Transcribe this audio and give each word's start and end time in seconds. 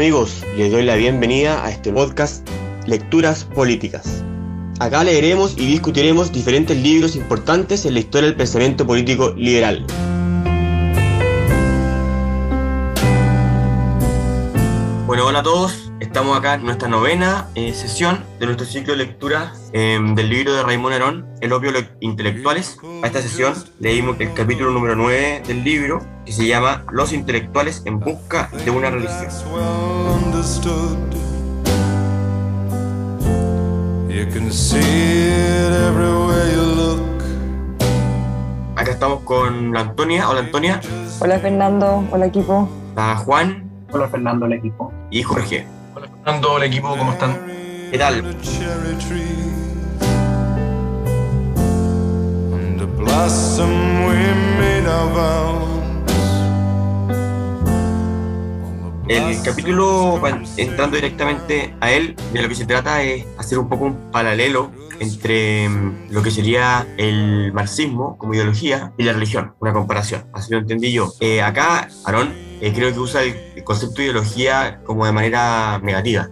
amigos, 0.00 0.42
les 0.56 0.72
doy 0.72 0.82
la 0.82 0.94
bienvenida 0.94 1.62
a 1.62 1.70
este 1.70 1.92
podcast 1.92 2.48
Lecturas 2.86 3.44
Políticas. 3.44 4.24
Acá 4.78 5.04
leeremos 5.04 5.52
y 5.58 5.66
discutiremos 5.66 6.32
diferentes 6.32 6.74
libros 6.78 7.16
importantes 7.16 7.84
en 7.84 7.92
la 7.92 8.00
historia 8.00 8.28
del 8.28 8.36
pensamiento 8.38 8.86
político 8.86 9.34
liberal. 9.36 9.84
Bueno, 15.06 15.26
hola 15.26 15.40
a 15.40 15.42
todos, 15.42 15.89
estamos 16.10 16.36
acá 16.36 16.54
en 16.54 16.64
nuestra 16.64 16.88
novena 16.88 17.46
eh, 17.54 17.72
sesión 17.72 18.24
de 18.40 18.46
nuestro 18.46 18.66
ciclo 18.66 18.94
de 18.94 19.04
lectura 19.04 19.52
em, 19.72 20.16
del 20.16 20.28
libro 20.28 20.52
de 20.52 20.64
Raymond 20.64 20.96
Arón, 20.96 21.26
El 21.40 21.52
opio 21.52 21.70
de 21.70 21.88
intelectuales. 22.00 22.78
A 23.04 23.06
esta 23.06 23.22
sesión 23.22 23.54
leímos 23.78 24.18
el 24.18 24.34
capítulo 24.34 24.72
número 24.72 24.96
9 24.96 25.44
del 25.46 25.62
libro, 25.62 26.04
que 26.26 26.32
se 26.32 26.48
llama 26.48 26.84
Los 26.90 27.12
intelectuales 27.12 27.82
en 27.84 28.00
busca 28.00 28.50
de 28.64 28.72
una 28.72 28.90
religión. 28.90 29.28
Acá 38.74 38.90
estamos 38.90 39.20
con 39.20 39.72
la 39.72 39.80
Antonia. 39.82 40.28
Hola 40.28 40.40
Antonia. 40.40 40.80
Hola 41.20 41.38
Fernando, 41.38 42.04
hola 42.10 42.26
equipo. 42.26 42.68
Está 42.88 43.14
Juan. 43.14 43.70
Hola 43.92 44.08
Fernando, 44.08 44.46
el 44.46 44.54
equipo. 44.54 44.92
Y 45.12 45.22
Jorge. 45.22 45.79
Fernando, 46.22 46.52
hola 46.52 46.66
equipo, 46.66 46.94
¿cómo 46.98 47.12
están? 47.12 47.40
¿Qué 47.90 47.96
tal? 47.96 48.36
El 59.08 59.42
capítulo, 59.42 60.20
entrando 60.58 60.96
directamente 60.96 61.74
a 61.80 61.90
él, 61.90 62.14
de 62.34 62.42
lo 62.42 62.48
que 62.50 62.54
se 62.54 62.66
trata 62.66 63.02
es 63.02 63.24
hacer 63.38 63.58
un 63.58 63.70
poco 63.70 63.86
un 63.86 64.10
paralelo 64.10 64.72
entre 65.00 65.70
mm, 65.70 66.10
lo 66.10 66.22
que 66.22 66.30
sería 66.30 66.86
el 66.98 67.50
marxismo 67.54 68.18
como 68.18 68.34
ideología 68.34 68.92
y 68.98 69.04
la 69.04 69.14
religión, 69.14 69.54
una 69.58 69.72
comparación, 69.72 70.26
así 70.34 70.52
lo 70.52 70.58
entendí 70.58 70.92
yo. 70.92 71.14
Eh, 71.20 71.40
acá, 71.40 71.88
Aarón 72.04 72.49
eh, 72.60 72.72
creo 72.72 72.92
que 72.92 72.98
usa 72.98 73.22
el, 73.22 73.64
concepto 73.64 73.96
de 73.96 74.04
ideología 74.04 74.80
como 74.84 75.06
de 75.06 75.12
manera 75.12 75.78
negativa, 75.82 76.28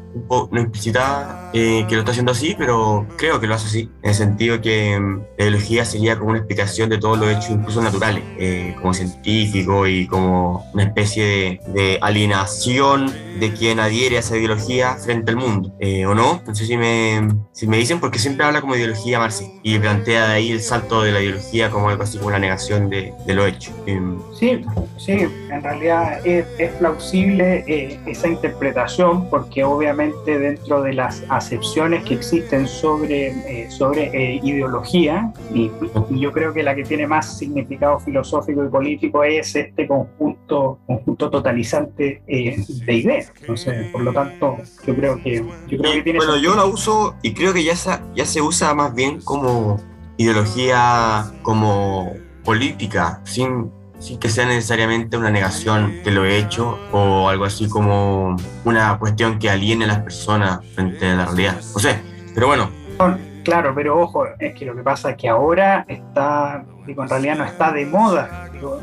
no 0.50 0.60
explicitada 0.60 1.50
eh, 1.52 1.84
que 1.88 1.94
lo 1.94 2.00
está 2.00 2.12
haciendo 2.12 2.32
así, 2.32 2.54
pero 2.58 3.06
creo 3.16 3.40
que 3.40 3.46
lo 3.46 3.54
hace 3.54 3.66
así, 3.66 3.90
en 4.02 4.10
el 4.10 4.14
sentido 4.14 4.60
que 4.60 4.98
mm, 4.98 5.20
la 5.38 5.44
ideología 5.44 5.84
sería 5.84 6.18
como 6.18 6.30
una 6.30 6.38
explicación 6.38 6.90
de 6.90 6.98
todos 6.98 7.18
los 7.18 7.30
hechos 7.30 7.50
incluso 7.50 7.80
naturales, 7.82 8.22
eh, 8.38 8.74
como 8.80 8.94
científico 8.94 9.86
y 9.86 10.06
como 10.06 10.64
una 10.74 10.84
especie 10.84 11.24
de, 11.24 11.60
de, 11.72 11.98
alienación 12.00 13.12
de 13.40 13.52
quien 13.52 13.80
adhiere 13.80 14.16
a 14.16 14.20
esa 14.20 14.36
ideología 14.36 14.96
frente 14.96 15.30
al 15.30 15.36
mundo, 15.36 15.72
¿o 16.06 16.14
no? 16.14 16.42
No 16.46 16.54
sé 16.54 16.66
si 16.66 16.76
me, 16.76 17.28
si 17.52 17.66
me 17.66 17.76
dicen, 17.76 18.00
porque 18.00 18.18
siempre 18.18 18.44
habla 18.44 18.60
como 18.60 18.76
ideología 18.76 19.18
marxista 19.18 19.58
y 19.62 19.78
plantea 19.78 20.28
de 20.28 20.34
ahí 20.34 20.52
el 20.52 20.60
salto 20.60 21.02
de 21.02 21.12
la 21.12 21.20
ideología 21.20 21.70
como 21.70 21.88
algo 21.88 22.02
así 22.02 22.18
como 22.18 22.28
una 22.28 22.38
negación 22.38 22.90
de, 22.90 23.12
lo 23.26 23.46
hecho. 23.46 23.72
Em, 23.86 24.18
sí, 24.38 24.64
sí, 24.96 25.12
en 25.50 25.62
realidad 25.62 26.26
es, 26.26 26.46
plausible 26.78 27.64
eh, 27.66 27.98
esa 28.06 28.28
interpretación 28.28 29.28
porque 29.30 29.64
obviamente 29.64 30.17
dentro 30.26 30.82
de 30.82 30.92
las 30.92 31.24
acepciones 31.28 32.04
que 32.04 32.14
existen 32.14 32.66
sobre, 32.66 33.28
eh, 33.28 33.70
sobre 33.70 34.06
eh, 34.06 34.40
ideología, 34.42 35.32
y, 35.52 35.70
yo 36.10 36.32
creo 36.32 36.52
que 36.52 36.62
la 36.62 36.74
que 36.74 36.84
tiene 36.84 37.06
más 37.06 37.38
significado 37.38 37.98
filosófico 38.00 38.64
y 38.64 38.68
político 38.68 39.24
es 39.24 39.54
este 39.54 39.86
conjunto, 39.86 40.78
conjunto 40.86 41.30
totalizante 41.30 42.22
de 42.26 42.94
ideas. 42.94 43.32
Entonces, 43.40 43.90
por 43.92 44.02
lo 44.02 44.12
tanto, 44.12 44.56
yo 44.86 44.94
creo 44.94 45.22
que, 45.22 45.44
yo 45.68 45.78
creo 45.78 45.92
que 45.92 46.02
tiene... 46.02 46.18
Bueno, 46.18 46.36
yo 46.36 46.54
la 46.54 46.64
uso 46.64 47.14
y 47.22 47.32
creo 47.32 47.52
que 47.52 47.64
ya, 47.64 47.74
ya 48.14 48.24
se 48.24 48.40
usa 48.40 48.74
más 48.74 48.94
bien 48.94 49.20
como 49.22 49.80
ideología, 50.16 51.32
como 51.42 52.12
política, 52.44 53.20
sin 53.24 53.70
sin 53.98 54.18
que 54.18 54.28
sea 54.28 54.46
necesariamente 54.46 55.16
una 55.16 55.30
negación 55.30 56.02
de 56.04 56.10
lo 56.10 56.24
he 56.24 56.38
hecho 56.38 56.78
o 56.92 57.28
algo 57.28 57.44
así 57.44 57.68
como 57.68 58.36
una 58.64 58.98
cuestión 58.98 59.38
que 59.38 59.50
aliene 59.50 59.84
a 59.84 59.88
las 59.88 60.00
personas 60.00 60.60
frente 60.74 61.06
a 61.06 61.14
la 61.16 61.24
realidad. 61.26 61.56
No 61.74 61.80
sé, 61.80 62.00
pero 62.34 62.46
bueno. 62.48 62.70
Claro, 63.44 63.72
pero 63.74 63.98
ojo, 63.98 64.26
es 64.38 64.54
que 64.54 64.66
lo 64.66 64.76
que 64.76 64.82
pasa 64.82 65.12
es 65.12 65.16
que 65.16 65.26
ahora 65.26 65.86
está, 65.88 66.66
digo, 66.86 67.02
en 67.02 67.08
realidad 67.08 67.38
no 67.38 67.44
está 67.44 67.72
de 67.72 67.86
moda. 67.86 68.50
Digo, 68.52 68.82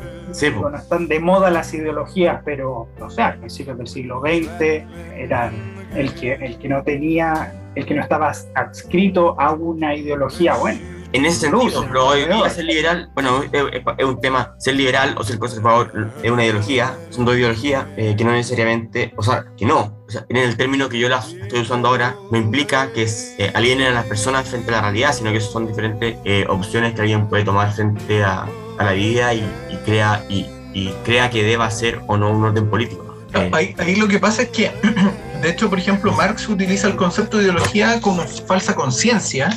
no 0.68 0.76
están 0.76 1.06
de 1.06 1.20
moda 1.20 1.50
las 1.50 1.72
ideologías, 1.72 2.40
pero, 2.44 2.88
no 2.98 3.08
sé, 3.08 3.22
al 3.22 3.38
principio 3.38 3.76
del 3.76 3.86
siglo 3.86 4.20
XX 4.20 4.84
era 5.14 5.52
el 5.94 6.12
que, 6.14 6.32
el 6.32 6.58
que 6.58 6.68
no 6.68 6.82
tenía, 6.82 7.54
el 7.76 7.86
que 7.86 7.94
no 7.94 8.02
estaba 8.02 8.32
adscrito 8.56 9.40
a 9.40 9.52
una 9.52 9.94
ideología, 9.94 10.56
bueno, 10.56 10.80
en 11.16 11.26
ese 11.26 11.40
sentido, 11.40 11.84
pero 11.86 12.08
hoy 12.08 12.24
día 12.24 12.50
ser 12.50 12.64
liberal, 12.64 13.10
bueno, 13.14 13.42
es, 13.52 14.04
un 14.04 14.20
tema, 14.20 14.54
ser 14.58 14.76
liberal 14.76 15.14
o 15.18 15.24
ser 15.24 15.38
conservador 15.38 16.12
es 16.22 16.30
una 16.30 16.44
ideología, 16.44 16.94
son 17.10 17.24
dos 17.24 17.36
ideologías 17.36 17.86
eh, 17.96 18.14
que 18.16 18.24
no 18.24 18.32
necesariamente, 18.32 19.14
o 19.16 19.22
sea, 19.22 19.46
que 19.56 19.64
no, 19.64 20.04
o 20.06 20.10
sea, 20.10 20.26
en 20.28 20.36
el 20.36 20.56
término 20.56 20.88
que 20.88 20.98
yo 20.98 21.08
las 21.08 21.32
estoy 21.32 21.60
usando 21.60 21.88
ahora, 21.88 22.14
no 22.30 22.38
implica 22.38 22.92
que 22.92 23.06
eh, 23.38 23.50
alienen 23.54 23.88
a 23.88 23.92
las 23.92 24.04
personas 24.04 24.48
frente 24.48 24.70
a 24.70 24.76
la 24.76 24.82
realidad, 24.82 25.14
sino 25.14 25.32
que 25.32 25.40
son 25.40 25.66
diferentes 25.66 26.16
eh, 26.24 26.44
opciones 26.48 26.94
que 26.94 27.00
alguien 27.00 27.28
puede 27.28 27.44
tomar 27.44 27.72
frente 27.72 28.22
a, 28.22 28.46
a 28.78 28.84
la 28.84 28.92
vida 28.92 29.32
y, 29.34 29.42
crea, 29.84 30.24
y, 30.28 30.46
y, 30.74 30.92
crea 31.04 31.30
que 31.30 31.42
deba 31.42 31.70
ser 31.70 32.00
o 32.06 32.16
no 32.16 32.30
un 32.30 32.44
orden 32.44 32.68
político. 32.68 33.04
Ahí, 33.52 33.74
ahí 33.78 33.96
lo 33.96 34.08
que 34.08 34.18
pasa 34.18 34.42
es 34.42 34.48
que 34.48 34.70
De 35.40 35.50
hecho, 35.50 35.68
por 35.68 35.78
ejemplo, 35.78 36.12
Marx 36.12 36.48
utiliza 36.48 36.88
el 36.88 36.96
concepto 36.96 37.36
de 37.36 37.44
ideología 37.44 38.00
como 38.00 38.22
falsa 38.26 38.74
conciencia 38.74 39.50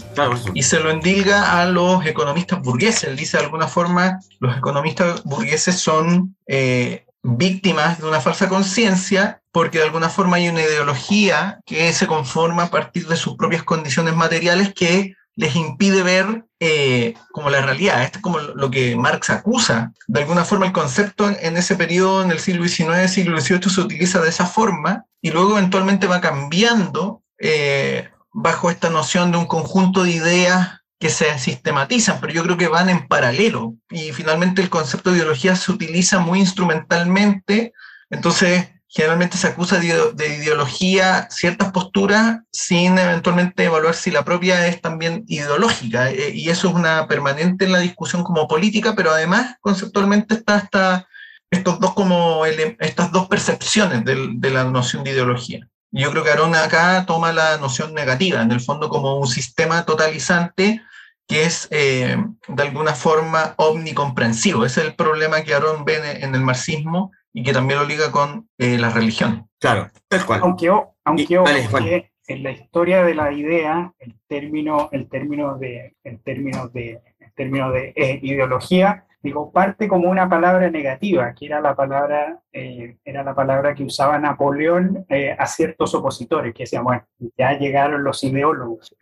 y 0.54 0.64
se 0.64 0.80
lo 0.80 0.92
endilga 0.92 1.60
a 1.60 1.66
los 1.66 2.06
economistas 2.06 2.62
burgueses. 2.62 3.06
Él 3.06 3.16
dice 3.16 3.38
de 3.38 3.44
alguna 3.46 3.68
forma, 3.68 4.20
los 4.40 4.58
economistas 4.58 5.24
burgueses 5.24 5.80
son 5.80 6.36
eh, 6.48 7.06
víctimas 7.24 8.00
de 8.00 8.08
una 8.08 8.22
falsa 8.22 8.48
conciencia 8.48 9.42
porque 9.52 9.80
de 9.80 9.86
alguna 9.86 10.10
forma 10.10 10.38
hay 10.38 10.50
una 10.50 10.62
ideología 10.62 11.60
que 11.66 11.92
se 11.94 12.08
conforma 12.08 12.64
a 12.64 12.70
partir 12.70 13.08
de 13.08 13.18
sus 13.18 13.36
propias 13.36 13.64
condiciones 13.64 14.16
materiales 14.16 14.74
que 14.74 15.16
les 15.40 15.56
impide 15.56 16.04
ver 16.04 16.44
eh, 16.60 17.14
como 17.32 17.50
la 17.50 17.62
realidad. 17.62 18.04
Esto 18.04 18.18
es 18.18 18.22
como 18.22 18.40
lo 18.40 18.70
que 18.70 18.98
Marx 18.98 19.30
acusa. 19.30 19.94
De 20.06 20.20
alguna 20.20 20.44
forma 20.44 20.66
el 20.66 20.74
concepto 20.74 21.30
en 21.30 21.56
ese 21.56 21.78
periodo, 21.78 22.24
en 22.24 22.32
el 22.32 22.40
siglo 22.40 22.68
XIX, 22.68 23.10
siglo 23.10 23.40
XVIII, 23.40 23.70
se 23.70 23.80
utiliza 23.80 24.20
de 24.20 24.28
esa 24.28 24.46
forma 24.46 25.06
y 25.22 25.32
luego 25.32 25.58
eventualmente 25.58 26.08
va 26.08 26.20
cambiando 26.20 27.24
eh, 27.40 28.10
bajo 28.34 28.70
esta 28.70 28.90
noción 28.90 29.32
de 29.32 29.38
un 29.38 29.46
conjunto 29.46 30.04
de 30.04 30.12
ideas 30.12 30.82
que 31.00 31.10
se 31.10 31.40
sistematizan, 31.40 32.20
pero 32.20 32.34
yo 32.34 32.44
creo 32.44 32.58
que 32.58 32.68
van 32.68 32.90
en 32.90 33.08
paralelo. 33.08 33.76
Y 33.90 34.12
finalmente 34.12 34.62
el 34.62 34.70
concepto 34.70 35.10
de 35.10 35.20
ideología 35.20 35.56
se 35.56 35.72
utiliza 35.72 36.20
muy 36.20 36.40
instrumentalmente, 36.40 37.72
entonces 38.10 38.72
generalmente 38.90 39.38
se 39.38 39.48
acusa 39.48 39.78
de, 39.78 39.88
ideología 40.28 41.28
ciertas 41.30 41.72
posturas 41.72 42.40
sin 42.52 42.98
eventualmente 42.98 43.64
evaluar 43.64 43.94
si 43.94 44.10
la 44.10 44.26
propia 44.26 44.66
es 44.68 44.82
también 44.82 45.24
ideológica. 45.28 46.10
Eh, 46.10 46.32
y 46.34 46.50
eso 46.50 46.70
es 46.70 46.74
una 46.74 47.08
permanente 47.08 47.66
en 47.66 47.72
la 47.72 47.80
discusión 47.80 48.24
como 48.24 48.48
política, 48.48 48.96
pero 48.96 49.12
además 49.12 49.58
conceptualmente 49.62 50.34
está 50.34 50.56
hasta 50.56 51.08
estos 51.52 51.80
dos 51.80 51.94
como 51.94 52.46
estas 52.46 53.12
dos 53.12 53.28
percepciones 53.28 54.04
de, 54.06 54.50
la 54.50 54.64
noción 54.64 55.04
de 55.04 55.12
ideología. 55.12 55.68
Yo 55.92 56.12
creo 56.12 56.24
que 56.24 56.32
Arona 56.32 56.64
acá 56.64 57.06
toma 57.08 57.32
la 57.32 57.58
noción 57.58 57.94
negativa, 57.94 58.42
en 58.42 58.52
el 58.52 58.60
fondo 58.60 58.90
como 58.90 59.18
un 59.18 59.28
sistema 59.28 59.86
totalizante 59.86 60.82
que 61.28 61.44
es 61.44 61.68
eh, 61.70 62.18
de 62.48 62.64
alguna 62.64 62.96
forma 62.96 63.54
omnicomprensivo. 63.58 64.66
Ese 64.66 64.82
es 64.82 64.88
el 64.88 64.96
problema 64.96 65.44
que 65.44 65.54
Aaron 65.54 65.86
ve 65.86 66.20
en 66.22 66.34
el 66.34 66.42
marxismo 66.42 67.12
y 67.34 67.44
que 67.44 67.54
también 67.54 67.80
lo 67.80 67.86
liga 67.86 68.12
con 68.12 68.50
eh, 68.58 68.78
la 68.78 68.90
religión. 68.90 69.48
Claro, 69.60 69.90
tal 70.08 70.26
cual. 70.26 70.42
Aunque, 70.44 70.70
aunque, 71.04 72.12
en 72.28 72.44
la 72.44 72.52
historia 72.52 73.04
de 73.04 73.16
la 73.16 73.32
idea, 73.32 73.94
el 74.00 74.16
término, 74.28 74.90
el 74.92 75.10
término 75.10 75.58
de, 75.58 75.96
el 76.04 76.22
término 76.22 76.68
de, 76.70 77.02
el 77.20 77.34
término 77.34 77.72
de 77.72 77.94
eh, 77.96 78.20
ideología, 78.22 79.06
digo, 79.22 79.52
parte 79.52 79.88
como 79.88 80.10
una 80.10 80.30
palabra 80.30 80.70
negativa, 80.70 81.34
que 81.34 81.48
era 81.48 81.60
la 81.60 81.76
palabra, 81.76 82.40
eh, 82.54 82.98
era 83.04 83.24
la 83.24 83.34
palabra 83.34 83.74
que 83.74 83.84
usaba 83.84 84.20
Napoleón 84.20 85.06
a 85.38 85.46
ciertos 85.48 85.94
opositores, 85.96 86.54
que 86.54 86.64
decían, 86.64 86.84
bueno, 86.84 87.04
ya 87.38 87.58
llegaron 87.58 88.04
los 88.04 88.24
ideólogos, 88.24 88.96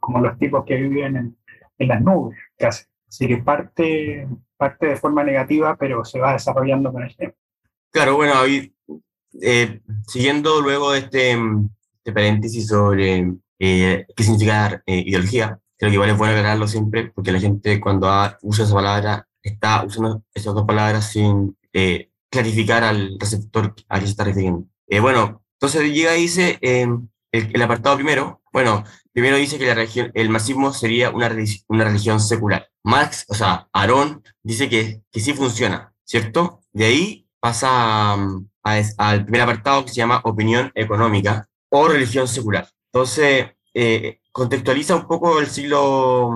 como 0.00 0.20
los 0.20 0.38
tipos 0.38 0.64
que 0.64 0.76
viven 0.76 1.16
en, 1.16 1.36
en 1.78 1.88
las 1.88 2.00
nubes, 2.00 2.38
casi. 2.58 2.84
Así 3.08 3.28
que 3.28 3.36
parte, 3.36 4.26
parte 4.56 4.86
de 4.86 4.96
forma 4.96 5.22
negativa, 5.22 5.76
pero 5.76 6.04
se 6.04 6.18
va 6.18 6.32
desarrollando 6.32 6.92
con 6.92 7.04
el 7.04 7.16
tiempo. 7.16 7.36
Claro, 7.94 8.16
bueno, 8.16 8.34
eh, 9.40 9.80
siguiendo 10.08 10.60
luego 10.60 10.90
de 10.90 10.98
este, 10.98 11.30
este 11.30 12.12
paréntesis 12.12 12.66
sobre 12.66 13.36
eh, 13.60 14.04
qué 14.16 14.24
significa 14.24 14.82
eh, 14.84 15.04
ideología, 15.06 15.60
creo 15.78 15.90
que 15.90 15.94
igual 15.94 16.10
es 16.10 16.18
bueno 16.18 16.34
aclararlo 16.34 16.66
siempre, 16.66 17.12
porque 17.14 17.30
la 17.30 17.38
gente 17.38 17.80
cuando 17.80 18.08
usa 18.42 18.64
esa 18.64 18.74
palabra 18.74 19.28
está 19.40 19.84
usando 19.84 20.24
esas 20.34 20.54
dos 20.54 20.64
palabras 20.66 21.12
sin 21.12 21.56
clarificar 22.28 22.82
al 22.82 23.16
receptor 23.20 23.72
a 23.88 24.00
qué 24.00 24.06
se 24.06 24.10
está 24.10 24.24
refiriendo. 24.24 24.66
bueno, 25.00 25.44
Entonces 25.60 25.92
llega 25.92 26.16
y 26.16 26.22
dice, 26.22 26.58
em, 26.62 27.08
el, 27.30 27.62
apartado 27.62 27.94
primero, 27.94 28.42
bueno, 28.52 28.82
primero 29.12 29.36
dice 29.36 29.56
que 29.56 29.66
la 29.66 29.74
religión, 29.74 30.10
el 30.14 30.30
marxismo 30.30 30.72
sería 30.72 31.10
una, 31.10 31.30
una 31.68 31.84
religión 31.84 32.18
secular. 32.18 32.68
Marx, 32.82 33.24
o 33.28 33.34
sea, 33.34 33.68
Aarón, 33.72 34.24
dice 34.42 34.68
que, 34.68 35.02
que 35.12 35.20
sí 35.20 35.32
funciona, 35.32 35.94
¿cierto? 36.04 36.60
De 36.72 36.86
ahí 36.86 37.23
pasa 37.44 38.16
mm, 38.16 38.48
al 38.96 39.22
primer 39.24 39.42
apartado 39.42 39.84
que 39.84 39.90
se 39.90 39.96
llama 39.96 40.22
opinión 40.24 40.72
económica 40.74 41.46
o 41.68 41.88
religión 41.88 42.26
secular. 42.26 42.66
Entonces, 42.90 43.48
eh, 43.74 44.20
contextualiza 44.32 44.96
un 44.96 45.06
poco 45.06 45.38
el 45.40 45.48
siglo, 45.48 46.30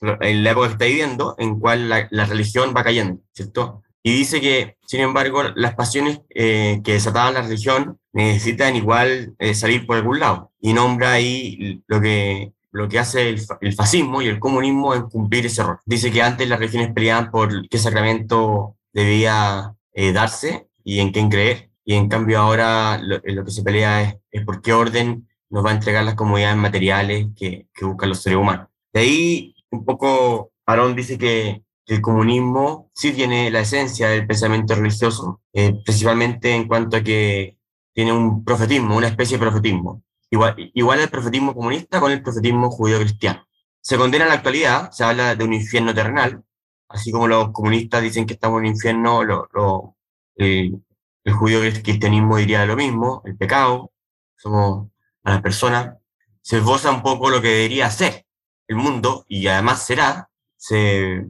mm, 0.00 0.08
en 0.20 0.42
la 0.42 0.50
época 0.50 0.66
que 0.66 0.72
está 0.72 0.84
viviendo, 0.86 1.36
en 1.38 1.60
cual 1.60 1.88
la, 1.88 2.08
la 2.10 2.24
religión 2.26 2.74
va 2.76 2.82
cayendo, 2.82 3.20
¿cierto? 3.32 3.82
Y 4.02 4.12
dice 4.12 4.40
que, 4.40 4.76
sin 4.84 5.00
embargo, 5.00 5.44
las 5.54 5.76
pasiones 5.76 6.22
eh, 6.30 6.80
que 6.82 6.94
desataban 6.94 7.34
la 7.34 7.42
religión 7.42 8.00
necesitan 8.12 8.74
igual 8.74 9.34
eh, 9.38 9.54
salir 9.54 9.86
por 9.86 9.96
algún 9.96 10.18
lado. 10.18 10.50
Y 10.60 10.72
nombra 10.72 11.12
ahí 11.12 11.84
lo 11.86 12.00
que, 12.00 12.52
lo 12.72 12.88
que 12.88 12.98
hace 12.98 13.28
el, 13.28 13.74
fascismo 13.76 14.22
y 14.22 14.26
el 14.26 14.40
comunismo 14.40 14.94
en 14.94 15.08
cumplir 15.08 15.46
ese 15.46 15.62
rol. 15.62 15.78
Dice 15.84 16.10
que 16.10 16.22
antes 16.22 16.48
las 16.48 16.58
religiones 16.58 16.92
peleaban 16.92 17.30
por 17.30 17.68
qué 17.68 17.78
sacramento 17.78 18.76
debía 18.92 19.74
eh, 19.92 20.12
darse 20.12 20.68
y 20.84 21.00
en 21.00 21.12
quién 21.12 21.28
creer. 21.28 21.70
Y 21.84 21.94
en 21.94 22.08
cambio 22.08 22.38
ahora 22.38 22.98
lo, 23.02 23.20
lo, 23.24 23.44
que 23.44 23.50
se 23.50 23.62
pelea 23.62 24.02
es, 24.02 24.16
es 24.30 24.44
por 24.44 24.60
qué 24.60 24.72
orden 24.72 25.28
nos 25.50 25.64
va 25.64 25.70
a 25.70 25.74
entregar 25.74 26.04
las 26.04 26.14
comodidades 26.14 26.56
materiales 26.56 27.28
que, 27.36 27.68
que 27.74 27.84
buscan 27.84 28.10
los 28.10 28.22
seres 28.22 28.38
humanos. 28.38 28.68
De 28.92 29.00
ahí 29.00 29.54
un 29.70 29.84
poco 29.84 30.52
Aarón 30.66 30.94
dice 30.94 31.18
que 31.18 31.62
el 31.86 32.02
comunismo 32.02 32.90
sí 32.94 33.12
tiene 33.12 33.50
la 33.50 33.60
esencia 33.60 34.08
del 34.10 34.26
pensamiento 34.26 34.74
religioso, 34.74 35.40
eh, 35.54 35.80
principalmente 35.84 36.54
en 36.54 36.68
cuanto 36.68 36.98
a 36.98 37.02
que 37.02 37.56
tiene 37.94 38.12
un 38.12 38.44
profetismo, 38.44 38.96
una 38.96 39.08
especie 39.08 39.38
de 39.38 39.42
profetismo, 39.42 40.02
igual, 40.30 40.54
igual 40.74 41.00
el 41.00 41.08
profetismo 41.08 41.54
comunista 41.54 42.00
con 42.00 42.12
el 42.12 42.22
profetismo 42.22 42.70
judío-cristiano. 42.70 43.46
Se 43.80 43.96
condena 43.96 44.24
en 44.24 44.28
la 44.28 44.36
actualidad, 44.36 44.90
se 44.90 45.04
habla 45.04 45.34
de 45.34 45.44
un 45.44 45.54
infierno 45.54 45.94
terrenal, 45.94 46.44
así 46.88 47.12
como 47.12 47.28
los 47.28 47.52
comunistas 47.52 48.02
dicen 48.02 48.26
que 48.26 48.34
estamos 48.34 48.58
en 48.58 48.66
un 48.66 48.72
infierno, 48.72 49.24
lo, 49.24 49.48
lo, 49.52 49.96
el, 50.36 50.82
el 51.24 51.32
judío-cristianismo 51.32 52.36
diría 52.36 52.66
lo 52.66 52.76
mismo, 52.76 53.22
el 53.24 53.36
pecado, 53.36 53.92
somos 54.36 54.88
a 55.24 55.32
las 55.32 55.42
personas, 55.42 55.96
se 56.42 56.58
esboza 56.58 56.90
un 56.90 57.02
poco 57.02 57.30
lo 57.30 57.42
que 57.42 57.48
debería 57.48 57.90
ser 57.90 58.26
el 58.68 58.76
mundo 58.76 59.24
y 59.28 59.46
además 59.48 59.84
será, 59.84 60.30
se 60.56 61.26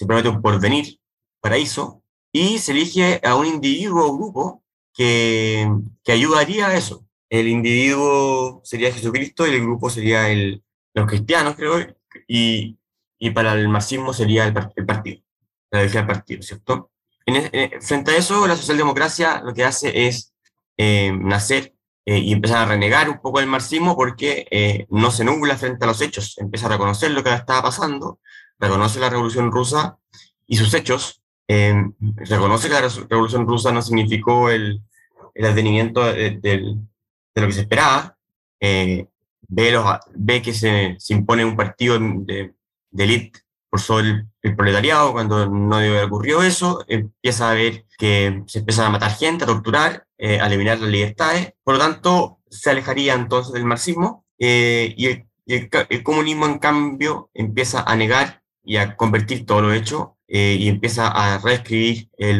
se 0.00 0.06
promete 0.06 0.30
un 0.30 0.40
porvenir, 0.40 0.98
paraíso, 1.42 2.02
y 2.32 2.56
se 2.56 2.72
elige 2.72 3.20
a 3.22 3.36
un 3.36 3.44
individuo 3.44 4.06
o 4.06 4.16
grupo 4.16 4.64
que, 4.94 5.70
que 6.02 6.12
ayudaría 6.12 6.68
a 6.68 6.74
eso. 6.74 7.04
El 7.28 7.48
individuo 7.48 8.62
sería 8.64 8.94
Jesucristo 8.94 9.46
y 9.46 9.50
el 9.50 9.60
grupo 9.60 9.90
sería 9.90 10.30
el, 10.30 10.64
los 10.94 11.06
cristianos, 11.06 11.54
creo, 11.54 11.86
y, 12.26 12.78
y 13.20 13.30
para 13.30 13.52
el 13.52 13.68
marxismo 13.68 14.12
sería 14.12 14.46
el, 14.46 14.54
el 14.74 14.86
partido, 14.86 15.22
la 15.70 15.80
del 15.82 16.06
partido, 16.06 16.42
¿cierto? 16.42 16.90
En, 17.26 17.80
frente 17.80 18.10
a 18.10 18.16
eso, 18.16 18.48
la 18.48 18.56
socialdemocracia 18.56 19.42
lo 19.44 19.54
que 19.54 19.64
hace 19.64 20.08
es 20.08 20.32
eh, 20.76 21.12
nacer 21.12 21.74
eh, 22.04 22.18
y 22.18 22.32
empezar 22.32 22.58
a 22.58 22.70
renegar 22.70 23.08
un 23.08 23.20
poco 23.20 23.38
el 23.38 23.46
marxismo 23.46 23.94
porque 23.94 24.48
eh, 24.50 24.86
no 24.90 25.12
se 25.12 25.24
nubla 25.24 25.56
frente 25.56 25.84
a 25.84 25.88
los 25.88 26.00
hechos, 26.00 26.36
empieza 26.38 26.66
a 26.66 26.70
reconocer 26.70 27.12
lo 27.12 27.22
que 27.22 27.32
estaba 27.32 27.62
pasando 27.62 28.18
reconoce 28.60 29.00
la 29.00 29.10
Revolución 29.10 29.50
Rusa 29.50 29.98
y 30.46 30.56
sus 30.56 30.72
hechos, 30.74 31.22
eh, 31.48 31.74
reconoce 32.16 32.68
que 32.68 32.74
la 32.74 32.88
Revolución 33.08 33.46
Rusa 33.46 33.72
no 33.72 33.82
significó 33.82 34.50
el, 34.50 34.82
el 35.34 35.46
advenimiento 35.46 36.04
de, 36.04 36.38
de, 36.38 36.76
lo 37.34 37.46
que 37.46 37.52
se 37.52 37.62
esperaba, 37.62 38.16
eh, 38.60 39.06
ve, 39.48 39.70
los, 39.72 39.84
ve 40.14 40.42
que 40.42 40.52
se, 40.52 40.96
se, 40.98 41.14
impone 41.14 41.44
un 41.44 41.56
partido 41.56 41.98
de, 41.98 42.52
de 42.90 43.04
élite 43.04 43.40
por 43.68 43.80
sobre 43.80 44.26
el, 44.42 44.56
proletariado, 44.56 45.12
cuando 45.12 45.46
no 45.48 45.78
ocurrido 46.04 46.42
eso, 46.42 46.84
empieza 46.88 47.50
a 47.50 47.54
ver 47.54 47.84
que 47.98 48.42
se 48.46 48.60
empieza 48.60 48.86
a 48.86 48.90
matar 48.90 49.12
gente, 49.12 49.44
a 49.44 49.46
torturar, 49.46 50.06
eh, 50.18 50.40
a 50.40 50.46
eliminar 50.46 50.80
las 50.80 50.90
libertades, 50.90 51.52
por 51.62 51.74
lo 51.74 51.80
tanto 51.80 52.40
se 52.50 52.70
alejaría 52.70 53.14
entonces 53.14 53.52
del 53.52 53.64
marxismo 53.64 54.24
eh, 54.38 54.92
y, 54.96 55.06
el, 55.06 55.26
el, 55.46 55.68
el, 55.88 56.02
comunismo 56.02 56.46
en 56.46 56.58
cambio 56.58 57.30
empieza 57.32 57.82
a 57.82 57.94
negar 57.94 58.42
y 58.64 58.76
a 58.76 58.96
convertir 58.96 59.46
todo 59.46 59.62
lo 59.62 59.72
hecho 59.72 60.16
eh, 60.32 60.56
y 60.60 60.68
empieza 60.68 61.08
a 61.08 61.38
reescribir 61.38 62.08
eh, 62.16 62.38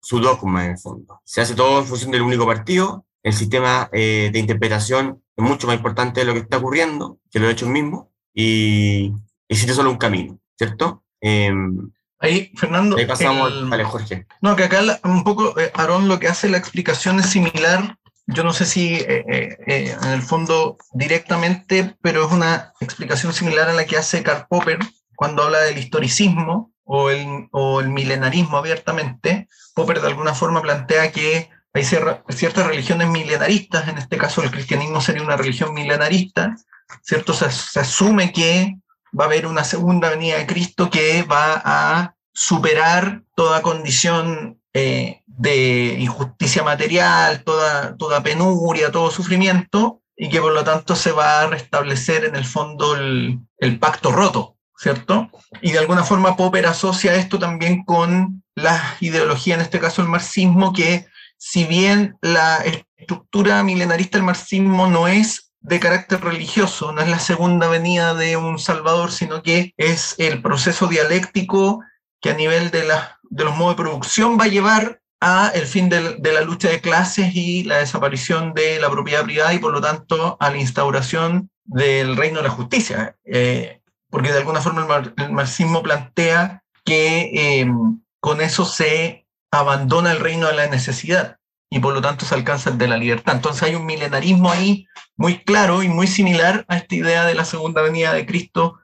su 0.00 0.20
dogma 0.20 0.66
en 0.66 0.72
el 0.72 0.78
fondo. 0.78 1.22
Se 1.24 1.40
hace 1.40 1.54
todo 1.54 1.80
en 1.80 1.86
función 1.86 2.10
del 2.10 2.20
único 2.20 2.44
partido, 2.44 3.06
el 3.22 3.32
sistema 3.32 3.88
eh, 3.92 4.28
de 4.30 4.38
interpretación 4.38 5.22
es 5.36 5.44
mucho 5.44 5.66
más 5.66 5.76
importante 5.76 6.20
de 6.20 6.26
lo 6.26 6.34
que 6.34 6.40
está 6.40 6.58
ocurriendo 6.58 7.18
que 7.30 7.38
los 7.38 7.50
hechos 7.50 7.70
mismos. 7.70 8.08
Y 8.34 9.14
existe 9.50 9.74
solo 9.74 9.90
un 9.90 9.98
camino, 9.98 10.38
¿cierto? 10.56 11.04
Em, 11.20 11.90
ahí, 12.18 12.50
Fernando. 12.56 12.96
Ahí 12.96 13.04
pasamos 13.04 13.52
al 13.70 13.84
Jorge. 13.84 14.26
No, 14.40 14.56
que 14.56 14.64
acá 14.64 15.00
un 15.04 15.24
poco, 15.24 15.54
Aarón, 15.74 16.08
lo 16.08 16.18
que 16.18 16.28
hace 16.28 16.48
la 16.48 16.56
explicación 16.56 17.18
es 17.18 17.26
similar 17.26 17.98
yo 18.32 18.44
no 18.44 18.52
sé 18.52 18.64
si 18.64 19.04
en 19.06 20.12
el 20.12 20.22
fondo 20.22 20.76
directamente, 20.92 21.96
pero 22.00 22.26
es 22.26 22.32
una 22.32 22.72
explicación 22.80 23.32
similar 23.32 23.68
a 23.68 23.72
la 23.72 23.86
que 23.86 23.96
hace 23.96 24.22
Karl 24.22 24.46
Popper 24.48 24.78
cuando 25.16 25.42
habla 25.42 25.60
del 25.60 25.78
historicismo 25.78 26.72
o 26.84 27.10
el, 27.10 27.48
o 27.52 27.80
el 27.80 27.90
milenarismo 27.90 28.56
abiertamente, 28.56 29.48
Popper 29.74 30.00
de 30.00 30.08
alguna 30.08 30.34
forma 30.34 30.62
plantea 30.62 31.12
que 31.12 31.50
hay 31.72 31.84
ciertas 31.84 32.66
religiones 32.66 33.08
milenaristas, 33.08 33.88
en 33.88 33.98
este 33.98 34.16
caso 34.16 34.42
el 34.42 34.50
cristianismo 34.50 35.00
sería 35.00 35.22
una 35.22 35.36
religión 35.36 35.72
milenarista, 35.72 36.56
¿cierto? 37.02 37.32
Se, 37.32 37.50
se, 37.50 37.80
asume 37.80 38.32
que 38.32 38.76
va 39.18 39.24
a 39.24 39.26
haber 39.26 39.46
una 39.46 39.64
segunda 39.64 40.10
venida 40.10 40.38
de 40.38 40.46
Cristo 40.46 40.90
que 40.90 41.22
va 41.22 41.60
a 41.64 42.14
superar 42.32 43.22
toda 43.34 43.62
condición 43.62 44.60
eh, 44.72 45.22
de 45.26 45.96
injusticia 45.98 46.62
material, 46.62 47.42
toda, 47.44 47.96
toda 47.96 48.22
penuria, 48.22 48.92
todo 48.92 49.10
sufrimiento, 49.10 50.02
y 50.16 50.28
que 50.28 50.40
por 50.40 50.52
lo 50.52 50.64
tanto 50.64 50.94
se 50.94 51.12
va 51.12 51.40
a 51.40 51.46
restablecer 51.46 52.24
en 52.24 52.36
el 52.36 52.44
fondo 52.44 52.94
el, 52.94 53.40
el 53.58 53.78
pacto 53.78 54.12
roto, 54.12 54.56
¿cierto? 54.76 55.30
Y 55.62 55.72
de 55.72 55.78
alguna 55.78 56.04
forma 56.04 56.36
Popper 56.36 56.66
asocia 56.66 57.14
esto 57.14 57.38
también 57.38 57.84
con 57.84 58.42
la 58.54 58.96
ideología, 59.00 59.54
en 59.54 59.62
este 59.62 59.80
caso 59.80 60.02
el 60.02 60.08
marxismo, 60.08 60.72
que 60.72 61.06
si 61.38 61.64
bien 61.64 62.18
la 62.20 62.58
estructura 62.58 63.62
milenarista 63.64 64.18
del 64.18 64.26
marxismo 64.26 64.86
no 64.86 65.08
es 65.08 65.49
de 65.60 65.80
carácter 65.80 66.22
religioso, 66.22 66.92
no 66.92 67.02
es 67.02 67.08
la 67.08 67.18
segunda 67.18 67.68
venida 67.68 68.14
de 68.14 68.36
un 68.36 68.58
Salvador, 68.58 69.12
sino 69.12 69.42
que 69.42 69.74
es 69.76 70.14
el 70.18 70.42
proceso 70.42 70.86
dialéctico 70.86 71.82
que 72.20 72.30
a 72.30 72.34
nivel 72.34 72.70
de, 72.70 72.84
la, 72.84 73.18
de 73.22 73.44
los 73.44 73.56
modos 73.56 73.76
de 73.76 73.82
producción 73.82 74.38
va 74.38 74.44
a 74.44 74.48
llevar 74.48 75.00
a 75.20 75.50
el 75.54 75.66
fin 75.66 75.90
de, 75.90 76.18
la 76.18 76.40
lucha 76.40 76.68
de 76.70 76.80
clases 76.80 77.34
y 77.34 77.64
la 77.64 77.78
desaparición 77.78 78.54
de 78.54 78.80
la 78.80 78.90
propiedad 78.90 79.24
privada 79.24 79.52
y 79.52 79.58
por 79.58 79.72
lo 79.72 79.80
tanto 79.80 80.38
a 80.40 80.50
la 80.50 80.56
instauración 80.56 81.50
del 81.64 82.16
reino 82.16 82.38
de 82.38 82.44
la 82.44 82.54
justicia. 82.54 83.16
Eh, 83.24 83.82
porque 84.08 84.32
de 84.32 84.38
alguna 84.38 84.62
forma 84.62 85.12
el, 85.18 85.32
marxismo 85.32 85.82
plantea 85.82 86.64
que 86.84 87.30
eh, 87.60 87.70
con 88.18 88.40
eso 88.40 88.64
se 88.64 89.26
abandona 89.50 90.12
el 90.12 90.20
reino 90.20 90.46
de 90.46 90.54
la 90.54 90.66
necesidad 90.68 91.39
y 91.70 91.78
por 91.78 91.94
lo 91.94 92.02
tanto 92.02 92.26
se 92.26 92.34
alcanza 92.34 92.70
el 92.70 92.78
de 92.78 92.88
la 92.88 92.98
libertad. 92.98 93.36
Entonces 93.36 93.62
hay 93.62 93.76
un 93.76 93.86
milenarismo 93.86 94.50
ahí 94.50 94.86
muy 95.16 95.38
claro 95.44 95.82
y 95.82 95.88
muy 95.88 96.08
similar 96.08 96.64
a 96.68 96.76
esta 96.76 96.96
idea 96.96 97.24
de 97.24 97.34
la 97.34 97.44
segunda 97.44 97.80
venida 97.80 98.12
de 98.12 98.26
Cristo 98.26 98.80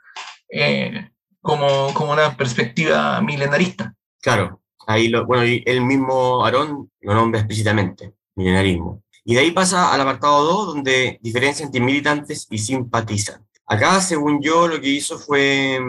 eh, 0.48 1.10
como, 1.40 1.92
como 1.92 2.12
una 2.12 2.36
perspectiva 2.36 3.20
milenarista. 3.20 3.94
Claro, 4.22 4.62
ahí 4.86 5.12
bueno, 5.26 5.42
el 5.42 5.80
mismo 5.80 6.44
Aarón 6.44 6.90
lo 7.00 7.14
nombra 7.14 7.40
explícitamente, 7.40 8.14
milenarismo. 8.36 9.02
Y 9.24 9.34
de 9.34 9.40
ahí 9.40 9.50
pasa 9.50 9.92
al 9.92 10.00
apartado 10.00 10.44
2, 10.44 10.66
donde 10.68 11.18
diferencia 11.20 11.66
entre 11.66 11.80
militantes 11.80 12.46
y 12.48 12.58
simpatizantes. 12.58 13.60
Acá, 13.66 14.00
según 14.00 14.40
yo, 14.40 14.68
lo 14.68 14.80
que 14.80 14.88
hizo 14.88 15.18
fue 15.18 15.80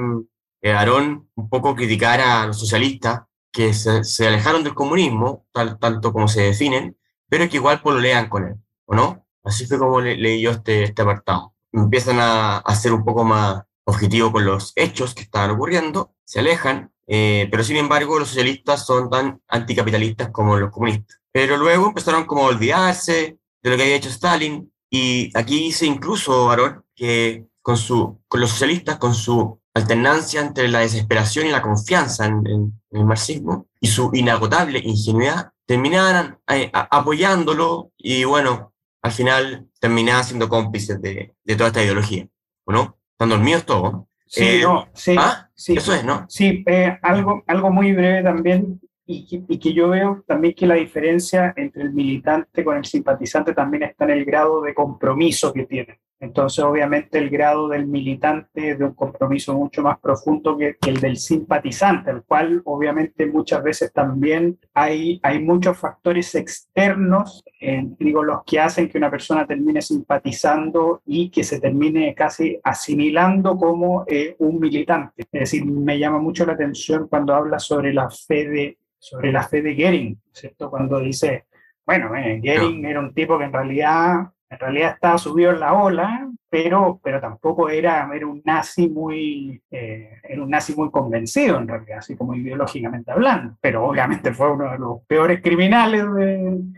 eh, 0.62 0.72
Aarón 0.72 1.30
un 1.36 1.48
poco 1.48 1.76
criticar 1.76 2.20
a 2.20 2.48
los 2.48 2.60
socialistas 2.60 3.22
que 3.58 3.74
se, 3.74 4.28
alejaron 4.28 4.64
del 4.64 4.76
comunismo, 4.76 5.48
tal, 5.52 5.80
tanto 5.80 6.14
como 6.14 6.28
se 6.28 6.44
definen, 6.44 6.96
pero 7.28 7.50
que 7.50 7.58
igual 7.58 7.82
pololean 7.82 8.30
con 8.30 8.44
él, 8.46 8.56
¿o 8.86 8.94
no? 8.94 9.26
Así 9.44 9.66
fue 9.66 9.80
como 9.80 10.00
le, 10.00 10.16
leí 10.16 10.44
yo 10.44 10.52
este, 10.52 10.84
este 10.84 11.02
apartado. 11.02 11.56
Empiezan 11.72 12.20
a, 12.20 12.58
a, 12.58 12.76
ser 12.76 12.94
un 12.94 13.04
poco 13.04 13.24
más 13.24 13.64
objetivo 13.86 14.32
con 14.32 14.46
los 14.46 14.74
hechos 14.76 15.16
que 15.16 15.24
estaban 15.24 15.50
ocurriendo, 15.50 16.14
se 16.24 16.40
alejan, 16.40 16.92
eh, 17.08 17.48
pero 17.50 17.64
sin 17.64 17.78
embargo 17.78 18.20
los 18.20 18.28
socialistas 18.28 18.86
son 18.86 19.10
tan 19.10 19.42
anticapitalistas 19.48 20.30
como 20.30 20.56
los 20.58 20.70
comunistas. 20.70 21.20
Pero 21.32 21.58
luego 21.58 21.88
empezaron 21.88 22.26
como 22.26 22.44
a 22.44 22.50
olvidarse 22.50 23.40
de 23.64 23.70
lo 23.72 23.76
que 23.76 23.82
había 23.82 23.96
hecho 23.96 24.10
Stalin, 24.10 24.72
y 24.92 25.32
aquí 25.36 25.58
dice 25.64 25.88
incluso, 25.88 26.52
Aarón, 26.52 26.86
que 26.96 27.48
con, 27.64 27.76
su, 27.76 28.22
con 28.28 28.40
los 28.40 28.52
socialistas, 28.52 29.00
con 29.00 29.16
su 29.16 29.60
alternancia 29.78 30.42
entre 30.42 30.68
la 30.68 30.80
desesperación 30.80 31.48
y 31.48 31.52
la 31.52 31.62
confianza 31.62 32.26
en, 32.26 32.74
el 32.92 33.06
marxismo 33.06 33.68
y 33.80 33.88
su 33.88 34.10
inagotable 34.14 34.80
ingenuidad, 34.80 35.52
terminaran 35.66 36.40
eh, 36.50 36.70
apoyándolo 36.74 37.92
y 37.98 38.24
bueno, 38.24 38.74
al 39.02 39.12
final 39.12 39.68
terminaban 39.80 40.24
siendo 40.24 40.50
cómplices 40.50 41.02
de, 41.02 41.34
de 41.44 41.56
toda 41.56 41.68
esta 41.68 41.84
ideología, 41.84 42.28
¿o 42.66 42.72
no? 42.72 42.98
Están 43.12 43.30
dormidos 43.30 43.66
todos. 43.66 44.06
Sí, 44.26 44.44
eh, 44.44 44.62
no, 44.62 44.88
sí, 44.94 45.16
¿ah? 45.18 45.50
sí, 45.56 45.74
Eso 45.78 45.94
es, 45.94 46.04
¿no? 46.04 46.26
Sí, 46.30 46.64
eh, 46.68 46.98
algo, 47.02 47.44
algo 47.48 47.72
muy 47.72 47.94
breve 47.94 48.24
también, 48.24 48.80
y 49.06 49.26
que, 49.26 49.42
y 49.48 49.58
que, 49.58 49.74
yo 49.74 49.90
veo 49.90 50.24
también 50.28 50.54
que 50.54 50.68
la 50.68 50.76
diferencia 50.76 51.54
entre 51.56 51.84
el 51.84 51.94
militante 51.94 52.64
con 52.64 52.78
el 52.78 52.86
simpatizante 52.86 53.54
también 53.54 53.84
está 53.84 54.04
en 54.04 54.12
el 54.12 54.26
grado 54.26 54.62
de 54.62 54.74
compromiso 54.74 55.54
que 55.54 55.66
tienen. 55.66 55.98
Entonces, 56.20 56.64
obviamente, 56.64 57.20
el 57.20 57.30
grado 57.30 57.68
del 57.68 57.86
militante 57.86 58.72
es 58.72 58.80
de 58.80 58.86
un 58.86 58.96
compromiso 58.96 59.54
mucho 59.54 59.84
más 59.84 60.00
profundo 60.00 60.58
que, 60.58 60.78
el 60.88 61.00
del 61.00 61.18
simpatizante, 61.18 62.10
el 62.10 62.24
cual, 62.24 62.62
obviamente, 62.66 63.28
muchas 63.28 63.62
veces 63.64 63.94
también 63.94 64.58
hay, 64.74 65.20
hay 65.22 65.40
muchos 65.40 65.78
factores 65.78 66.34
externos, 66.34 67.44
eh, 67.62 67.84
digo, 68.00 68.24
los 68.24 68.44
que 68.46 68.60
hacen 68.60 68.90
que 68.90 68.98
una 68.98 69.12
persona 69.12 69.46
termine 69.46 69.82
simpatizando 69.82 71.02
y 71.06 71.30
que 71.30 71.44
se 71.44 71.60
termine 71.60 72.16
casi 72.16 72.60
asimilando 72.64 73.56
como 73.56 74.04
eh, 74.08 74.36
un 74.40 74.60
militante. 74.60 75.28
Es 75.32 75.52
decir, 75.52 75.66
me 75.66 76.00
llama 76.00 76.18
mucho 76.18 76.46
la 76.48 76.54
atención 76.54 77.08
cuando 77.08 77.36
habla 77.36 77.60
sobre 77.60 77.94
la 77.94 78.10
fe 78.10 78.48
de, 78.48 78.78
sobre 78.98 79.32
la 79.32 79.44
fe 79.44 79.62
de 79.62 79.76
Gering, 79.76 80.20
¿cierto? 80.32 80.72
Cuando 80.72 81.00
dice, 81.00 81.46
bueno, 81.86 82.16
eh, 82.16 82.40
Gering 82.42 82.86
era 82.86 83.00
un 83.00 83.14
tipo 83.14 83.38
que 83.38 83.46
en 83.46 83.54
realidad 83.54 84.32
en 84.50 84.60
realidad 84.60 84.94
estaba 84.94 85.18
subido 85.18 85.52
en 85.52 85.60
la 85.60 85.74
ola, 85.74 86.30
pero, 86.50 87.00
pero 87.04 87.20
tampoco 87.20 87.70
era, 87.70 88.10
era 88.14 88.26
un 88.26 88.42
nazi 88.46 88.88
muy 88.88 89.62
eh, 89.70 90.22
era 90.24 90.42
un 90.42 90.50
nazi 90.50 90.74
muy 90.76 90.90
convencido 90.90 91.58
en 91.58 91.68
realidad, 91.68 92.00
así 92.00 92.16
como 92.16 92.34
ideológicamente 92.34 93.12
hablando. 93.12 93.58
Pero 93.62 93.86
obviamente 93.86 94.34
fue 94.34 94.52
uno 94.52 94.72
de 94.72 94.80
los 94.80 95.02
peores 95.08 95.42
criminales 95.42 96.04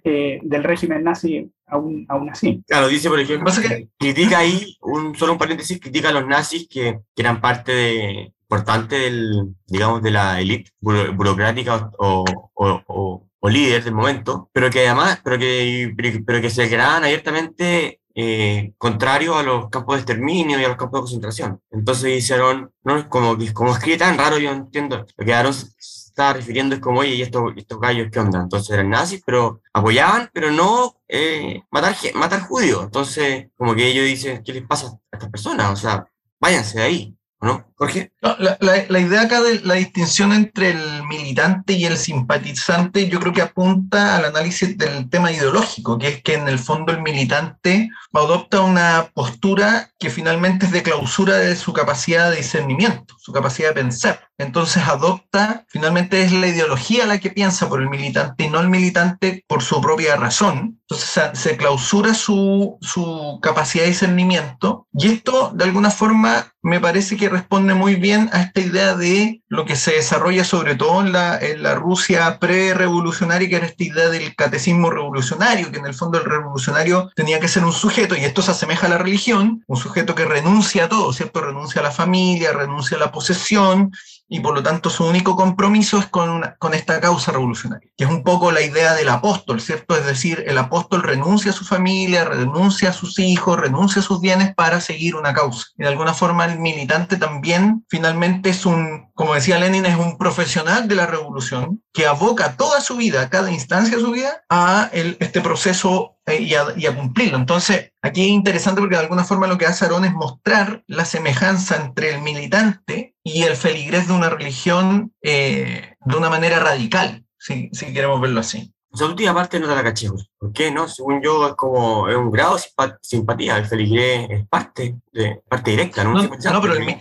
eh, 0.04 0.40
del 0.42 0.64
régimen 0.64 1.04
nazi 1.04 1.52
aún, 1.68 2.06
aún 2.10 2.30
así. 2.30 2.64
Claro, 2.68 2.88
dice 2.88 3.10
por 3.10 3.20
ejemplo, 3.20 3.52
que 3.62 3.90
critica 3.98 4.40
ahí, 4.40 4.78
un, 4.82 5.16
solo 5.16 5.34
un 5.34 5.40
paréntesis, 5.40 5.80
critica 5.80 6.10
a 6.10 6.14
los 6.14 6.28
nazis 6.28 6.68
que, 6.68 7.00
que 7.16 7.22
eran 7.22 7.40
parte 7.40 7.72
de, 7.72 8.34
importante 8.50 8.96
del, 8.96 9.56
digamos, 9.68 10.02
de 10.02 10.10
la 10.10 10.42
élite 10.42 10.72
burocrática 10.82 11.92
o, 12.00 12.26
o, 12.56 12.82
o 12.88 13.29
líder 13.48 13.84
del 13.84 13.94
momento, 13.94 14.50
pero 14.52 14.70
que 14.70 14.88
además, 14.88 15.22
pero 15.24 15.38
que, 15.38 15.94
pero 16.26 16.42
que 16.42 16.50
se 16.50 16.64
declaraban 16.64 17.06
abiertamente 17.06 18.02
eh, 18.16 18.74
contrario 18.78 19.36
a 19.36 19.44
los 19.44 19.70
campos 19.70 19.96
de 19.96 20.02
exterminio 20.02 20.60
y 20.60 20.64
a 20.66 20.68
los 20.68 20.78
campos 20.78 21.00
de 21.00 21.02
concentración. 21.04 21.62
Entonces 21.72 22.18
hicieron, 22.18 22.72
¿no? 22.84 23.08
Como, 23.08 23.38
como 23.54 23.72
escribe 23.72 23.98
tan 23.98 24.18
raro, 24.18 24.38
yo 24.40 24.52
entiendo, 24.52 25.06
lo 25.16 25.26
que 25.26 25.34
Aaron 25.34 25.54
estaba 25.54 26.34
refiriendo 26.34 26.76
es 26.76 26.82
como, 26.82 27.00
oye, 27.00 27.16
¿y 27.16 27.22
estos, 27.22 27.54
estos 27.56 27.80
gallos 27.80 28.10
qué 28.12 28.20
onda? 28.20 28.42
Entonces 28.42 28.72
eran 28.72 28.90
nazis, 28.90 29.22
pero 29.26 29.62
apoyaban, 29.72 30.30
pero 30.34 30.52
no 30.52 30.98
eh, 31.08 31.64
matar, 31.72 31.96
matar 32.16 32.42
judíos. 32.42 32.84
Entonces, 32.84 33.48
como 33.56 33.74
que 33.74 33.88
ellos 33.88 34.06
dicen, 34.06 34.44
¿qué 34.44 34.54
les 34.54 34.68
pasa 34.68 34.88
a 34.88 35.00
estas 35.14 35.30
personas? 35.30 35.72
O 35.72 35.76
sea, 35.78 36.06
váyanse 36.42 36.80
de 36.80 36.84
ahí. 36.84 37.16
¿no, 37.42 37.69
Jorge? 37.80 38.12
la, 38.22 38.58
la, 38.60 39.00
idea 39.00 39.22
acá 39.22 39.42
de 39.42 39.62
la 39.62 39.76
distinción 39.76 40.34
entre 40.34 40.72
el 40.72 41.04
militante 41.04 41.72
y 41.74 41.86
el 41.86 41.98
simpatizante 41.98 43.08
yo 43.08 43.22
creo 43.22 43.32
que 43.32 43.42
apunta 43.42 44.18
al 44.18 44.26
análisis 44.26 44.78
del 44.78 45.10
tema 45.10 45.32
ideológico, 45.32 45.98
que 45.98 46.10
es 46.10 46.22
que 46.22 46.34
en 46.34 46.50
el 46.50 46.60
fondo 46.60 46.92
el 46.92 47.02
militante 47.02 47.90
adopta 48.12 48.62
una 48.62 49.10
postura 49.14 49.92
que 49.98 50.10
finalmente 50.10 50.66
es 50.66 50.74
de 50.74 50.84
clausura 50.84 51.38
de 51.38 51.56
su 51.56 51.72
capacidad 51.72 52.30
de 52.30 52.38
discernimiento, 52.38 53.16
su 53.18 53.32
capacidad 53.32 53.70
de 53.70 53.76
pensar. 53.76 54.28
Entonces 54.38 54.84
adopta, 54.88 55.66
finalmente 55.68 56.22
es 56.22 56.32
la 56.32 56.48
ideología 56.48 57.06
la 57.06 57.20
que 57.20 57.30
piensa 57.30 57.68
por 57.68 57.82
el 57.82 57.90
militante 57.90 58.46
y 58.46 58.50
no 58.50 58.60
el 58.60 58.70
militante 58.70 59.44
por 59.48 59.62
su 59.62 59.82
propia 59.82 60.16
razón. 60.16 60.80
Entonces 60.90 61.40
se 61.40 61.58
clausura 61.58 62.14
su, 62.14 62.78
su 62.82 63.40
capacidad 63.42 63.84
de 63.84 63.90
discernimiento 63.90 64.88
y 64.94 65.08
esto 65.08 65.52
de 65.54 65.66
alguna 65.66 65.92
forma 65.92 66.54
me 66.62 66.80
parece 66.80 67.16
que 67.16 67.30
responde 67.30 67.69
muy 67.76 67.96
bien 67.96 68.30
a 68.34 68.42
esta 68.42 68.62
idea 68.62 68.96
de 68.96 69.42
lo 69.48 69.66
que 69.66 69.76
se 69.76 69.94
desarrolla 69.94 70.44
sobre 70.44 70.76
todo 70.76 71.02
en 71.02 71.12
la, 71.12 71.76
Rusia 71.76 72.40
pre-revolucionaria, 72.40 73.50
que 73.50 73.56
era 73.56 73.66
esta 73.66 73.84
idea 73.84 74.10
del 74.10 74.36
catecismo 74.36 74.90
revolucionario, 74.90 75.72
que 75.72 75.80
en 75.80 75.86
el 75.86 75.94
fondo 75.94 76.20
el 76.20 76.26
revolucionario 76.26 77.12
tenía 77.16 77.40
que 77.40 77.48
ser 77.48 77.64
un 77.64 77.74
sujeto, 77.74 78.16
y 78.16 78.26
esto 78.26 78.42
se 78.42 78.52
asemeja 78.52 78.88
a 78.88 78.90
la 78.90 78.98
religión, 78.98 79.64
un 79.68 79.78
sujeto 79.78 80.16
que 80.16 80.26
renuncia 80.26 80.86
a 80.86 80.90
todo, 80.90 81.14
¿cierto? 81.14 81.42
Renuncia 81.42 81.82
a 81.82 81.86
la 81.86 81.92
familia, 81.92 82.52
renuncia 82.52 82.98
a 82.98 83.00
la 83.00 83.12
posesión, 83.12 83.92
y 84.30 84.40
por 84.40 84.54
lo 84.54 84.62
tanto 84.62 84.92
su 84.92 85.06
único 85.06 85.36
compromiso 85.36 85.98
es 85.98 86.06
con, 86.06 86.46
con 86.60 86.76
esta 86.76 87.02
causa 87.02 87.32
revolucionaria, 87.32 87.90
que 87.98 88.04
es 88.04 88.10
un 88.10 88.24
poco 88.24 88.52
la 88.52 88.62
idea 88.62 88.94
del 88.94 89.10
apóstol, 89.10 89.60
¿cierto? 89.60 89.98
Es 89.98 90.06
decir, 90.06 90.44
el 90.48 90.58
apóstol 90.60 91.02
renuncia 91.02 91.52
a 91.52 91.56
su 91.56 91.66
familia, 91.66 92.26
renuncia 92.26 92.92
a 92.92 92.94
sus 92.94 93.18
hijos, 93.18 93.60
renuncia 93.60 94.02
a 94.02 94.06
sus 94.06 94.22
bienes 94.22 94.54
para 94.54 94.82
seguir 94.82 95.16
una 95.16 95.34
causa. 95.34 95.66
De 95.76 95.88
alguna 95.88 96.14
forma 96.14 96.46
el 96.46 96.60
militante 96.60 97.18
también 97.18 97.86
finalmente 97.90 98.52
es 98.52 98.68
un, 98.68 99.10
como 99.16 99.34
decía 99.34 99.58
Lenin, 99.58 99.88
es 99.88 99.98
un 99.98 100.18
profesional 100.18 100.88
de 100.88 100.96
la 100.96 101.08
revolución 101.08 101.82
que 101.92 102.06
aboca 102.06 102.56
toda 102.56 102.82
su 102.82 102.98
vida, 102.98 103.30
cada 103.30 103.52
instancia 103.52 103.98
de 103.98 104.04
su 104.04 104.12
vida, 104.12 104.44
a 104.48 104.90
el, 104.94 105.18
este 105.20 105.42
proceso 105.42 106.19
eh, 106.30 106.42
y, 106.42 106.54
a, 106.86 106.96
cumplirlo. 106.96 107.38
Entonces, 107.38 107.92
aquí 108.02 108.22
es 108.22 108.28
interesante 108.30 108.82
porque 108.82 108.96
de 108.96 109.02
alguna 109.02 109.24
forma 109.24 109.48
lo 109.48 109.58
que 109.58 109.66
hace 109.66 109.86
Aarón 109.86 110.06
es 110.06 110.14
mostrar 110.14 110.84
la 110.88 111.06
semejanza 111.06 111.76
entre 111.78 112.16
el 112.16 112.22
militante 112.22 113.16
y 113.24 113.44
el 113.44 113.56
feligrés 113.56 114.08
de 114.08 114.14
una 114.14 114.30
religión 114.30 115.14
eh, 115.22 115.96
de 116.04 116.16
una 116.16 116.30
manera 116.30 116.60
radical, 116.60 117.26
si, 117.38 117.70
si 117.74 117.94
queremos 117.94 118.22
verlo 118.22 118.40
así. 118.40 118.74
Esa 118.92 119.06
última 119.06 119.34
parte 119.36 119.60
no 119.60 119.68
te 119.68 119.76
la 119.76 119.84
caché, 119.84 120.10
¿por 120.38 120.52
qué 120.52 120.72
no? 120.72 120.88
Según 120.88 121.22
yo 121.22 121.48
es 121.48 121.54
como 121.54 122.10
es 122.10 122.16
un 122.16 122.32
grado 122.32 122.58
de 122.58 122.94
simpatía, 123.02 123.58
el 123.58 123.66
feligrés 123.66 124.28
es 124.32 124.48
parte, 124.48 124.96
de, 125.12 125.44
parte 125.48 125.72
directa, 125.72 126.04
¿no? 126.04 126.14
No, 126.14 126.62
pero 126.62 126.74
el, 126.74 127.00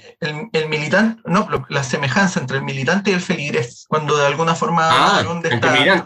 el, 0.53 0.69
militante, 0.69 1.23
no, 1.25 1.49
la 1.71 1.83
semejanza 1.83 2.41
entre 2.41 2.59
el 2.59 2.65
militante 2.65 3.11
y 3.11 3.15
el 3.15 3.21
feligrés, 3.23 3.87
cuando 3.89 4.19
de 4.19 4.27
alguna 4.27 4.55
forma 4.55 4.89
ah, 4.91 5.23
de 5.43 5.49
esta, 5.49 5.73
religión, 5.73 6.05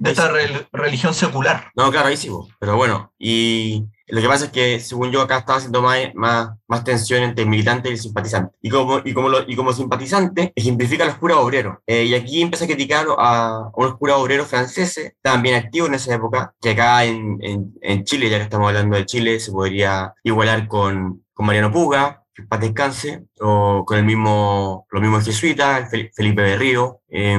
de 0.00 0.10
esta 0.10 0.30
religión 0.72 1.14
secular. 1.14 1.70
No, 1.74 1.90
claro, 1.90 2.08
ahí 2.08 2.16
sí, 2.16 2.30
pero 2.60 2.76
bueno, 2.76 3.12
y 3.18 3.86
lo 4.08 4.20
que 4.20 4.28
pasa 4.28 4.46
es 4.46 4.50
que, 4.50 4.80
según 4.80 5.10
yo, 5.10 5.20
acá 5.20 5.38
estaba 5.38 5.58
haciendo 5.58 5.82
más, 5.82 5.98
más, 6.14 6.50
más 6.66 6.84
tensión 6.84 7.22
entre 7.22 7.44
el 7.44 7.50
militante 7.50 7.88
y 7.88 7.92
el 7.92 7.98
simpatizante. 7.98 8.56
Y 8.62 8.70
como, 8.70 9.00
y 9.04 9.12
como, 9.12 9.28
lo, 9.28 9.48
y 9.48 9.54
como 9.54 9.72
simpatizante, 9.72 10.52
ejemplifica 10.56 11.04
a 11.04 11.08
los 11.08 11.16
curas 11.16 11.38
obreros. 11.38 11.78
Eh, 11.86 12.04
y 12.04 12.14
aquí 12.14 12.40
empieza 12.40 12.64
a 12.64 12.68
criticar 12.68 13.06
a, 13.18 13.70
unos 13.74 13.96
curas 13.98 14.16
obreros 14.16 14.48
franceses, 14.48 15.12
estaban 15.16 15.42
bien 15.42 15.56
activos 15.56 15.88
en 15.88 15.94
esa 15.96 16.14
época, 16.14 16.54
que 16.60 16.70
acá 16.70 17.04
en, 17.04 17.38
en, 17.42 17.74
en, 17.82 18.04
Chile, 18.04 18.30
ya 18.30 18.38
que 18.38 18.44
estamos 18.44 18.68
hablando 18.68 18.96
de 18.96 19.06
Chile, 19.06 19.40
se 19.40 19.52
podría 19.52 20.14
igualar 20.22 20.68
con, 20.68 21.24
con 21.34 21.46
Mariano 21.46 21.70
Puga, 21.70 22.24
que 22.34 22.44
para 22.44 22.62
descanse, 22.62 23.26
o 23.40 23.84
con 23.84 23.98
el 23.98 24.04
mismo, 24.04 24.86
los 24.90 25.02
mismos 25.02 25.24
jesuitas, 25.24 25.90
Felipe 25.90 26.42
Berrío, 26.42 27.00
eh, 27.08 27.38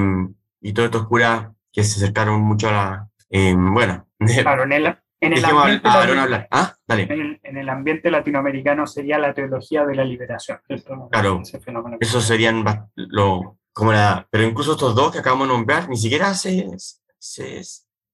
y 0.62 0.74
todos 0.74 0.88
estos 0.88 1.08
curas 1.08 1.48
que 1.72 1.84
se 1.84 2.04
acercaron 2.04 2.42
mucho 2.42 2.70
a 2.70 2.72
la, 2.72 3.10
eh, 3.30 3.56
bueno, 3.56 4.08
claro, 4.42 4.66
en 5.22 5.34
el, 5.34 5.46
ambiente 5.46 5.88
ah, 6.52 6.76
en, 6.88 7.58
el, 7.58 7.70
ambiente 7.70 8.10
latinoamericano 8.10 8.88
sería 8.88 9.18
la 9.18 9.34
teología 9.34 9.86
de 9.86 9.96
la 9.96 10.06
liberación. 10.06 10.60
claro, 11.12 11.42
eso 12.00 12.22
serían 12.22 12.64
lo, 12.96 13.58
como 13.74 13.92
la, 13.92 14.28
pero 14.32 14.46
incluso 14.46 14.74
estos 14.74 14.96
dos 14.96 15.12
que 15.12 15.20
acabamos 15.20 15.48
de 15.48 15.54
nombrar 15.54 15.90
ni 15.90 15.98
siquiera 15.98 16.34
se, 16.34 16.68
se, 17.18 17.62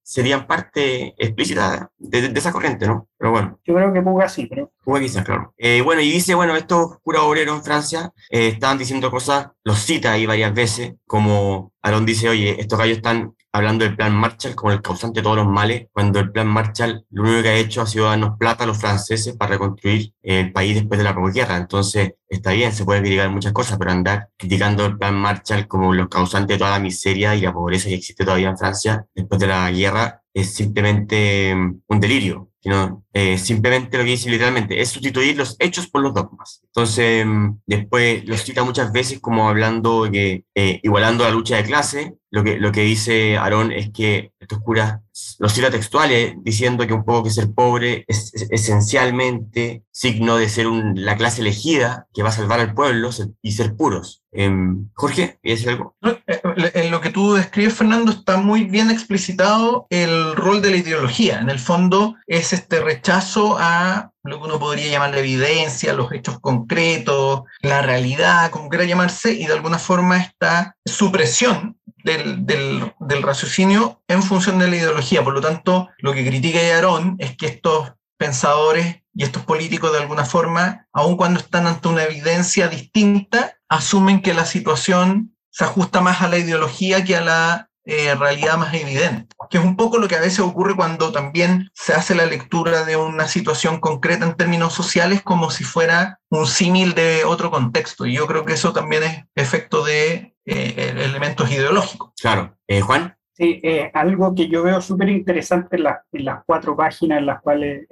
serían 0.02 0.48
parte 0.48 1.14
explícita 1.18 1.92
de, 1.98 2.32
esa 2.36 2.52
corriente, 2.52 2.88
¿no? 2.88 3.08
Pero 3.18 3.32
bueno. 3.32 3.60
Yo 3.64 3.76
creo 3.76 3.94
que 3.94 4.02
Puga 4.02 4.30
sí, 4.30 4.48
pero... 4.48 4.72
Puga 4.86 5.00
quizás, 5.00 5.26
claro. 5.26 5.54
Eh, 5.58 5.82
bueno, 5.82 6.02
y 6.02 6.12
dice, 6.12 6.36
bueno, 6.36 6.56
estos 6.56 7.00
curas 7.02 7.24
obreros 7.24 7.58
en 7.58 7.64
Francia 7.64 8.14
eh, 8.30 8.50
estaban 8.50 8.78
diciendo 8.78 9.10
cosas, 9.10 9.48
los 9.64 9.80
cita 9.80 10.12
ahí 10.12 10.28
varias 10.28 10.54
veces, 10.54 10.94
como 11.08 11.74
Aaron 11.82 12.06
dice, 12.06 12.30
oye, 12.30 12.62
estos 12.62 12.78
gallos 12.78 12.98
están 12.98 13.34
hablando 13.52 13.84
del 13.84 13.96
plan 13.96 14.14
Marshall 14.14 14.54
como 14.54 14.74
el 14.74 14.82
causante 14.82 15.22
de 15.22 15.24
todos 15.24 15.38
los 15.38 15.48
males, 15.48 15.88
cuando 15.92 16.20
el 16.20 16.32
plan 16.32 16.48
Marshall 16.48 17.06
lo 17.10 17.24
único 17.24 17.42
que 17.42 17.50
ha 17.50 17.56
hecho 17.56 17.82
ha 17.82 17.88
sido 17.88 18.06
darnos 18.06 18.38
plata 18.38 18.66
a 18.66 18.68
los 18.68 18.78
franceses 18.78 19.36
para 19.36 19.54
reconstruir 19.54 20.14
el 20.22 20.52
país 20.52 20.76
después 20.76 21.00
de 21.00 21.04
la 21.06 21.16
guerra. 21.34 21.58
Entonces, 21.58 22.14
está 22.28 22.52
bien, 22.52 22.72
se 22.74 22.86
puede 22.86 23.02
criticar 23.02 23.30
muchas 23.30 23.54
cosas, 23.54 23.78
pero 23.80 23.92
andar 23.92 24.30
criticando 24.38 24.86
el 24.86 24.98
plan 24.98 25.16
Marshall 25.16 25.68
como 25.68 25.94
los 25.94 26.10
causantes 26.10 26.56
de 26.56 26.60
toda 26.60 26.72
la 26.72 26.80
miseria 26.80 27.34
y 27.34 27.42
la 27.42 27.54
pobreza 27.54 27.90
que 27.90 27.96
existe 27.96 28.24
todavía 28.24 28.50
en 28.50 28.58
Francia 28.58 29.08
después 29.16 29.40
de 29.40 29.48
la 29.48 29.72
guerra 29.72 30.22
es 30.34 30.54
simplemente 30.54 31.56
mm, 31.56 31.82
un 31.88 32.00
delirio. 32.00 32.50
Sino, 32.66 33.06
eh, 33.14 33.38
simplemente 33.38 33.96
lo 33.96 34.04
que 34.04 34.10
dice 34.10 34.28
literalmente 34.28 34.82
es 34.82 34.90
sustituir 34.90 35.38
los 35.38 35.56
hechos 35.60 35.88
por 35.88 36.02
los 36.02 36.16
dogmas. 36.16 36.62
Entonces, 36.66 37.24
mm, 37.24 37.60
después 37.68 38.26
los 38.26 38.42
cita 38.42 38.64
muchas 38.64 38.92
veces 38.92 39.20
como 39.20 39.48
hablando 39.48 40.10
que, 40.12 40.46
eh, 40.56 40.80
igualando 40.82 41.24
la 41.24 41.30
lucha 41.30 41.58
de 41.58 41.64
clase, 41.64 42.16
lo 42.32 42.44
que, 42.44 42.58
lo 42.60 42.72
que 42.72 42.82
dice 42.82 43.38
Aarón 43.38 43.72
es 43.72 43.92
que 43.92 44.32
estos 44.40 44.62
curas 44.62 45.00
los 45.40 45.54
cita 45.54 45.72
textuales 45.72 46.36
diciendo 46.42 46.86
que 46.86 46.94
un 46.94 47.06
poco 47.06 47.24
que 47.24 47.30
ser 47.30 47.54
pobre 47.54 48.04
es, 48.08 48.34
esencialmente 48.50 49.84
signo 49.92 50.38
de 50.38 50.50
ser 50.50 50.68
la 50.68 51.16
clase 51.16 51.42
elegida 51.42 52.08
que 52.14 52.24
va 52.24 52.30
a 52.30 52.34
salvar 52.34 52.60
al 52.60 52.74
pueblo 52.74 53.10
y 53.42 53.52
ser 53.54 53.76
puros. 53.76 54.24
Eh, 54.34 54.52
Jorge, 54.94 55.40
¿quieres 55.42 55.64
decir 55.64 55.70
algo? 55.70 55.96
Eh, 56.28 56.72
en 56.74 56.92
lo 56.92 57.00
que 57.00 57.12
tú 57.12 57.34
describes, 57.34 57.74
Fernando, 57.74 58.12
está 58.12 58.38
muy 58.38 58.66
bien 58.66 58.92
explicitado 58.92 59.88
el 59.90 60.36
rol 60.36 60.62
de 60.62 60.72
la 60.72 60.78
ideología. 60.78 61.40
En 61.40 61.50
el 61.50 61.60
fondo 61.60 62.16
es 62.28 62.52
este 62.52 62.82
rechazo 62.82 63.58
a 63.58 64.12
lo 64.26 64.40
que 64.40 64.46
uno 64.46 64.60
podría 64.60 64.92
llamar 64.92 65.12
la 65.12 65.20
evidencia, 65.20 65.94
los 65.94 66.12
hechos 66.12 66.40
concretos, 66.40 67.44
la 67.62 67.82
realidad, 67.82 68.50
como 68.50 68.70
quiera 68.70 68.86
llamarse, 68.86 69.34
y 69.34 69.46
de 69.46 69.54
alguna 69.54 69.80
forma 69.80 70.18
esta 70.18 70.76
supresión 70.86 71.78
del, 72.04 72.46
del, 72.46 73.24
raciocinio 73.24 74.02
en 74.08 74.22
función 74.22 74.60
de 74.60 74.68
la 74.68 74.76
ideología. 74.76 75.24
Por 75.24 75.34
lo 75.34 75.42
tanto, 75.42 75.90
lo 75.98 76.14
que 76.14 76.26
critica 76.26 76.62
Yarón 76.62 77.16
es 77.20 77.36
que 77.36 77.48
estos 77.48 77.94
pensadores 78.18 79.02
y 79.14 79.24
estos 79.24 79.44
políticos 79.44 79.92
de 79.92 80.00
alguna 80.00 80.26
forma, 80.26 80.88
aun 80.94 81.18
cuando 81.18 81.40
están 81.40 81.68
ante 81.68 81.88
una 81.88 82.04
evidencia 82.04 82.68
distinta, 82.68 83.58
asumen 83.70 84.22
que 84.22 84.34
la 84.34 84.46
situación 84.46 85.36
se 85.50 85.64
ajusta 85.64 86.02
más 86.02 86.22
a 86.22 86.28
la 86.28 86.38
ideología 86.38 87.04
que 87.04 87.16
a 87.16 87.22
la 87.22 87.70
eh, 87.86 88.16
realidad 88.16 88.58
más 88.58 88.74
evidente, 88.74 89.28
que 89.50 89.58
es 89.58 89.64
un 89.64 89.76
poco 89.76 89.98
lo 89.98 90.08
que 90.08 90.16
a 90.16 90.22
veces 90.22 90.40
ocurre 90.40 90.76
cuando 90.76 91.12
también 91.12 91.70
se 91.74 91.94
hace 91.94 92.16
la 92.16 92.26
lectura 92.26 92.84
de 92.84 92.98
una 92.98 93.28
situación 93.28 93.80
concreta 93.80 94.26
en 94.26 94.36
términos 94.36 94.74
sociales 94.74 95.22
como 95.22 95.52
si 95.52 95.64
fuera 95.64 96.20
un 96.30 96.48
símil 96.48 96.96
de 96.96 97.24
otro 97.26 97.52
contexto. 97.52 98.06
Y 98.06 98.14
yo 98.14 98.26
creo 98.26 98.44
que 98.44 98.54
eso 98.54 98.74
también 98.74 99.04
es 99.04 99.26
efecto 99.36 99.86
de 99.86 100.36
eh, 100.46 100.94
elementos 100.98 101.52
ideológicos. 101.52 102.12
Claro. 102.20 102.58
Eh, 102.68 102.82
Juan. 102.82 103.16
Sí, 103.34 103.62
algo 103.94 104.34
que 104.34 104.48
yo 104.48 104.64
veo 104.64 104.80
súper 104.80 105.10
interesante 105.10 105.76
en, 105.76 105.86
en, 106.14 106.26
las 106.26 106.44
cuatro 106.46 106.76
páginas 106.76 107.20
en 107.20 107.26
las 107.26 107.42
cuales 107.42 107.86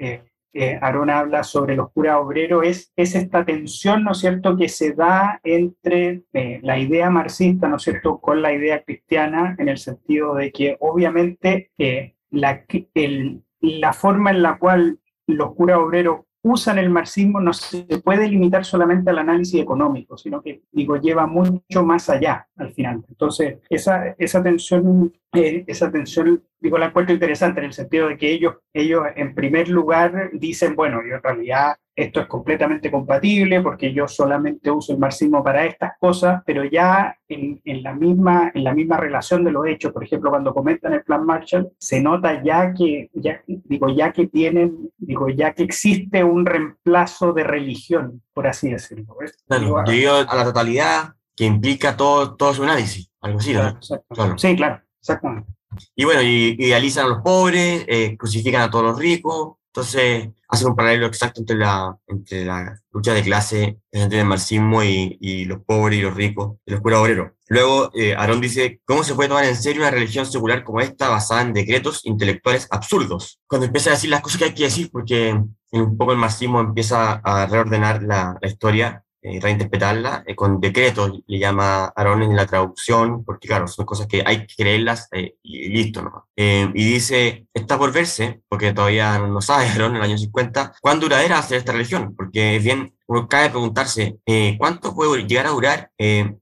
eh, 0.54 0.78
Aarón 0.82 1.10
habla 1.10 1.44
sobre 1.44 1.76
los 1.76 1.92
curas 1.92 2.18
obreros, 2.18 2.66
es, 2.66 2.94
es 2.96 3.16
esta 3.16 3.44
tensión, 3.44 4.04
¿no 4.04 4.12
es 4.12 4.20
cierto?, 4.20 4.56
que 4.56 4.70
se 4.70 4.94
da 4.94 5.40
entre 5.44 6.24
eh, 6.34 6.60
la 6.62 6.78
idea 6.78 7.10
marxista, 7.10 7.68
¿no 7.68 7.78
es 7.78 7.84
cierto?, 7.84 8.20
con 8.20 8.42
la 8.42 8.54
idea 8.54 8.84
cristiana, 8.84 9.56
en 9.58 9.70
el 9.70 9.78
sentido 9.78 10.36
de 10.36 10.52
que 10.52 10.78
obviamente 10.80 11.72
eh, 11.78 12.16
la, 12.30 12.66
la 13.60 13.94
forma 13.94 14.32
en 14.32 14.42
la 14.44 14.58
cual 14.58 15.00
los 15.28 15.56
curas 15.56 15.78
obreros 15.80 16.22
usan 16.44 16.78
el 16.78 16.90
marxismo 16.90 17.40
no 17.40 17.54
se 17.54 17.86
puede 18.04 18.28
limitar 18.28 18.66
solamente 18.66 19.10
al 19.10 19.18
análisis 19.18 19.62
económico, 19.62 20.18
sino 20.18 20.42
que, 20.42 20.64
digo, 20.72 20.98
lleva 20.98 21.26
mucho 21.26 21.84
más 21.84 22.10
allá 22.10 22.48
al 22.58 22.74
final. 22.74 23.04
Entonces, 23.08 23.60
esa, 23.70 24.10
esa 24.18 24.44
tensión, 24.44 25.14
eh, 25.34 25.64
esa 25.68 25.90
tensión, 25.90 26.44
digo, 26.60 26.78
la 26.78 26.88
encuentro 26.88 27.14
interesante 27.14 27.62
en 27.62 27.68
el 27.68 27.74
sentido 27.74 28.10
de 28.10 28.18
que 28.18 28.32
ellos, 28.32 28.56
ellos 28.74 29.04
en 29.16 29.34
primer 29.34 29.70
lugar 29.70 30.32
dicen, 30.34 30.76
bueno, 30.76 31.02
yo 31.08 31.16
en 31.16 31.24
realidad 31.24 31.76
esto 31.96 32.22
es 32.22 32.28
completamente 32.28 32.90
compatible 32.90 33.62
porque 33.62 33.94
yo 33.94 34.08
solamente 34.08 34.72
uso 34.72 34.94
el 34.94 35.00
marxismo 35.00 35.44
para 35.44 35.66
estas 35.66 35.94
cosas, 36.00 36.42
pero 36.46 36.64
ya 36.64 37.18
en, 37.28 37.62
en, 37.66 37.84
la, 37.84 37.94
misma, 37.94 38.52
en 38.54 38.64
la 38.64 38.74
misma 38.74 38.98
relación 38.98 39.44
de 39.44 39.52
los 39.52 39.68
hechos, 39.68 39.92
por 39.92 40.04
ejemplo, 40.04 40.32
cuando 40.32 40.54
comentan 40.54 40.94
el 40.94 41.04
plan 41.04 41.26
Marshall, 41.26 41.72
se 41.78 42.02
nota 42.02 42.44
ya 42.44 42.74
que, 42.74 43.12
ya, 43.14 43.42
digo, 43.46 43.90
ya 43.90 44.12
que 44.12 44.28
tienen, 44.28 44.92
digo, 44.98 45.30
ya 45.30 45.54
que 45.54 45.64
existe 45.64 46.24
un 46.24 46.46
reemplazo 46.46 47.32
de 47.34 47.44
religión, 47.44 48.24
por 48.34 48.48
así 48.48 48.72
decirlo. 48.72 49.16
a 49.50 50.36
la 50.36 50.44
totalidad 50.44 51.14
que 51.36 51.46
implica 51.46 51.96
todo, 51.96 52.36
todo 52.36 52.54
su 52.54 52.64
análisis, 52.64 53.12
algo 53.22 53.40
así, 53.40 53.54
claro, 53.54 54.38
Sí, 54.38 54.56
claro, 54.56 54.82
exactamente. 55.00 55.52
Y 55.96 56.06
bueno, 56.06 56.22
idealizan 56.22 57.06
a 57.06 57.10
los 57.10 57.22
pobres, 57.22 57.86
eh, 57.88 58.16
crucifican 58.18 58.62
a 58.62 58.70
todos 58.70 58.86
los 58.86 59.00
ricos, 59.00 59.56
entonces, 59.76 60.30
hace 60.50 60.68
un 60.68 60.76
paralelo 60.76 61.08
exacto 61.08 61.42
entre 61.42 61.56
la, 61.56 61.98
entre 62.06 62.46
la 62.46 62.80
lucha 62.92 63.12
de 63.12 63.24
clase 63.24 63.80
entre 63.92 64.20
el 64.20 64.26
marxismo 64.26 64.84
y, 64.84 65.18
y, 65.20 65.46
los 65.46 65.64
pobres 65.64 65.98
y 65.98 66.04
los 66.04 66.14
ricos 66.14 66.58
y 66.64 66.72
los 66.74 66.82
curas 66.82 67.00
obreros. 67.00 67.32
Luego, 67.48 67.90
eh, 67.96 68.14
Aarón 68.14 68.40
dice, 68.40 68.82
¿cómo 68.86 69.04
se 69.04 69.16
puede 69.16 69.30
tomar 69.30 69.46
en 69.46 69.56
serio 69.56 69.82
una 69.82 69.90
religión 69.90 70.28
secular 70.28 70.64
como 70.64 70.80
esta 70.80 71.10
basada 71.10 71.42
en 71.42 71.54
decretos 71.54 72.06
intelectuales 72.06 72.68
absurdos? 72.70 73.40
Cuando 73.48 73.66
empieza 73.66 73.90
a 73.90 73.94
decir 73.94 74.12
las 74.12 74.22
cosas 74.22 74.38
que 74.38 74.46
hay 74.46 74.54
que 74.54 74.66
decir, 74.66 74.92
porque 74.92 75.42
un 75.72 75.98
poco 75.98 76.12
el 76.12 76.20
marxismo 76.20 76.60
empieza 76.60 77.14
a 77.24 77.48
reordenar 77.48 78.04
la, 78.04 78.38
la 78.40 78.48
historia 78.48 79.03
eh, 79.26 79.40
reinterpretarla 79.40 80.26
eh, 80.28 80.36
con 80.36 80.60
decretos, 80.60 81.22
le 81.28 81.40
llama 81.40 81.86
Aaron 81.96 82.24
en 82.24 82.36
la 82.36 82.46
traducción, 82.46 83.24
porque 83.24 83.48
claro, 83.48 83.68
son 83.68 83.86
cosas 83.86 84.06
que 84.06 84.22
hay 84.26 84.46
que 84.46 84.54
creerlas 84.54 85.08
eh, 85.14 85.36
y 85.42 85.70
listo, 85.70 86.02
¿no? 86.02 86.28
y 86.36 86.84
dice, 86.94 87.48
está 87.54 87.78
por 87.78 87.94
verse, 87.94 88.42
porque 88.50 88.74
todavía 88.74 89.18
no 89.20 89.40
sabe 89.40 89.68
Aaron 89.70 89.92
en 89.92 89.98
el 89.98 90.04
año 90.04 90.18
50, 90.18 90.74
cuán 90.82 91.00
duradera 91.00 91.36
va 91.36 91.40
a 91.40 91.44
ser 91.44 91.60
esta 91.60 91.72
religión, 91.72 92.14
porque 92.18 92.60
bien, 92.60 92.94
uno 93.08 93.30
cabe 93.30 93.50
preguntarse, 93.50 94.20
¿cuánto 94.58 94.94
puede 94.94 95.24
llegar 95.26 95.46
a 95.48 95.52
durar 95.52 95.92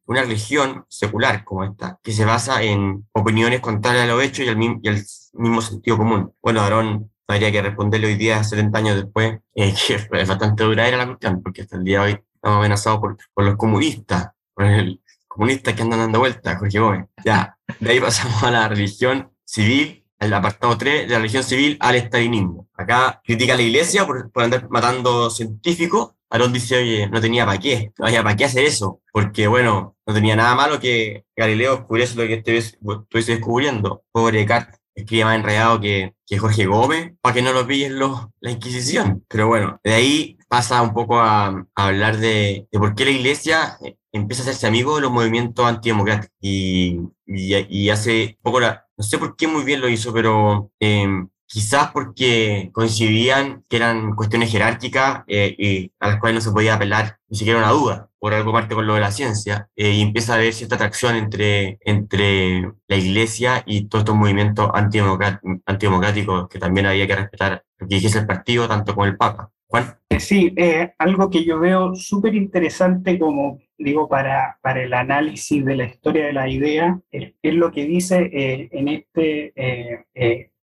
una 0.05 0.21
religión 0.21 0.85
secular 0.89 1.43
como 1.43 1.63
esta, 1.63 1.99
que 2.01 2.13
se 2.13 2.25
basa 2.25 2.63
en 2.63 3.07
opiniones 3.11 3.59
contrarias 3.59 4.05
a 4.05 4.07
lo 4.07 4.21
hecho 4.21 4.41
y 4.41 4.47
y 4.47 4.87
el 4.87 5.03
mismo 5.33 5.61
sentido 5.61 5.97
común? 5.97 6.33
Bueno, 6.41 6.61
Aaron 6.61 7.11
habría 7.27 7.51
que 7.51 7.61
responderle 7.61 8.07
hoy 8.07 8.15
día, 8.15 8.43
70 8.43 8.77
años 8.77 8.95
después, 8.95 9.39
que 9.55 9.69
es 9.69 10.27
bastante 10.27 10.63
duradera 10.63 10.97
la 10.97 11.07
cuestión, 11.07 11.41
porque 11.43 11.61
hasta 11.61 11.77
el 11.77 11.83
día 11.83 12.03
de 12.03 12.13
hoy 12.13 12.19
estamos 12.41 12.57
amenazados 12.57 12.99
por, 12.99 13.17
por 13.33 13.45
los 13.45 13.55
comunistas, 13.55 14.31
por 14.53 14.65
el 14.65 14.99
comunista 15.27 15.75
que 15.75 15.83
andan 15.83 15.99
dando 15.99 16.19
vueltas, 16.19 16.57
Jorge 16.57 16.79
Gómez. 16.79 17.05
Ya, 17.23 17.55
de 17.79 17.91
ahí 17.91 17.99
pasamos 17.99 18.41
a 18.43 18.51
la 18.51 18.67
religión 18.67 19.31
civil, 19.45 20.03
el 20.19 20.33
apartado 20.33 20.77
3 20.77 21.07
de 21.07 21.13
la 21.13 21.19
religión 21.19 21.43
civil 21.43 21.77
al 21.79 21.95
estalinismo. 21.95 22.67
Acá 22.73 23.21
critica 23.23 23.53
a 23.53 23.57
la 23.57 23.63
iglesia 23.63 24.05
por, 24.05 24.31
por 24.31 24.43
andar 24.43 24.67
matando 24.69 25.29
científicos. 25.29 26.13
Aarón 26.31 26.53
dice, 26.53 26.77
oye, 26.77 27.09
no 27.09 27.21
tenía 27.21 27.45
para 27.45 27.59
qué, 27.59 27.91
vaya, 27.99 28.23
¿para 28.23 28.35
qué 28.35 28.45
hacer 28.45 28.65
eso? 28.65 29.01
Porque, 29.11 29.47
bueno, 29.47 29.97
no 30.05 30.13
tenía 30.13 30.35
nada 30.35 30.55
malo 30.55 30.79
que 30.79 31.25
Galileo 31.35 31.75
descubriese 31.75 32.15
lo 32.15 32.23
que 32.23 32.35
estuviese 32.35 33.33
descubriendo. 33.33 34.03
Pobre 34.11 34.45
Cart, 34.45 34.75
escribe 34.95 35.25
más 35.25 35.35
enredado 35.35 35.79
que, 35.79 36.13
que 36.25 36.37
Jorge 36.37 36.65
Gómez, 36.65 37.13
para 37.21 37.35
que 37.35 37.41
no 37.41 37.51
lo 37.51 37.67
pillen 37.67 37.99
los, 37.99 38.27
la 38.39 38.51
Inquisición. 38.51 39.25
Pero 39.27 39.47
bueno, 39.47 39.79
de 39.83 39.93
ahí 39.93 40.37
pasa 40.51 40.81
un 40.81 40.93
poco 40.93 41.17
a, 41.17 41.47
a 41.47 41.87
hablar 41.87 42.17
de, 42.17 42.67
de, 42.69 42.77
por 42.77 42.93
qué 42.93 43.05
la 43.05 43.11
iglesia 43.11 43.77
eh, 43.85 43.95
empieza 44.11 44.43
a 44.43 44.45
hacerse 44.47 44.67
amigo 44.67 44.95
de 44.97 45.01
los 45.01 45.09
movimientos 45.09 45.65
antidemocráticos 45.65 46.35
y, 46.41 46.99
y, 47.25 47.55
y 47.69 47.89
hace 47.89 48.37
poco, 48.41 48.59
la, 48.59 48.85
no 48.97 49.03
sé 49.05 49.17
por 49.17 49.37
qué 49.37 49.47
muy 49.47 49.63
bien 49.63 49.79
lo 49.79 49.87
hizo, 49.87 50.11
pero 50.11 50.69
eh, 50.81 51.07
quizás 51.45 51.91
porque 51.93 52.69
coincidían 52.73 53.63
que 53.69 53.77
eran 53.77 54.13
cuestiones 54.13 54.51
jerárquicas 54.51 55.23
eh, 55.27 55.55
y 55.57 55.93
a 56.01 56.09
las 56.09 56.19
cuales 56.19 56.35
no 56.35 56.41
se 56.41 56.51
podía 56.51 56.73
apelar 56.73 57.17
ni 57.29 57.37
siquiera 57.37 57.59
una 57.59 57.71
duda, 57.71 58.09
por 58.19 58.33
algo 58.33 58.51
parte 58.51 58.75
con 58.75 58.85
lo 58.85 58.95
de 58.95 58.99
la 58.99 59.11
ciencia, 59.11 59.69
eh, 59.77 59.91
y 59.91 60.01
empieza 60.01 60.33
a 60.33 60.35
haber 60.35 60.53
cierta 60.53 60.75
atracción 60.75 61.15
entre, 61.15 61.79
entre 61.85 62.73
la 62.89 62.97
iglesia 62.97 63.63
y 63.65 63.87
todos 63.87 64.01
estos 64.01 64.17
movimientos 64.17 64.69
antidemocráticos 64.73 66.49
que 66.49 66.59
también 66.59 66.87
había 66.87 67.07
que 67.07 67.15
respetar 67.15 67.63
que 67.79 67.85
dijese 67.85 68.19
el 68.19 68.27
partido, 68.27 68.67
tanto 68.67 68.93
como 68.93 69.05
el 69.05 69.15
Papa. 69.15 69.49
Juan. 69.67 70.00
Eh, 70.21 70.25
sí, 70.25 70.55
algo 70.97 71.29
que 71.29 71.43
yo 71.43 71.59
veo 71.59 71.95
súper 71.95 72.35
interesante 72.35 73.17
como 73.17 73.59
digo, 73.77 74.07
para, 74.07 74.59
para 74.61 74.83
el 74.83 74.93
análisis 74.93 75.65
de 75.65 75.75
la 75.75 75.85
historia 75.85 76.27
de 76.27 76.33
la 76.33 76.47
idea, 76.47 76.99
es, 77.09 77.33
es 77.41 77.53
lo 77.55 77.71
que 77.71 77.85
dice 77.85 78.29
en 78.71 78.87
este 78.87 79.53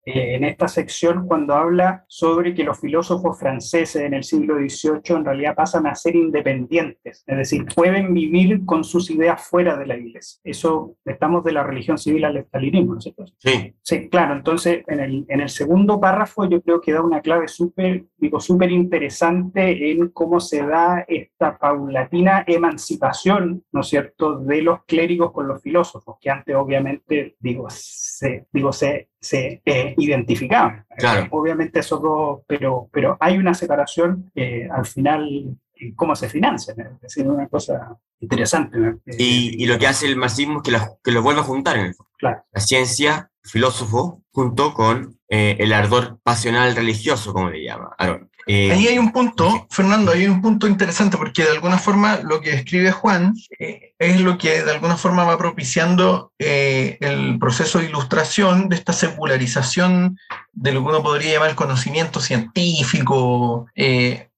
eh, 0.09 0.35
en 0.35 0.45
esta 0.45 0.69
sección 0.69 1.27
cuando 1.27 1.53
habla 1.53 2.05
sobre 2.07 2.53
que 2.53 2.63
los 2.63 2.79
filósofos 2.79 3.37
franceses 3.37 4.01
en 4.01 4.13
el 4.13 4.23
siglo 4.23 4.55
XVIII 4.55 5.17
en 5.17 5.25
realidad 5.25 5.53
pasan 5.53 5.85
a 5.85 5.95
ser 5.95 6.15
independientes, 6.15 7.25
es 7.27 7.37
decir, 7.37 7.65
pueden 7.75 8.13
vivir 8.13 8.63
con 8.63 8.85
sus 8.85 9.11
ideas 9.11 9.45
fuera 9.45 9.75
de 9.75 9.85
la 9.85 9.97
iglesia. 9.97 10.39
Eso, 10.45 10.95
estamos 11.03 11.43
de 11.43 11.51
la 11.51 11.63
religión 11.63 11.97
civil 11.97 12.23
al 12.23 12.37
estalinismo, 12.37 12.93
¿no 12.93 12.99
es 12.99 13.03
cierto? 13.03 13.25
Sí. 13.37 13.75
Sí, 13.81 14.07
claro, 14.07 14.33
entonces 14.33 14.81
en 14.87 15.01
el, 15.01 15.25
en 15.27 15.41
el 15.41 15.49
segundo 15.49 15.99
párrafo 15.99 16.47
yo 16.49 16.61
creo 16.61 16.79
que 16.79 16.93
da 16.93 17.01
una 17.01 17.19
clave 17.19 17.49
súper, 17.49 18.05
digo, 18.17 18.39
súper 18.39 18.71
interesante 18.71 19.91
en 19.91 20.10
cómo 20.10 20.39
se 20.39 20.65
da 20.65 21.06
esta 21.08 21.58
paulatina 21.58 22.43
emancipación, 22.47 23.63
¿no 23.71 23.82
es 23.82 23.88
cierto?, 23.88 24.39
de 24.39 24.62
los 24.62 24.84
clérigos 24.86 25.32
con 25.32 25.47
los 25.47 25.62
filósofos, 25.62 26.17
que 26.19 26.30
antes 26.30 26.56
obviamente, 26.56 27.36
digo, 27.39 27.67
se, 27.69 28.47
digo, 28.51 28.73
se 28.73 29.10
se 29.19 29.62
eh, 29.65 29.93
identificaban. 29.97 30.86
Claro. 30.97 31.27
Obviamente 31.32 31.80
esos 31.80 32.01
dos, 32.01 32.41
pero, 32.47 32.89
pero 32.91 33.17
hay 33.19 33.38
una 33.38 33.53
separación 33.53 34.32
eh, 34.36 34.67
al 34.71 34.86
final 34.86 35.58
en 35.79 35.95
cómo 35.95 36.15
se 36.15 36.29
financian, 36.29 36.79
es 36.79 37.01
decir, 37.01 37.27
una 37.27 37.47
cosa 37.47 37.97
interesante. 38.19 38.77
Y, 39.17 39.63
y, 39.63 39.65
lo 39.65 39.77
que 39.77 39.87
hace 39.87 40.07
el 40.07 40.15
marxismo 40.15 40.57
es 40.57 40.63
que, 40.63 40.71
lo, 40.71 40.79
que 41.03 41.11
lo 41.11 41.21
vuelve 41.21 41.41
a 41.41 41.43
juntar 41.43 41.77
en 41.77 41.85
el 41.85 41.95
fondo. 41.95 42.11
Claro. 42.17 42.43
La 42.51 42.61
ciencia, 42.61 43.31
filósofo, 43.43 44.23
junto 44.31 44.73
con 44.73 45.19
eh, 45.29 45.57
el 45.59 45.73
ardor 45.73 46.19
pasional 46.23 46.75
religioso, 46.75 47.33
como 47.33 47.49
le 47.49 47.63
llama 47.63 47.95
Aaron. 47.97 48.29
Eh, 48.49 48.71
ahí 48.71 48.88
hay 48.88 48.97
un 48.97 49.12
punto, 49.12 49.67
Fernando, 49.69 50.13
hay 50.13 50.25
un 50.25 50.41
punto 50.41 50.67
interesante 50.67 51.17
porque 51.17 51.43
de 51.43 51.51
alguna 51.51 51.77
forma 51.77 52.21
lo 52.23 52.39
que 52.39 52.51
escribe 52.51 52.93
Juan 52.93 53.33
eh, 53.60 53.93
es 53.99 54.21
lo 54.21 54.38
que 54.38 54.63
de 54.63 54.71
alguna 54.71 54.95
forma 54.95 55.25
va 55.25 55.38
propiciando 55.38 56.31
eh, 56.39 56.97
el 57.01 57.38
proceso 57.39 57.79
de 57.79 57.88
ilustración 57.88 58.69
de 58.69 58.77
esta 58.77 58.93
secularización 58.93 60.17
de 60.53 60.71
lo 60.71 60.81
que 60.81 60.88
uno 60.88 61.03
podría 61.03 61.33
llamar 61.33 61.55
conocimiento 61.55 62.21
científico 62.21 63.67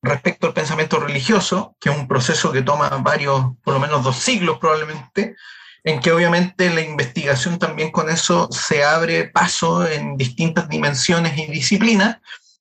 respecto 0.02 0.48
al 0.48 0.54
pensamiento 0.54 1.00
religioso, 1.00 1.76
que 1.80 1.90
es 1.90 1.98
un 1.98 2.08
proceso 2.08 2.52
que 2.52 2.64
toma 2.64 2.90
varios, 3.04 3.54
por 3.64 3.76
lo 3.76 3.80
menos 3.80 4.04
dos 4.04 4.18
siglos 4.18 4.58
probablemente, 4.58 5.36
en 5.84 6.00
que 6.00 6.12
obviamente 6.12 6.74
la 6.74 6.82
investigación 6.82 7.60
también 7.60 7.92
con 7.92 8.10
eso 8.10 8.50
se 8.52 8.84
abre 8.84 9.30
paso 9.30 9.88
en 9.88 10.18
distintas 10.18 10.68
dimensiones 10.68 11.38
y 11.38 11.46
disciplinas, 11.46 12.18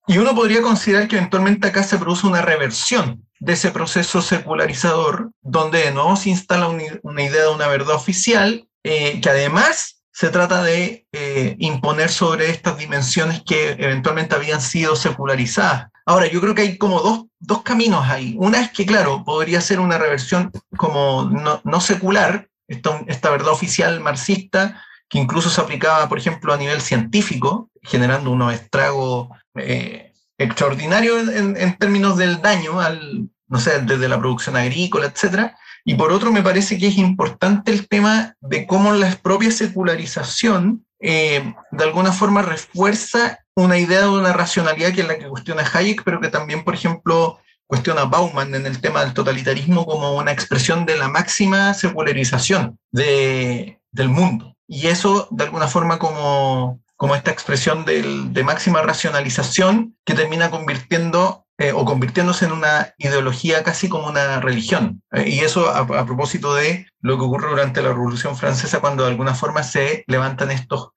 y 0.08 0.16
uno 0.16 0.34
podría 0.34 0.62
considerar 0.62 1.06
que 1.06 1.16
eventualmente 1.16 1.68
acá 1.68 1.82
se 1.82 1.98
produce 1.98 2.26
una 2.26 2.40
reversión 2.40 3.26
de 3.40 3.52
ese 3.52 3.70
proceso 3.70 4.22
secularizador, 4.22 5.30
donde 5.42 5.80
de 5.84 5.92
nuevo 5.92 6.16
se 6.16 6.30
instala 6.30 6.68
una 7.02 7.22
idea 7.22 7.42
de 7.42 7.54
una 7.54 7.68
verdad 7.68 7.94
oficial, 7.94 8.66
eh, 8.82 9.20
que 9.20 9.28
además 9.28 10.02
se 10.10 10.30
trata 10.30 10.62
de 10.62 11.06
eh, 11.12 11.56
imponer 11.58 12.08
sobre 12.08 12.48
estas 12.48 12.78
dimensiones 12.78 13.42
que 13.44 13.72
eventualmente 13.78 14.34
habían 14.34 14.62
sido 14.62 14.96
secularizadas. 14.96 15.88
Ahora, 16.06 16.26
yo 16.26 16.40
creo 16.40 16.54
que 16.54 16.62
hay 16.62 16.78
como 16.78 17.00
dos, 17.00 17.26
dos 17.38 17.62
caminos 17.62 18.08
ahí. 18.08 18.34
Una 18.38 18.62
es 18.62 18.72
que, 18.72 18.86
claro, 18.86 19.22
podría 19.24 19.60
ser 19.60 19.78
una 19.78 19.98
reversión 19.98 20.50
como 20.76 21.24
no, 21.30 21.60
no 21.64 21.80
secular, 21.82 22.48
esta, 22.66 23.04
esta 23.06 23.30
verdad 23.30 23.52
oficial 23.52 24.00
marxista, 24.00 24.82
que 25.08 25.18
incluso 25.18 25.50
se 25.50 25.60
aplicaba, 25.60 26.08
por 26.08 26.18
ejemplo, 26.18 26.52
a 26.52 26.56
nivel 26.56 26.80
científico, 26.80 27.70
generando 27.82 28.30
unos 28.30 28.54
estragos 28.54 29.28
eh, 29.58 30.12
extraordinarios 30.38 31.28
en, 31.28 31.76
términos 31.78 32.16
del 32.16 32.40
daño, 32.40 32.80
al, 32.80 33.28
no 33.48 33.58
sé, 33.58 33.80
desde 33.82 34.08
la 34.08 34.18
producción 34.18 34.56
agrícola, 34.56 35.06
etc. 35.06 35.52
Y 35.84 35.94
por 35.94 36.12
otro, 36.12 36.32
me 36.32 36.42
parece 36.42 36.78
que 36.78 36.88
es 36.88 36.98
importante 36.98 37.72
el 37.72 37.88
tema 37.88 38.34
de 38.40 38.66
cómo 38.66 38.92
la 38.92 39.10
propia 39.16 39.50
secularización 39.50 40.84
eh, 41.00 41.54
de 41.70 41.84
alguna 41.84 42.12
forma 42.12 42.42
refuerza 42.42 43.38
una 43.54 43.78
idea 43.78 44.02
de 44.02 44.08
una 44.08 44.32
racionalidad 44.32 44.92
que 44.92 45.02
es 45.02 45.08
la 45.08 45.18
que 45.18 45.28
cuestiona 45.28 45.68
Hayek, 45.72 46.02
pero 46.04 46.20
que 46.20 46.28
también, 46.28 46.64
por 46.64 46.74
ejemplo, 46.74 47.38
cuestiona 47.66 48.04
Bauman 48.04 48.54
en 48.54 48.66
el 48.66 48.80
tema 48.80 49.04
del 49.04 49.14
totalitarismo 49.14 49.84
como 49.86 50.16
una 50.16 50.32
expresión 50.32 50.86
de 50.86 50.96
la 50.96 51.08
máxima 51.08 51.74
secularización 51.74 52.78
de, 52.90 53.80
del 53.92 54.08
mundo. 54.08 54.56
Y 54.66 54.86
eso, 54.88 55.28
de 55.30 55.44
alguna 55.44 55.68
forma, 55.68 55.98
como, 55.98 56.80
como 56.98 57.14
esta 57.14 57.30
expresión 57.30 57.87
de 57.87 58.42
máxima 58.44 58.82
racionalización 58.82 59.96
que 60.04 60.14
termina 60.14 60.50
convirtiendo 60.50 61.46
eh, 61.61 61.72
o 61.72 61.84
convirtiéndose 61.84 62.44
en 62.44 62.52
una 62.52 62.94
ideología 62.98 63.64
casi 63.64 63.88
como 63.88 64.06
una 64.06 64.40
religión. 64.40 65.02
Eh, 65.11 65.28
y 65.28 65.40
eso 65.40 65.68
a, 65.68 66.06
propósito 66.06 66.54
de 66.54 66.87
lo 67.00 67.18
que 67.18 67.24
ocurre 67.24 67.50
durante 67.50 67.82
la 67.82 67.88
Revolución 67.88 68.37
Francesa, 68.37 68.80
cuando 68.80 69.02
de 69.02 69.11
alguna 69.11 69.34
forma 69.34 69.64
se 69.64 70.04
levantan 70.06 70.52
estos, 70.52 70.90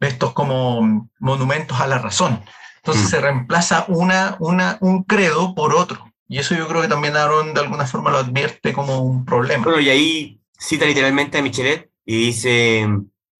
estos 0.00 0.32
como 0.32 1.10
monumentos 1.18 1.78
a 1.80 1.86
la 1.86 1.98
razón. 1.98 2.42
Entonces 2.76 3.04
mm. 3.04 3.08
se 3.08 3.20
reemplaza 3.20 3.84
una, 3.88 4.36
una, 4.38 4.78
un 4.80 5.04
credo 5.04 5.54
por 5.54 5.74
otro. 5.74 6.10
Y 6.28 6.38
eso 6.38 6.54
yo 6.54 6.66
creo 6.66 6.80
que 6.80 6.88
también 6.88 7.14
Aaron 7.14 7.52
de 7.52 7.60
alguna 7.60 7.86
forma 7.86 8.10
lo 8.10 8.16
advierte 8.18 8.72
como 8.72 9.00
un 9.00 9.26
problema. 9.26 9.64
Bueno, 9.64 9.80
y 9.80 9.90
ahí 9.90 10.40
cita 10.58 10.86
literalmente 10.86 11.36
a 11.36 11.42
Michelet 11.42 11.90
y 12.06 12.26
dice 12.26 12.88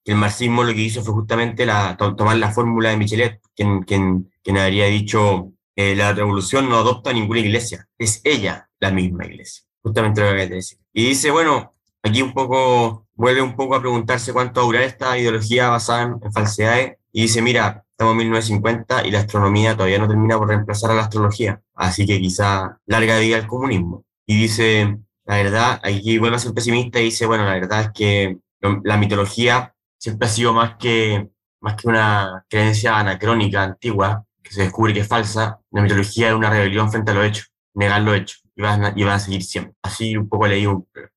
el 0.07 0.17
marxismo 0.17 0.63
lo 0.63 0.73
que 0.73 0.81
hizo 0.81 1.03
fue 1.03 1.15
justamente 1.15 1.67
la, 1.67 1.97
tomar 1.97 2.37
la 2.37 2.53
fórmula 2.53 2.91
de 2.91 2.97
Michelet, 2.97 3.41
quien, 3.55 3.83
quien, 3.83 4.31
quien 4.43 4.57
habría 4.57 4.87
dicho, 4.87 5.53
eh, 5.75 5.97
la 5.97 6.13
revolución 6.13 6.69
no 6.69 6.77
adopta 6.77 7.13
ninguna 7.13 7.41
iglesia, 7.41 7.89
es 7.99 8.21
ella 8.25 8.71
la 8.79 8.93
misma 8.93 9.27
iglesia. 9.27 9.65
Justamente 9.83 10.21
lo 10.21 10.35
que 10.35 10.43
hay 10.43 10.49
decir. 10.49 10.79
Y 10.93 11.09
dice, 11.09 11.31
bueno, 11.31 11.73
aquí 12.03 12.23
un 12.23 12.33
poco, 12.33 13.07
vuelve 13.15 13.43
un 13.43 13.57
poco 13.57 13.75
a 13.75 13.81
preguntarse 13.81 14.33
cuánto 14.33 14.63
durar 14.63 14.83
esta 14.83 15.19
ideología 15.19 15.69
basada 15.69 16.03
en, 16.03 16.33
falsedades, 16.33 16.95
y 17.13 17.23
dice, 17.23 17.43
mira, 17.43 17.85
estamos 17.91 18.13
en 18.13 18.19
1950 18.19 19.07
y 19.07 19.11
la 19.11 19.21
astronomía 19.21 19.75
todavía 19.75 19.99
no 19.99 20.09
termina 20.09 20.39
por 20.39 20.49
reemplazar 20.49 20.91
a 20.93 20.95
la 20.95 21.03
astrología, 21.03 21.61
así 21.75 22.07
que 22.07 22.21
quizá 22.21 22.79
larga 22.87 23.19
vida 23.19 23.37
al 23.37 23.47
comunismo. 23.47 24.05
Y 24.27 24.41
dice, 24.43 24.99
la 25.25 25.37
verdad, 25.37 25.81
aquí 25.83 26.19
vuelve 26.19 26.37
a 26.37 26.41
ser 26.41 26.55
pesimista 26.55 27.01
y 27.01 27.05
dice, 27.05 27.27
bueno, 27.27 27.45
la 27.45 27.55
verdad 27.55 27.83
es 27.83 27.91
que 27.93 28.39
la 28.85 28.97
mitología 28.97 29.75
siempre 29.99 30.27
ha 30.27 30.31
sido 30.31 30.53
más 30.53 30.77
que, 30.77 31.29
más 31.61 31.75
que 31.75 31.89
una 31.89 32.45
creencia 32.49 32.99
anacrónica, 32.99 33.63
antigua, 33.63 34.25
que 34.43 34.53
se 34.53 34.63
descubre 34.63 34.95
que 34.95 35.01
es 35.01 35.09
falsa. 35.09 35.61
La 35.71 35.83
mitología 35.83 36.29
es 36.29 36.35
una 36.35 36.51
rebelión 36.51 36.91
frente 36.91 37.11
a 37.11 37.15
lo 37.15 37.23
hecho, 37.23 37.45
negar 37.75 38.03
lo 38.03 38.15
hecho, 38.15 38.37
y 38.55 38.63
van 38.63 38.85
a, 38.85 38.93
y 38.95 39.03
a 39.03 39.19
seguir 39.19 39.43
siempre. 39.43 39.75
Así 39.83 40.17
un 40.17 40.29
poco 40.29 40.47
leí 40.47 40.65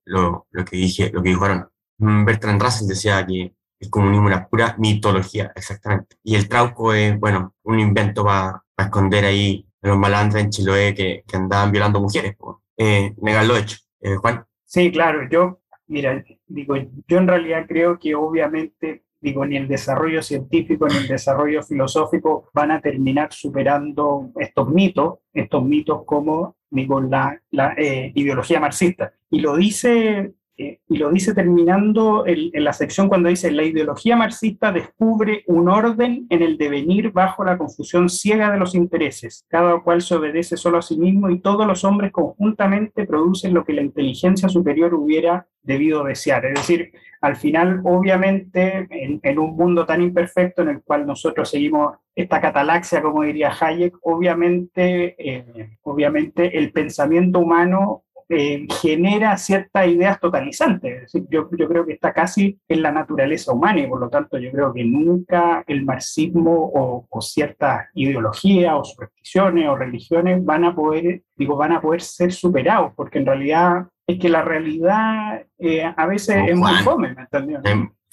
lo, 0.06 0.48
lo, 0.52 0.66
que 0.66 0.78
dije, 0.78 1.12
lo 1.14 1.22
que 1.22 1.30
dijeron. 1.30 1.70
Mm, 1.98 2.26
Bertrand 2.26 2.62
Russell 2.62 2.88
decía 2.88 3.26
que 3.26 3.54
el 3.80 3.90
comunismo 3.90 4.30
es 4.30 4.36
una 4.36 4.48
pura 4.48 4.76
mitología, 4.78 5.52
exactamente. 5.56 6.18
Y 6.24 6.36
el 6.36 6.50
trauco 6.50 6.94
es, 6.94 7.18
bueno, 7.20 7.56
un 7.64 7.80
invento 7.80 8.26
para 8.26 8.64
esconder 8.78 9.26
ahí 9.26 9.66
a 9.82 9.88
los 9.88 9.98
malandras 9.98 10.44
en 10.44 10.50
Chiloé 10.50 10.94
que, 10.94 11.24
que 11.28 11.38
andaban 11.38 11.72
violando 11.72 12.02
mujeres. 12.02 12.36
Eh, 12.78 13.14
negar 13.22 13.46
lo 13.46 13.58
hecho. 13.58 13.78
Eh, 14.02 14.16
Juan. 14.16 14.46
Sí, 14.66 14.92
claro, 14.92 15.28
yo 15.30 15.59
Mira, 15.90 16.24
digo, 16.48 16.76
yo 17.08 17.18
en 17.18 17.28
realidad 17.28 17.66
creo 17.68 17.98
que 17.98 18.14
obviamente, 18.14 19.06
digo, 19.20 19.44
ni 19.44 19.58
el 19.58 19.68
desarrollo 19.68 20.22
científico 20.22 20.88
ni 20.88 20.98
el 20.98 21.08
desarrollo 21.08 21.64
filosófico 21.64 22.48
van 22.54 22.70
a 22.70 22.80
terminar 22.80 23.34
superando 23.34 24.32
estos 24.36 24.70
mitos, 24.70 25.16
estos 25.34 25.66
mitos 25.66 26.04
como, 26.06 26.56
digo, 26.70 27.02
la, 27.02 27.42
eh, 27.76 28.12
ideología 28.14 28.60
marxista. 28.60 29.14
Y 29.32 29.40
lo 29.40 29.58
dice 29.58 30.34
y 30.60 30.98
lo 30.98 31.10
dice 31.10 31.34
terminando 31.34 32.26
en 32.28 32.64
la 32.64 32.74
sección 32.74 33.08
cuando 33.08 33.30
dice, 33.30 33.50
la 33.50 33.64
ideología 33.64 34.18
marxista 34.18 34.74
descubre 34.74 35.44
un 35.48 35.70
orden 35.70 36.28
en 36.30 36.42
el 36.42 36.58
devenir 36.58 37.12
bajo 37.12 37.46
la 37.46 37.58
confusión 37.58 38.10
ciega 38.10 38.52
de 38.52 38.60
los 38.60 38.76
intereses, 38.76 39.46
cada 39.48 39.80
cual 39.80 40.02
se 40.02 40.16
obedece 40.16 40.58
solo 40.58 40.80
a 40.80 40.82
sí 40.82 40.98
mismo 40.98 41.30
y 41.30 41.40
todos 41.40 41.66
los 41.66 41.86
hombres 41.86 42.12
conjuntamente 42.12 43.06
producen 43.06 43.54
lo 43.54 43.64
que 43.64 43.74
la 43.74 43.82
inteligencia 43.82 44.50
superior 44.50 44.94
hubiera 44.94 45.48
debido 45.64 46.04
desear. 46.04 46.46
Es 46.46 46.56
decir, 46.56 46.92
al 47.22 47.36
final, 47.36 47.82
obviamente, 47.84 48.88
en, 48.90 49.40
un 49.40 49.56
mundo 49.56 49.86
tan 49.86 50.02
imperfecto 50.02 50.62
en 50.62 50.70
el 50.70 50.82
cual 50.82 51.06
nosotros 51.06 51.50
seguimos 51.50 51.98
esta 52.16 52.40
catalaxia, 52.42 53.02
como 53.02 53.24
diría 53.24 53.54
Hayek, 53.60 53.96
obviamente, 54.02 55.16
eh, 55.18 55.78
obviamente 55.84 56.58
el 56.58 56.72
pensamiento 56.72 57.40
humano 57.40 58.04
eh, 58.30 58.68
genera 58.82 59.36
ciertas 59.38 59.88
ideas 59.88 60.20
totalizantes. 60.20 61.12
yo, 61.30 61.50
yo, 61.52 61.68
creo 61.68 61.86
que 61.86 61.94
está 61.94 62.14
casi 62.14 62.60
en 62.68 62.82
la 62.82 62.92
naturaleza 62.92 63.52
humana 63.52 63.82
y 63.82 63.88
por 63.88 64.00
lo 64.00 64.10
tanto 64.10 64.38
yo 64.38 64.52
creo 64.52 64.74
que 64.74 64.84
nunca 64.84 65.64
el 65.68 65.84
marxismo 65.84 66.72
o, 66.74 67.08
o 67.10 67.22
ciertas 67.22 67.88
ideologías 67.96 68.74
o 68.76 68.84
supersticiones 68.84 69.68
o 69.68 69.76
religiones 69.76 70.46
van 70.46 70.64
a 70.64 70.76
poder, 70.76 71.24
digo, 71.36 71.56
van 71.58 71.72
a 71.72 71.82
poder 71.82 72.02
ser 72.02 72.32
superados, 72.32 72.94
porque 72.96 73.20
en 73.20 73.26
realidad 73.26 73.88
es 74.06 74.20
que 74.20 74.30
la 74.30 74.42
realidad 74.42 75.46
eh, 75.58 75.84
a 75.84 76.06
veces 76.08 76.38
es 76.48 76.58
muy 76.58 76.74
fome, 76.84 77.14
¿me 77.14 77.22
entendió? 77.22 77.62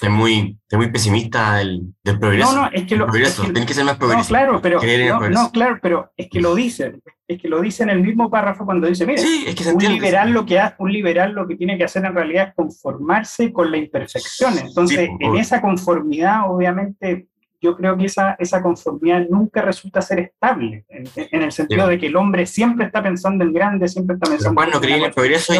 Es 0.00 0.10
muy, 0.10 0.58
es 0.68 0.76
muy 0.76 0.90
pesimista 0.90 1.56
del, 1.56 1.94
del, 2.04 2.18
progreso. 2.18 2.52
No, 2.52 2.62
no, 2.62 2.70
es 2.70 2.86
que 2.86 2.96
lo. 2.96 3.06
Es 3.14 3.40
que, 3.40 3.66
que 3.66 3.74
ser 3.74 3.84
más 3.84 3.96
progresista. 3.96 4.46
No, 4.46 4.60
claro, 4.60 4.80
pero. 4.82 5.30
No, 5.30 5.50
claro, 5.50 5.78
pero 5.80 6.12
es 6.16 6.28
que 6.28 6.40
lo 6.40 6.54
dicen. 6.54 7.02
Es 7.26 7.40
que 7.40 7.48
lo 7.48 7.60
dice 7.60 7.82
en 7.82 7.90
el 7.90 8.02
mismo 8.02 8.30
párrafo 8.30 8.64
cuando 8.66 8.86
dice: 8.86 9.06
mire, 9.06 9.22
sí, 9.22 9.44
es 9.46 9.54
que 9.54 9.68
un, 9.68 9.82
liberal 9.82 10.32
lo 10.32 10.44
que 10.44 10.60
hace, 10.60 10.76
un 10.78 10.92
liberal 10.92 11.32
lo 11.32 11.48
que 11.48 11.56
tiene 11.56 11.78
que 11.78 11.84
hacer 11.84 12.04
en 12.04 12.14
realidad 12.14 12.48
es 12.48 12.54
conformarse 12.54 13.52
con 13.52 13.70
la 13.70 13.78
imperfección. 13.78 14.58
Entonces, 14.58 15.08
en 15.18 15.36
esa 15.36 15.60
conformidad, 15.62 16.50
obviamente, 16.50 17.28
yo 17.60 17.76
creo 17.76 17.96
que 17.96 18.06
esa, 18.06 18.36
esa 18.38 18.62
conformidad 18.62 19.26
nunca 19.28 19.62
resulta 19.62 20.00
ser 20.02 20.20
estable, 20.20 20.84
en, 20.88 21.42
el 21.42 21.52
sentido 21.52 21.86
de 21.88 21.98
que 21.98 22.06
el 22.06 22.16
hombre 22.16 22.46
siempre 22.46 22.86
está 22.86 23.02
pensando 23.02 23.44
en 23.44 23.52
grande, 23.52 23.88
siempre 23.88 24.14
está 24.14 24.28
pensando 24.30 24.62
en 24.62 24.70
no 24.70 24.80
creí 24.80 24.94
en 24.94 25.04
el 25.04 25.12
progreso, 25.12 25.52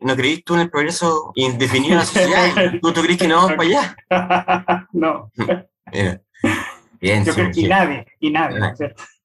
no 0.00 0.16
creís 0.16 0.44
tú 0.44 0.54
en 0.54 0.60
el 0.60 0.70
progreso 0.70 1.32
indefinido 1.34 1.94
de 1.94 1.96
la 1.96 2.04
sociedad, 2.04 2.72
¿Tú, 2.82 3.02
crees 3.02 3.18
que 3.18 3.28
no 3.28 3.36
vamos 3.36 3.52
para 3.52 3.62
allá? 3.62 4.88
no. 4.92 5.30
Bien, 7.00 7.24
yo 7.24 7.34
creo, 7.34 7.50
y 7.52 7.66
nadie, 7.66 8.06
y 8.20 8.30
nadie, 8.30 8.58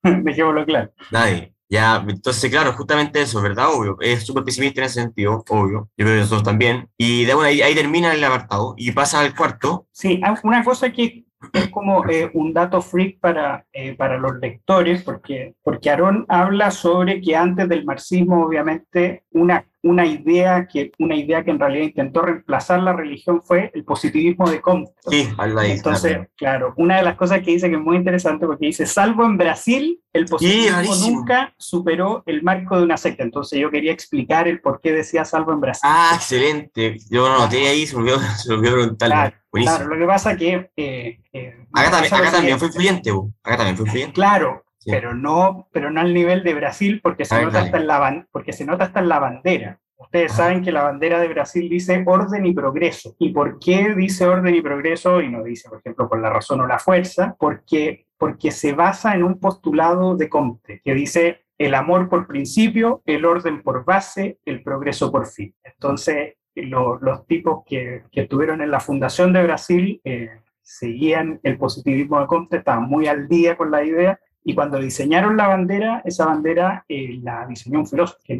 dejémoslo 0.04 0.66
claro. 0.66 0.92
Nadie. 1.12 1.54
Ya, 1.70 2.04
entonces, 2.08 2.50
claro, 2.50 2.72
justamente 2.74 3.22
eso, 3.22 3.42
¿verdad? 3.42 3.68
Obvio. 3.74 3.98
Es 4.00 4.26
súper 4.26 4.44
pesimista 4.44 4.80
en 4.80 4.86
ese 4.86 5.02
sentido, 5.02 5.44
obvio. 5.50 5.90
Yo 5.98 6.06
creo 6.06 6.16
que 6.16 6.22
nosotros 6.22 6.44
también. 6.44 6.90
Y 6.98 7.26
de 7.26 7.34
bueno, 7.34 7.50
ahí, 7.50 7.62
ahí 7.62 7.76
termina 7.76 8.14
el 8.14 8.24
apartado 8.24 8.74
y 8.78 8.92
pasa 8.92 9.20
al 9.20 9.36
cuarto. 9.36 9.86
Sí, 9.92 10.22
una 10.44 10.64
cosa 10.64 10.92
que 10.92 11.26
es 11.54 11.70
como 11.70 12.08
eh, 12.10 12.30
un 12.34 12.54
dato 12.54 12.82
freak 12.82 13.20
para, 13.20 13.66
eh, 13.72 13.96
para 13.96 14.18
los 14.18 14.38
lectores, 14.40 15.04
porque, 15.04 15.56
porque 15.64 15.90
Aarón 15.90 16.26
habla 16.28 16.72
sobre 16.72 17.22
que 17.22 17.36
antes 17.36 17.70
del 17.70 17.86
marxismo, 17.86 18.44
obviamente, 18.44 19.24
una 19.32 19.66
una 19.88 20.06
idea 20.06 20.68
que, 20.68 20.92
una 21.00 21.16
idea 21.16 21.44
que 21.44 21.52
en 21.52 21.60
realidad 21.60 21.86
intentó 21.86 22.22
reemplazar 22.22 22.82
la 22.82 22.94
religión 22.94 23.42
fue 23.42 23.72
el 23.74 23.84
positivismo 23.84 24.50
de 24.50 24.62
Comte. 24.62 24.92
Sí, 25.10 25.30
Entonces, 25.66 26.20
claro, 26.36 26.74
una 26.78 26.98
de 26.98 27.04
las 27.04 27.16
cosas 27.16 27.42
que 27.42 27.52
dice 27.52 27.70
que 27.70 27.76
es 27.76 27.82
muy 27.82 27.96
interesante 27.96 28.46
porque 28.46 28.68
dice, 28.68 28.86
salvo 28.86 29.26
en 29.26 29.38
Brasil, 29.38 30.02
el 30.14 30.26
positivismo 30.26 30.96
nunca 30.96 31.54
superó 31.58 32.24
el 32.26 32.44
marco 32.44 32.78
de 32.78 32.84
una 32.84 32.98
secta. 32.98 33.24
Entonces 33.24 33.60
yo 33.60 33.70
quería 33.70 33.92
explicar 33.92 34.48
el 34.48 34.62
por 34.62 34.82
qué 34.82 34.92
decía 34.92 35.26
salvo 35.26 35.54
en 35.54 35.62
Brasil. 35.62 35.82
Ah, 35.84 36.12
excelente. 36.16 36.98
Yo 37.10 37.28
no 37.28 37.40
noté 37.40 37.68
ahí, 37.68 37.86
se 37.86 37.96
me 37.96 38.02
olvidó, 38.02 38.20
se 38.38 38.56
me 38.56 38.72
preguntar. 38.72 39.10
Claro, 39.10 39.36
lo 39.66 39.98
que 39.98 40.06
pasa 40.06 40.36
que... 40.36 40.70
Eh, 40.76 41.20
eh, 41.34 41.66
acá, 41.74 41.92
también, 41.92 42.14
acá 42.14 42.32
también, 42.32 42.60
fue 42.60 42.68
influyente, 42.68 43.12
acá 43.44 43.58
también 43.58 43.78
fue 43.78 43.86
influyente. 43.86 44.14
Claro, 44.14 44.66
pero 44.86 45.14
no, 45.14 45.68
pero 45.72 45.92
no 45.92 46.00
al 46.00 46.14
nivel 46.14 46.44
de 46.44 46.54
Brasil 46.54 47.02
porque 47.04 47.26
se, 47.26 47.44
nota 47.44 47.62
hasta 47.62 47.78
en 47.78 47.88
la, 47.88 48.28
porque 48.32 48.54
se 48.54 48.66
nota 48.66 48.86
hasta 48.86 49.00
en 49.00 49.10
la 49.10 49.20
bandera. 49.20 49.80
Ustedes 50.00 50.32
saben 50.32 50.64
que 50.64 50.72
la 50.72 50.84
bandera 50.84 51.20
de 51.20 51.28
Brasil 51.28 51.68
dice 51.68 52.04
orden 52.06 52.46
y 52.46 52.54
progreso. 52.54 53.16
¿Y 53.18 53.30
por 53.30 53.60
qué 53.60 53.96
dice 53.96 54.28
orden 54.28 54.54
y 54.54 54.62
progreso 54.62 55.22
y 55.22 55.30
no 55.30 55.44
dice, 55.44 55.70
por 55.70 55.80
ejemplo, 55.80 56.08
por 56.08 56.22
la 56.22 56.30
razón 56.30 56.62
o 56.62 56.68
la 56.68 56.78
fuerza? 56.78 57.36
Porque, 57.40 58.06
porque 58.18 58.52
se 58.52 58.74
basa 58.74 59.16
en 59.16 59.24
un 59.24 59.40
postulado 59.40 60.16
de 60.16 60.30
Comte 60.30 60.82
que 60.84 60.94
dice 60.94 61.46
el 61.58 61.74
amor 61.74 62.10
por 62.10 62.28
principio, 62.28 63.02
el 63.06 63.26
orden 63.26 63.64
por 63.64 63.84
base, 63.84 64.38
el 64.46 64.62
progreso 64.62 65.12
por 65.12 65.26
fin. 65.26 65.56
Entonces, 65.64 66.36
los 66.64 67.28
tipos 67.28 67.64
que, 67.66 68.04
que, 68.12 68.22
estuvieron 68.22 68.62
en 68.62 68.72
la 68.72 68.80
fundación 68.80 69.34
de 69.34 69.44
Brasil 69.44 70.02
eh, 70.04 70.30
seguían 70.62 71.40
el 71.44 71.58
positivismo 71.58 72.20
de 72.20 72.28
Comte, 72.28 72.58
estaban 72.58 72.84
muy 72.84 73.08
al 73.08 73.28
día 73.28 73.56
con 73.56 73.72
la 73.72 73.84
idea 73.84 74.20
y 74.50 74.56
cuando 74.56 74.80
diseñaron 74.80 75.36
la 75.36 75.48
bandera, 75.48 76.02
esa 76.06 76.26
bandera 76.26 76.86
eh, 76.88 77.20
la 77.22 77.46
diseñó 77.48 77.80
un 77.80 77.86
filósofo, 77.88 78.22
que 78.24 78.38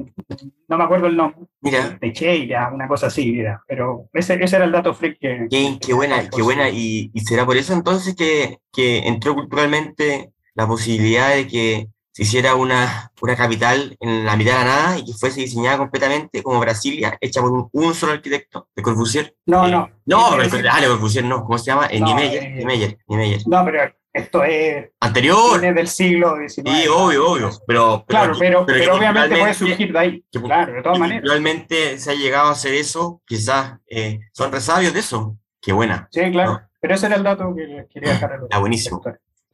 no, 0.70 0.78
me 0.78 0.84
acuerdo 0.86 1.08
el 1.08 1.18
nombre, 1.18 1.42
mira. 1.60 1.98
Teixeira, 2.00 2.72
una 2.74 2.88
cosa 2.88 3.08
así, 3.08 3.30
mira. 3.30 3.62
Pero 3.68 4.08
ese, 4.14 4.42
ese 4.42 4.56
era 4.56 4.64
el 4.64 4.72
dato 4.72 4.94
freak 4.94 5.20
que... 5.20 5.48
Qué, 5.82 5.94
buena, 5.94 6.30
qué 6.30 6.42
buena. 6.42 6.70
Y, 6.70 7.12
y, 7.14 7.20
será 7.20 7.46
por 7.46 7.58
eso 7.58 7.74
entonces 7.74 8.16
que, 8.16 8.60
que, 8.72 9.00
entró 9.00 9.36
culturalmente 9.36 10.32
la 10.54 10.66
posibilidad 10.66 11.36
de 11.36 11.46
que 11.46 11.90
se 12.18 12.24
hiciera 12.24 12.56
una, 12.56 13.12
una 13.22 13.36
capital 13.36 13.96
en 14.00 14.26
la 14.26 14.36
mitad 14.36 14.54
de 14.54 14.58
la 14.58 14.66
nada 14.66 14.98
y 14.98 15.06
que 15.06 15.14
fuese 15.14 15.42
diseñada 15.42 15.78
completamente 15.78 16.42
como 16.42 16.60
Brasilia, 16.60 17.16
hecha 17.22 17.42
por 17.42 17.70
un, 17.72 17.94
solo 17.94 18.14
arquitecto, 18.14 18.70
de 18.76 18.82
Corbusier. 18.82 19.36
No, 19.46 19.68
no. 19.68 19.88
No, 20.08 20.32
pero, 20.36 20.64
dale, 20.64 20.88
Corbusier 20.88 21.24
no. 21.26 21.44
¿Cómo 21.44 21.60
se 21.60 21.66
llama? 21.66 21.88
No, 21.94 22.08
Niemeyer, 22.08 22.44
eh, 22.44 22.54
Niemeyer, 22.56 22.98
Niemeyer. 23.08 23.42
No, 23.46 23.64
pero 23.64 23.94
esto 24.12 24.44
es 24.44 24.90
anterior 25.00 25.62
del 25.62 25.88
siglo 25.88 26.38
XIX. 26.38 26.72
Sí, 26.72 26.88
obvio, 26.88 27.34
obvio. 27.34 27.52
Pero, 27.68 28.04
claro, 28.08 28.34
pero, 28.40 28.66
pero, 28.66 28.96
obviamente 28.96 29.38
puede 29.38 29.54
surgir 29.54 29.94
de 29.94 30.00
ahí. 30.00 30.26
claro, 30.32 30.74
de 30.74 30.82
todas 30.82 30.98
maneras. 30.98 31.24
Realmente 31.24 32.00
se 32.00 32.10
ha 32.10 32.16
llegado 32.16 32.48
a 32.48 32.54
hacer 32.54 32.74
eso, 32.74 33.22
quizás 33.28 33.74
eh, 33.86 34.22
son 34.32 34.52
resabios 34.52 34.92
de 34.92 35.02
eso. 35.02 35.38
Qué 35.62 35.72
buena. 35.72 36.08
Sí, 36.12 36.32
claro. 36.32 36.62
Pero 36.82 36.96
ese 36.96 37.06
era 37.06 37.18
el 37.18 37.24
dato 37.24 37.54
que 37.56 37.86
quería 37.92 38.14
dejar. 38.14 38.40
Está 38.42 38.58
buenísimo. 38.58 39.04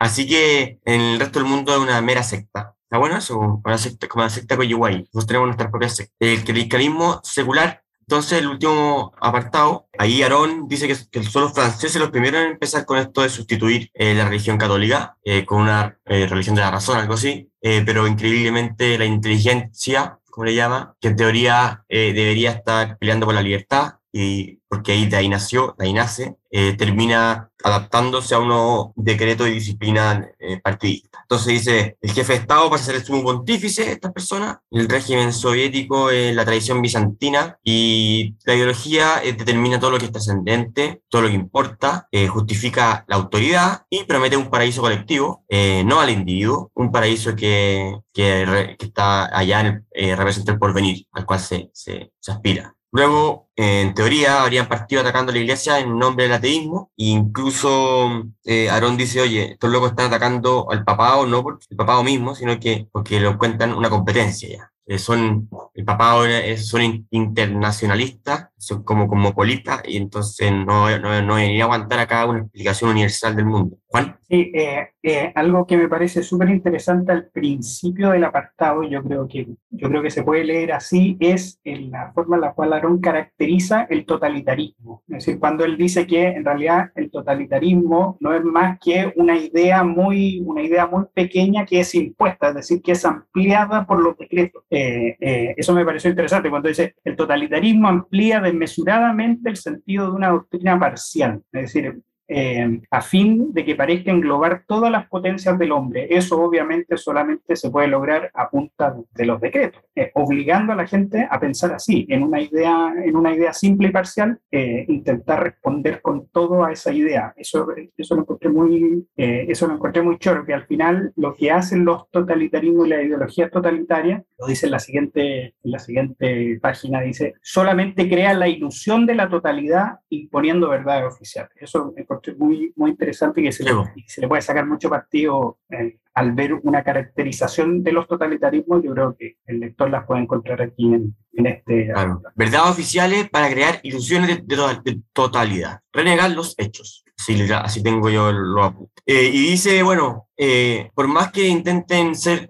Así 0.04 0.28
que 0.28 0.80
en 0.86 1.02
el 1.02 1.20
resto 1.20 1.40
del 1.40 1.48
mundo 1.48 1.74
es 1.74 1.80
una 1.80 2.02
mera 2.02 2.24
secta. 2.24 2.76
¿Está 2.84 2.98
bueno 2.98 3.18
eso? 3.18 3.62
Secta, 3.78 4.08
como 4.08 4.24
la 4.24 4.30
secta 4.30 4.58
Coyihuay. 4.58 4.98
Nosotros 4.98 5.28
tenemos 5.28 5.48
nuestras 5.48 5.72
propias 5.72 5.96
sectas. 5.96 6.16
El 6.20 6.44
clericalismo 6.44 7.22
secular 7.24 7.84
entonces, 8.04 8.40
el 8.40 8.48
último 8.48 9.14
apartado, 9.22 9.88
ahí 9.98 10.22
Aarón 10.24 10.68
dice 10.68 10.88
que, 10.88 10.96
que 11.10 11.24
son 11.24 11.44
los 11.44 11.54
franceses 11.54 12.02
los 12.02 12.12
primeros 12.12 12.42
en 12.42 12.52
empezar 12.52 12.86
con 12.86 12.98
esto 12.98 13.22
de 13.22 13.30
sustituir 13.30 13.90
eh, 13.94 14.14
la 14.14 14.26
religión 14.26 14.58
católica 14.58 15.18
eh, 15.24 15.46
con 15.46 15.62
una 15.62 15.98
eh, 16.06 16.28
religión 16.28 16.56
de 16.56 16.62
la 16.62 16.72
razón, 16.72 16.98
algo 16.98 17.14
así, 17.14 17.50
pero 17.62 18.06
increíblemente 18.06 18.98
la 18.98 19.06
inteligencia, 19.06 20.20
como 20.30 20.44
le 20.44 20.54
llama, 20.54 20.98
que 21.00 21.08
en 21.08 21.16
teoría 21.16 21.86
debería 21.88 22.52
estar 22.52 22.98
peleando 22.98 23.26
por 23.26 23.36
la 23.36 23.42
libertad, 23.42 23.94
y 24.12 24.60
porque 24.68 24.92
ahí 24.92 25.06
de 25.08 25.16
ahí 25.16 25.30
nació, 25.30 25.74
de 25.80 25.86
ahí 25.86 25.94
nace, 25.94 26.36
eh, 26.56 26.76
termina 26.78 27.50
adaptándose 27.64 28.36
a 28.36 28.40
un 28.40 28.50
nuevo 28.50 28.94
decreto 28.96 29.44
de 29.44 29.50
disciplina 29.50 30.30
eh, 30.38 30.60
partidista. 30.62 31.18
Entonces 31.24 31.48
dice, 31.48 31.98
el 32.00 32.12
jefe 32.12 32.34
de 32.34 32.40
Estado 32.40 32.70
pasa 32.70 32.84
a 32.84 32.86
ser 32.86 32.96
el 32.98 33.04
sumo 33.04 33.24
pontífice 33.24 33.86
de 33.86 33.94
estas 33.94 34.14
personas, 34.14 34.58
el 34.70 34.88
régimen 34.88 35.34
soviético 35.34 36.12
es 36.12 36.36
la 36.36 36.46
tradición 36.46 36.80
bizantina 36.80 37.58
y 37.64 38.36
la 38.46 38.54
ideología 38.54 39.24
eh, 39.24 39.34
determina 39.34 39.80
todo 39.80 39.90
lo 39.90 39.98
que 39.98 40.06
es 40.06 40.12
trascendente, 40.12 41.02
todo 41.10 41.24
lo 41.24 41.30
que 41.30 41.34
importa, 41.34 42.08
justifica 42.30 43.04
la 43.08 43.16
autoridad 43.16 43.88
y 43.90 44.04
promete 44.04 44.38
un 44.38 44.52
paraíso 44.52 44.82
colectivo, 44.82 45.46
no 45.86 46.00
al 46.00 46.12
individuo, 46.12 46.72
un 46.76 46.92
paraíso 46.92 47.36
que, 47.36 47.98
que, 48.14 48.76
está 48.78 49.36
allá, 49.36 49.62
en 49.62 50.18
representa 50.18 50.52
el 50.52 50.60
porvenir, 50.60 51.08
al 51.14 51.26
cual 51.26 51.40
se, 51.40 51.72
se, 51.74 52.12
se 52.20 52.32
aspira. 52.32 52.76
Luego, 52.94 53.50
en 53.56 53.96
teoría, 53.96 54.44
habrían 54.44 54.68
partido 54.68 55.02
atacando 55.02 55.32
a 55.32 55.34
la 55.36 55.42
iglesia 55.42 55.80
en 55.80 55.98
nombre 55.98 56.26
del 56.26 56.34
ateísmo. 56.34 56.92
E 56.96 57.06
incluso 57.06 58.24
eh, 58.46 58.70
Aarón 58.70 58.98
dice, 58.98 59.20
oye, 59.20 59.54
estos 59.54 59.72
locos 59.72 59.90
están 59.90 60.06
atacando 60.08 60.68
al 60.72 60.84
papado, 60.84 61.26
no 61.26 61.42
por 61.42 61.60
el 61.68 61.76
papado 61.76 62.04
mismo, 62.04 62.36
sino 62.36 62.60
que 62.60 62.88
porque 62.92 63.20
lo 63.20 63.36
cuentan 63.40 63.74
una 63.74 63.90
competencia 63.90 64.48
ya. 64.48 64.72
Eh, 64.86 65.00
son, 65.00 65.50
el 65.74 65.86
papado 65.86 66.26
son 66.58 67.08
internacionalistas, 67.10 68.50
son 68.66 68.84
como 68.84 69.08
cosmopolitas, 69.08 69.82
y 69.86 69.98
entonces 69.98 70.52
no, 70.52 70.90
no, 71.00 71.22
no 71.22 71.36
a 71.36 71.64
aguantar 71.64 72.00
acá 72.00 72.26
una 72.26 72.40
explicación 72.40 72.92
universal 72.92 73.36
del 73.36 73.46
mundo. 73.46 73.78
Juan. 73.88 74.18
Sí, 74.28 74.52
eh, 74.56 74.88
eh, 75.04 75.32
algo 75.36 75.68
que 75.68 75.78
me 75.78 75.88
parece 75.88 76.24
súper 76.24 76.50
interesante 76.50 77.12
al 77.12 77.28
principio 77.28 78.10
del 78.10 78.24
apartado, 78.24 78.82
yo 78.82 79.04
creo, 79.04 79.28
que, 79.28 79.48
yo 79.70 79.90
creo 79.90 80.02
que 80.02 80.10
se 80.10 80.24
puede 80.24 80.44
leer 80.44 80.72
así, 80.72 81.16
es 81.20 81.60
en 81.64 81.92
la 81.92 82.12
forma 82.14 82.38
en 82.38 82.42
la 82.42 82.54
cual 82.54 82.74
Aarón 82.74 83.00
caracteriza 83.00 83.86
el 83.92 84.06
totalitarismo. 84.08 85.04
Es 85.08 85.26
decir, 85.26 85.40
cuando 85.40 85.64
él 85.64 85.78
dice 85.78 86.08
que 86.08 86.30
en 86.30 86.44
realidad 86.44 86.90
el 86.96 87.12
totalitarismo 87.12 88.18
no 88.20 88.34
es 88.34 88.44
más 88.44 88.80
que 88.80 89.14
una 89.16 89.38
idea 89.38 89.84
muy, 89.84 90.42
una 90.44 90.64
idea 90.64 90.88
muy 90.88 91.04
pequeña 91.14 91.64
que 91.64 91.82
es 91.82 91.94
impuesta, 91.94 92.50
es 92.50 92.56
decir, 92.56 92.82
que 92.82 92.94
es 92.94 93.06
ampliada 93.06 93.86
por 93.86 94.02
los 94.02 94.18
decretos. 94.18 94.64
Eh, 94.72 95.54
eso 95.56 95.76
me 95.76 95.86
pareció 95.86 96.10
interesante 96.10 96.50
cuando 96.50 96.70
dice 96.70 96.96
el 97.04 97.16
totalitarismo 97.16 97.88
amplía 97.88 98.40
desmesuradamente 98.54 99.50
el 99.50 99.58
sentido 99.58 100.08
de 100.08 100.12
una 100.14 100.30
doctrina 100.30 100.80
parcial. 100.80 101.42
Es 101.52 101.74
decir, 101.74 102.02
eh, 102.28 102.82
a 102.90 103.02
fin 103.02 103.54
de 103.54 103.66
que 103.66 103.76
parezca 103.76 104.12
englobar 104.12 104.64
todas 104.66 104.92
las 104.92 105.08
potencias 105.08 105.58
del 105.60 105.72
hombre. 105.72 106.08
Eso 106.10 106.42
obviamente 106.42 106.98
solamente 106.98 107.56
se 107.56 107.70
puede 107.70 107.88
lograr 107.88 108.32
a 108.34 108.50
punta 108.50 108.96
de 109.14 109.26
los 109.26 109.42
decretos, 109.42 109.84
eh, 109.96 110.12
obligando 110.16 110.74
a 110.74 110.76
la 110.76 110.88
gente 110.88 111.28
a 111.30 111.40
pensar 111.40 111.74
así, 111.74 112.06
en 112.10 112.24
una 112.24 112.42
idea, 112.42 112.94
en 113.04 113.16
una 113.16 113.34
idea 113.36 113.54
simple 113.54 113.90
y 113.90 113.92
parcial, 113.92 114.40
eh, 114.52 114.86
intentar 114.88 115.44
responder 115.44 116.02
con 116.02 116.28
todo 116.30 116.64
a 116.64 116.72
esa 116.72 116.94
idea. 116.94 117.34
Eso, 117.36 117.68
eso, 117.98 118.16
lo 118.16 118.22
encontré 118.22 118.50
muy, 118.50 119.06
eso 119.16 119.68
lo 119.68 119.74
encontré 119.74 120.02
muy 120.02 120.18
choro, 120.18 120.46
que 120.46 120.54
al 120.54 120.66
final 120.66 121.12
lo 121.16 121.36
que 121.36 121.52
hacen 121.52 121.84
los 121.84 122.10
totalitarismos 122.10 122.88
y 122.88 122.90
la 122.90 123.02
ideología 123.02 123.50
totalitaria, 123.50 124.24
lo 124.40 124.48
dice 124.48 124.68
en 124.68 124.72
la 124.72 124.80
siguiente, 124.80 125.56
en 125.64 125.72
la 125.72 125.80
siguiente 125.80 126.60
página, 126.62 127.02
dice, 127.02 127.34
solamente 127.42 128.10
crea 128.10 128.34
la 128.34 128.48
ilusión 128.48 129.06
de 129.06 129.16
la 129.16 129.30
totalidad 129.30 130.00
imponiendo 130.10 130.70
verdad 130.70 131.06
oficial. 131.06 131.50
Eso 131.56 131.94
muy, 132.38 132.74
muy 132.76 132.92
interesante 132.92 133.42
y 133.42 133.46
que 133.46 133.52
se, 133.52 133.64
le, 133.64 133.72
se 134.08 134.22
le 134.22 134.28
puede 134.28 134.42
sacar 134.42 134.66
mucho 134.66 134.90
partido 134.90 135.60
eh, 135.70 136.00
al 136.14 136.34
ver 136.34 136.54
una 136.54 136.84
caracterización 136.84 137.84
de 137.84 137.92
los 137.92 138.08
totalitarismos. 138.08 138.84
Yo 138.84 138.94
creo 138.94 139.16
que 139.18 139.38
el 139.46 139.60
lector 139.60 139.90
las 139.90 140.06
puede 140.06 140.22
encontrar 140.22 140.62
aquí 140.62 140.94
en, 140.94 141.16
en 141.34 141.46
este. 141.46 141.88
Claro. 141.88 142.22
Verdades 142.36 142.72
oficiales 142.72 143.30
para 143.30 143.50
crear 143.50 143.80
ilusiones 143.84 144.46
de, 144.46 145.02
totalidad. 145.14 145.82
Renegar 145.92 146.32
los 146.32 146.56
hechos. 146.58 147.04
Sí, 147.16 147.40
así 147.54 147.82
tengo 147.82 148.10
yo 148.10 148.32
lo 148.32 148.90
eh, 149.06 149.30
y 149.32 149.52
dice, 149.52 149.82
bueno, 149.84 150.28
eh, 150.36 150.90
por 150.94 151.08
más 151.08 151.32
que 151.32 151.48
intenten 151.48 152.16
ser 152.16 152.48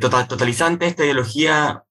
total, 0.00 0.28
totalizantes, 0.28 0.88
esta 0.90 1.04
ideología 1.04 1.85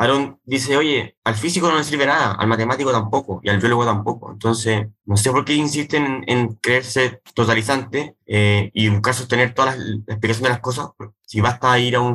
Aaron 0.00 0.40
dice, 0.46 0.78
oye, 0.78 1.18
al 1.24 1.34
físico 1.34 1.68
no 1.68 1.76
le 1.76 1.84
sirve 1.84 2.06
nada, 2.06 2.32
al 2.32 2.48
matemático 2.48 2.90
tampoco, 2.90 3.38
y 3.42 3.50
al 3.50 3.58
biólogo 3.58 3.84
tampoco. 3.84 4.32
Entonces, 4.32 4.86
no 5.04 5.14
sé 5.18 5.30
por 5.30 5.44
qué 5.44 5.52
insisten 5.52 6.24
en, 6.26 6.54
creerse 6.54 7.20
totalizante 7.34 8.16
eh, 8.24 8.70
y 8.72 8.88
buscar 8.88 9.12
sostener 9.12 9.52
todas 9.52 9.76
las 9.76 9.86
explicaciones 10.06 10.40
de 10.40 10.48
las 10.48 10.60
cosas, 10.60 10.88
si 11.26 11.42
basta 11.42 11.78
ir 11.78 11.96
a, 11.96 12.00
un, 12.00 12.14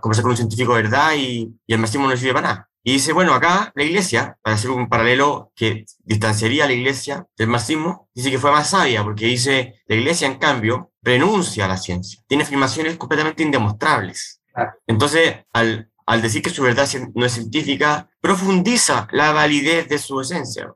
conversar 0.00 0.22
con 0.22 0.30
un 0.30 0.36
científico 0.38 0.74
de 0.74 0.82
verdad 0.84 1.12
y, 1.14 1.54
el 1.66 1.78
marxismo 1.78 2.06
no 2.06 2.12
le 2.12 2.16
sirve 2.16 2.32
para 2.32 2.48
nada. 2.48 2.70
Y 2.82 2.92
dice, 2.94 3.12
bueno, 3.12 3.34
acá 3.34 3.70
la 3.74 3.84
iglesia, 3.84 4.38
para 4.40 4.56
hacer 4.56 4.70
un 4.70 4.88
paralelo 4.88 5.52
que 5.54 5.84
distanciaría 6.04 6.64
a 6.64 6.68
la 6.68 6.72
iglesia 6.72 7.26
del 7.36 7.48
marxismo, 7.48 8.08
dice 8.14 8.30
que 8.30 8.38
fue 8.38 8.50
más 8.50 8.70
sabia, 8.70 9.04
porque 9.04 9.26
dice, 9.26 9.82
la 9.88 9.96
iglesia, 9.96 10.26
en 10.26 10.38
cambio, 10.38 10.92
renuncia 11.02 11.66
a 11.66 11.68
la 11.68 11.76
ciencia, 11.76 12.22
tiene 12.26 12.44
afirmaciones 12.44 12.96
completamente 12.96 13.42
indemostrables. 13.42 14.40
Entonces, 14.86 15.44
al 15.52 15.90
al 16.06 16.22
decir 16.22 16.40
que 16.40 16.50
su 16.50 16.62
verdad 16.62 16.88
no 17.14 17.26
es 17.26 17.32
científica, 17.32 18.08
profundiza 18.20 19.08
la 19.10 19.32
validez 19.32 19.88
de 19.88 19.98
su 19.98 20.20
esencia, 20.20 20.72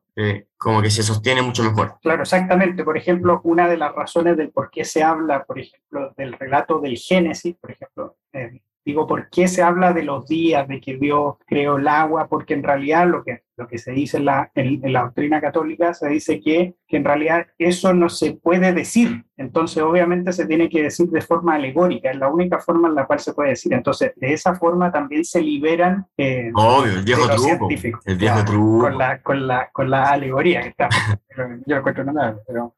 como 0.57 0.83
que 0.83 0.91
se 0.91 1.05
sostiene 1.05 1.41
mucho 1.41 1.63
mejor. 1.63 1.97
Claro, 2.03 2.23
exactamente. 2.23 2.85
Por 2.85 2.99
ejemplo, 2.99 3.41
una 3.45 3.69
de 3.69 3.77
las 3.77 3.95
razones 3.95 4.37
del 4.37 4.51
por 4.51 4.71
qué 4.71 4.85
se 4.85 5.03
habla, 5.03 5.45
por 5.45 5.61
ejemplo, 5.61 6.13
del 6.17 6.33
relato 6.33 6.81
del 6.81 6.97
Génesis, 6.97 7.57
por 7.57 7.71
ejemplo, 7.71 8.17
eh, 8.33 8.61
digo, 8.85 9.07
¿por 9.07 9.31
qué 9.31 9.47
se 9.47 9.63
habla 9.63 9.93
de 9.93 10.03
los 10.03 10.27
días, 10.27 10.67
de 10.67 10.81
que 10.81 10.97
Dios 10.97 11.37
creó 11.47 11.77
el 11.77 11.87
agua? 11.87 12.27
Porque 12.29 12.55
en 12.55 12.65
realidad 12.65 13.07
lo 13.07 13.23
que 13.23 13.45
lo 13.61 13.69
que 13.69 13.79
se 13.79 13.93
dice 13.93 14.17
en 14.17 14.25
la, 14.25 14.51
en, 14.55 14.81
la 14.93 15.03
doctrina 15.03 15.41
católica, 15.41 15.93
se 15.93 16.09
dice 16.09 16.41
que, 16.41 16.75
que, 16.89 16.97
en 16.97 17.05
realidad 17.05 17.47
eso 17.59 17.93
no 17.93 18.09
se 18.09 18.33
puede 18.33 18.73
decir. 18.73 19.25
Entonces, 19.37 19.83
obviamente 19.83 20.33
se 20.33 20.47
tiene 20.47 20.69
que 20.69 20.83
decir 20.83 21.09
de 21.09 21.21
forma 21.21 21.55
alegórica, 21.55 22.11
es 22.11 22.17
la 22.17 22.29
única 22.29 22.59
forma 22.59 22.89
en 22.89 22.95
la 22.95 23.07
cual 23.07 23.21
se 23.21 23.35
puede 23.35 23.51
decir. 23.51 23.73
Entonces, 23.75 24.13
de 24.17 24.33
esa 24.33 24.55
forma 24.55 24.91
también 24.91 25.25
se 25.25 25.43
liberan 25.43 26.07
eh, 26.17 26.51
Obvio, 26.55 26.93
el 26.93 27.05
viejo 27.05 27.29
truco. 27.29 27.69
El 28.07 28.17
viejo 28.17 28.45
truco. 28.45 28.81
Con 28.81 28.99
la, 28.99 29.23
con, 29.23 29.47
la, 29.47 29.71
con 29.71 29.91
la 29.91 30.11
alegoría 30.11 30.63
que 30.63 30.69
está. 30.69 30.89
Yo 31.37 31.47
no 31.67 31.77
encuentro 31.77 32.05
nada, 32.05 32.39
pero... 32.47 32.75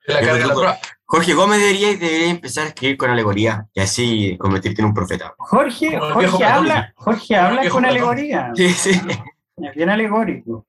Jorge 1.04 1.34
Gómez 1.34 1.58
debería, 1.58 1.88
debería 1.88 2.30
empezar 2.30 2.64
a 2.64 2.68
escribir 2.68 2.96
con 2.96 3.10
alegoría 3.10 3.66
y 3.74 3.80
así 3.80 4.38
convertirte 4.38 4.80
en 4.80 4.86
un 4.86 4.94
profeta. 4.94 5.34
Jorge, 5.36 5.98
Jorge 5.98 6.42
habla, 6.42 6.92
Jorge 6.96 7.36
habla 7.36 7.68
con 7.68 7.84
alegoría. 7.84 8.50
Sí, 8.54 8.70
sí. 8.70 8.98
bien 9.56 9.90
alegórico. 9.90 10.66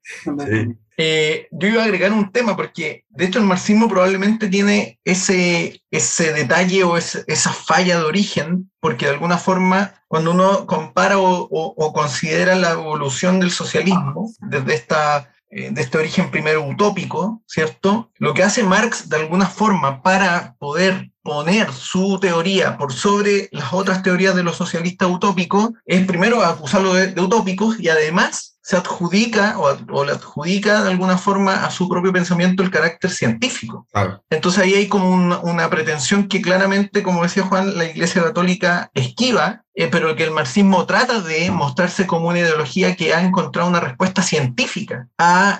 Eh, 0.96 1.48
yo 1.50 1.70
iba 1.70 1.82
a 1.82 1.86
agregar 1.86 2.12
un 2.12 2.32
tema 2.32 2.56
porque, 2.56 3.06
de 3.10 3.26
hecho, 3.26 3.40
el 3.40 3.46
marxismo 3.46 3.90
probablemente 3.90 4.48
tiene 4.48 5.00
ese, 5.04 5.82
ese 5.90 6.34
detalle 6.34 6.84
o 6.84 6.98
esa 6.98 7.52
falla 7.52 7.98
de 7.98 8.06
origen, 8.06 8.72
porque 8.80 9.06
de 9.06 9.14
alguna 9.14 9.40
forma, 9.40 9.96
cuando 10.08 10.32
uno 10.32 10.68
compara 10.68 11.16
o 11.18 11.94
considera 11.94 12.56
la 12.56 12.74
evolución 12.74 13.40
del 13.40 13.50
socialismo 13.50 14.32
desde 14.40 14.76
esta 14.76 15.34
eh, 15.56 15.70
de 15.72 15.82
este 15.82 16.00
origen 16.00 16.32
primero 16.32 16.66
utópico, 16.66 17.44
¿cierto? 17.46 18.12
Lo 18.18 18.34
que 18.34 18.42
hace 18.42 18.64
Marx 18.64 19.08
de 19.08 19.18
alguna 19.18 19.46
forma 19.46 20.02
para 20.02 20.56
poder 20.58 21.12
poner 21.22 21.72
su 21.72 22.20
teoría 22.20 22.76
por 22.76 22.92
sobre 22.92 23.50
las 23.52 23.72
otras 23.72 24.02
teorías 24.02 24.36
de 24.36 24.42
los 24.42 24.56
socialistas 24.56 25.10
utópicos 25.10 25.70
es 25.86 26.08
primero 26.08 26.42
acusarlo 26.42 26.96
de, 26.96 27.14
de 27.14 27.22
utópicos 27.22 27.80
y 27.80 27.90
además 27.90 28.53
se 28.64 28.78
adjudica 28.78 29.58
o, 29.60 30.06
le 30.06 30.14
adjudica 30.14 30.84
de 30.84 30.90
alguna 30.90 31.18
forma 31.18 31.66
a 31.66 31.70
su 31.70 31.90
propio 31.90 32.14
pensamiento 32.14 32.64
el 32.64 32.72
carácter 32.72 33.12
científico. 33.12 33.86
Entonces 34.30 34.64
ahí 34.64 34.74
hay 34.74 34.88
como 34.88 35.10
una 35.10 35.70
pretensión 35.70 36.30
que 36.30 36.42
claramente, 36.42 37.04
como 37.04 37.24
decía 37.24 37.44
Juan, 37.44 37.78
la 37.78 37.86
Iglesia 37.86 38.24
Católica 38.24 38.90
esquiva, 38.94 39.63
eh, 39.76 39.88
pero 39.88 40.16
que 40.16 40.24
el 40.24 40.32
marxismo 40.32 40.86
trata 40.86 41.22
de 41.22 41.50
mostrarse 41.50 42.06
como 42.06 42.30
una 42.30 42.40
ideología 42.40 42.96
que 42.96 43.14
ha 43.14 43.22
encontrado 43.22 43.70
una 43.70 43.80
respuesta 43.80 44.22
científica 44.22 45.08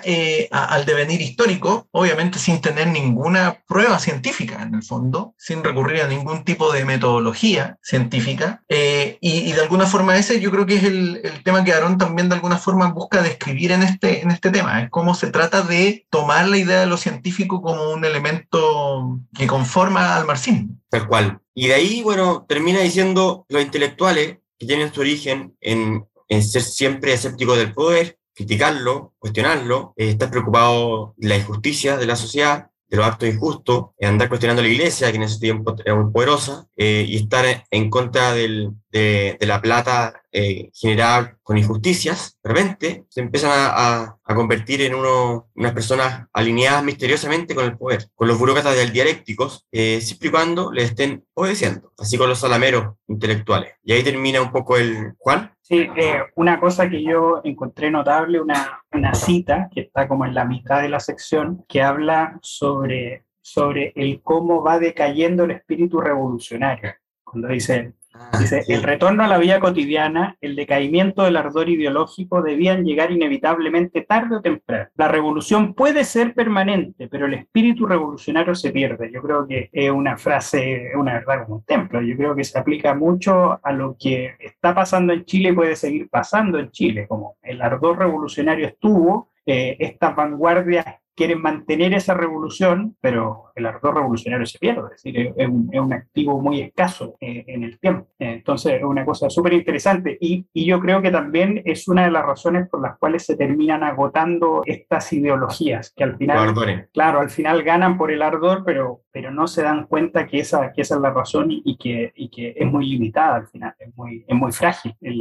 eh, 0.04 0.48
al 0.52 0.84
devenir 0.84 1.20
histórico, 1.20 1.88
obviamente 1.90 2.38
sin 2.38 2.60
tener 2.60 2.88
ninguna 2.88 3.58
prueba 3.66 3.98
científica 3.98 4.62
en 4.62 4.74
el 4.74 4.82
fondo, 4.82 5.34
sin 5.36 5.64
recurrir 5.64 6.02
a 6.02 6.08
ningún 6.08 6.44
tipo 6.44 6.72
de 6.72 6.84
metodología 6.84 7.78
científica. 7.82 8.62
Eh, 8.68 9.18
y, 9.20 9.52
de 9.52 9.60
alguna 9.60 9.86
forma 9.86 10.16
ese 10.16 10.40
yo 10.40 10.50
creo 10.50 10.66
que 10.66 10.76
es 10.76 10.84
el, 10.84 11.20
el 11.22 11.42
tema 11.42 11.64
que 11.64 11.72
Aarón 11.72 11.98
también 11.98 12.28
de 12.28 12.36
alguna 12.36 12.58
forma 12.58 12.92
busca 12.92 13.22
describir 13.22 13.72
en 13.72 13.82
este, 13.82 14.22
en 14.22 14.30
este 14.30 14.50
tema, 14.50 14.82
es 14.82 14.90
cómo 14.90 15.14
se 15.14 15.30
trata 15.30 15.62
de 15.62 16.06
tomar 16.10 16.48
la 16.48 16.56
idea 16.56 16.80
de 16.80 16.86
lo 16.86 16.96
científico 16.96 17.62
como 17.62 17.92
un 17.92 18.04
elemento 18.04 19.20
que 19.36 19.46
conforma 19.46 20.16
al 20.16 20.26
marxismo. 20.26 20.76
Tal 20.88 21.06
cual. 21.06 21.40
Y 21.54 21.68
de 21.68 21.74
ahí, 21.74 22.02
bueno, 22.02 22.44
termina 22.48 22.80
diciendo 22.80 23.46
los 23.48 23.62
intelectuales 23.62 24.38
que 24.58 24.66
tienen 24.66 24.92
su 24.92 25.00
origen 25.00 25.56
en, 25.60 26.06
en 26.28 26.42
ser 26.42 26.62
siempre 26.62 27.12
escépticos 27.12 27.56
del 27.56 27.72
poder, 27.72 28.18
criticarlo, 28.34 29.14
cuestionarlo, 29.18 29.94
eh, 29.96 30.10
estar 30.10 30.30
preocupado 30.30 31.14
de 31.16 31.28
la 31.28 31.36
injusticia 31.36 31.96
de 31.96 32.06
la 32.06 32.16
sociedad, 32.16 32.70
de 32.94 32.98
los 32.98 33.06
actos 33.06 33.28
injustos, 33.28 33.86
andar 34.00 34.28
cuestionando 34.28 34.62
la 34.62 34.68
iglesia, 34.68 35.10
que 35.10 35.16
en 35.16 35.24
ese 35.24 35.40
tiempo 35.40 35.74
era 35.84 35.96
muy 35.96 36.12
poderosa, 36.12 36.68
eh, 36.76 37.04
y 37.08 37.16
estar 37.16 37.44
en 37.70 37.90
contra 37.90 38.32
del, 38.32 38.70
de, 38.90 39.36
la 39.40 39.60
plata 39.60 40.22
eh, 40.30 40.70
generada 40.72 41.36
con 41.42 41.58
injusticias, 41.58 42.38
de 42.42 42.48
repente 42.48 43.04
se 43.08 43.20
empiezan 43.20 43.50
a, 43.52 44.16
a, 44.24 44.34
convertir 44.34 44.82
en 44.82 44.94
uno, 44.94 45.48
unas 45.54 45.72
personas 45.72 46.26
alineadas 46.32 46.84
misteriosamente 46.84 47.54
con 47.54 47.64
el 47.64 47.76
poder, 47.76 48.08
con 48.14 48.28
los 48.28 48.38
burócratas 48.38 48.92
dialécticos, 48.92 49.66
eh, 49.72 50.00
siempre 50.00 50.28
y 50.28 50.30
cuando 50.30 50.70
le 50.70 50.84
estén 50.84 51.24
obedeciendo, 51.34 51.92
así 51.98 52.16
con 52.16 52.28
los 52.28 52.38
salameros 52.38 52.94
intelectuales. 53.08 53.72
Y 53.82 53.92
ahí 53.92 54.04
termina 54.04 54.40
un 54.40 54.52
poco 54.52 54.76
el 54.76 55.14
Juan. 55.18 55.53
Sí, 55.66 55.88
eh, 55.96 56.22
una 56.34 56.60
cosa 56.60 56.90
que 56.90 57.02
yo 57.02 57.40
encontré 57.42 57.90
notable, 57.90 58.38
una, 58.38 58.82
una 58.92 59.14
cita 59.14 59.70
que 59.72 59.80
está 59.80 60.06
como 60.06 60.26
en 60.26 60.34
la 60.34 60.44
mitad 60.44 60.82
de 60.82 60.90
la 60.90 61.00
sección, 61.00 61.64
que 61.66 61.80
habla 61.80 62.38
sobre, 62.42 63.24
sobre 63.40 63.94
el 63.96 64.20
cómo 64.20 64.62
va 64.62 64.78
decayendo 64.78 65.44
el 65.44 65.52
espíritu 65.52 66.02
revolucionario. 66.02 66.92
Cuando 67.24 67.48
dice, 67.48 67.94
Ah, 68.16 68.38
Dice, 68.38 68.62
el 68.68 68.84
retorno 68.84 69.24
a 69.24 69.26
la 69.26 69.38
vida 69.38 69.58
cotidiana, 69.58 70.36
el 70.40 70.54
decaimiento 70.54 71.24
del 71.24 71.36
ardor 71.36 71.68
ideológico 71.68 72.42
debían 72.42 72.84
llegar 72.84 73.10
inevitablemente 73.10 74.02
tarde 74.02 74.36
o 74.36 74.40
temprano. 74.40 74.88
La 74.94 75.08
revolución 75.08 75.74
puede 75.74 76.04
ser 76.04 76.32
permanente, 76.32 77.08
pero 77.08 77.26
el 77.26 77.34
espíritu 77.34 77.86
revolucionario 77.86 78.54
se 78.54 78.70
pierde. 78.70 79.10
Yo 79.12 79.20
creo 79.20 79.48
que 79.48 79.68
es 79.72 79.90
una 79.90 80.16
frase, 80.16 80.92
una 80.96 81.14
verdad 81.14 81.42
como 81.42 81.56
un 81.56 81.64
templo. 81.64 82.00
Yo 82.02 82.16
creo 82.16 82.36
que 82.36 82.44
se 82.44 82.56
aplica 82.56 82.94
mucho 82.94 83.58
a 83.60 83.72
lo 83.72 83.96
que 83.98 84.36
está 84.38 84.72
pasando 84.72 85.12
en 85.12 85.24
Chile 85.24 85.48
y 85.48 85.54
puede 85.54 85.74
seguir 85.74 86.08
pasando 86.08 86.60
en 86.60 86.70
Chile, 86.70 87.08
como 87.08 87.36
el 87.42 87.60
ardor 87.60 87.98
revolucionario 87.98 88.68
estuvo, 88.68 89.32
eh, 89.44 89.76
estas 89.80 90.14
vanguardias 90.14 90.86
quieren 91.14 91.40
mantener 91.40 91.94
esa 91.94 92.14
revolución, 92.14 92.96
pero 93.00 93.52
el 93.54 93.66
ardor 93.66 93.94
revolucionario 93.94 94.46
se 94.46 94.58
pierde, 94.58 94.82
es 94.94 95.02
decir, 95.02 95.32
es 95.36 95.48
un, 95.48 95.92
activo 95.92 96.40
muy 96.40 96.60
escaso 96.60 97.16
eh, 97.20 97.44
en 97.46 97.62
el 97.62 97.78
tiempo. 97.78 98.08
Entonces, 98.18 98.74
es 98.74 98.82
una 98.82 99.04
cosa 99.04 99.30
súper 99.30 99.52
interesante 99.52 100.18
y, 100.20 100.46
y, 100.52 100.64
yo 100.64 100.80
creo 100.80 101.02
que 101.02 101.10
también 101.10 101.62
es 101.64 101.86
una 101.86 102.04
de 102.04 102.10
las 102.10 102.24
razones 102.24 102.68
por 102.68 102.82
las 102.82 102.98
cuales 102.98 103.24
se 103.24 103.36
terminan 103.36 103.84
agotando 103.84 104.62
estas 104.66 105.12
ideologías, 105.12 105.92
que 105.94 106.04
al 106.04 106.16
final, 106.16 106.88
claro, 106.92 107.20
al 107.20 107.30
final 107.30 107.62
ganan 107.62 107.96
por 107.96 108.10
el 108.10 108.22
ardor, 108.22 108.64
pero, 108.64 109.02
pero 109.12 109.30
no 109.30 109.46
se 109.46 109.62
dan 109.62 109.86
cuenta 109.86 110.26
que 110.26 110.40
esa, 110.40 110.72
que 110.72 110.82
esa 110.82 110.96
es 110.96 111.00
la 111.00 111.10
razón 111.10 111.48
y, 111.50 111.76
que, 111.76 112.12
y 112.16 112.28
que 112.30 112.54
es 112.56 112.66
muy 112.66 112.88
limitada 112.88 113.36
al 113.36 113.46
final, 113.46 113.74
es 113.78 113.94
muy, 113.96 114.24
es 114.26 114.34
muy 114.34 114.52
frágil 114.52 114.96
el, 115.00 115.18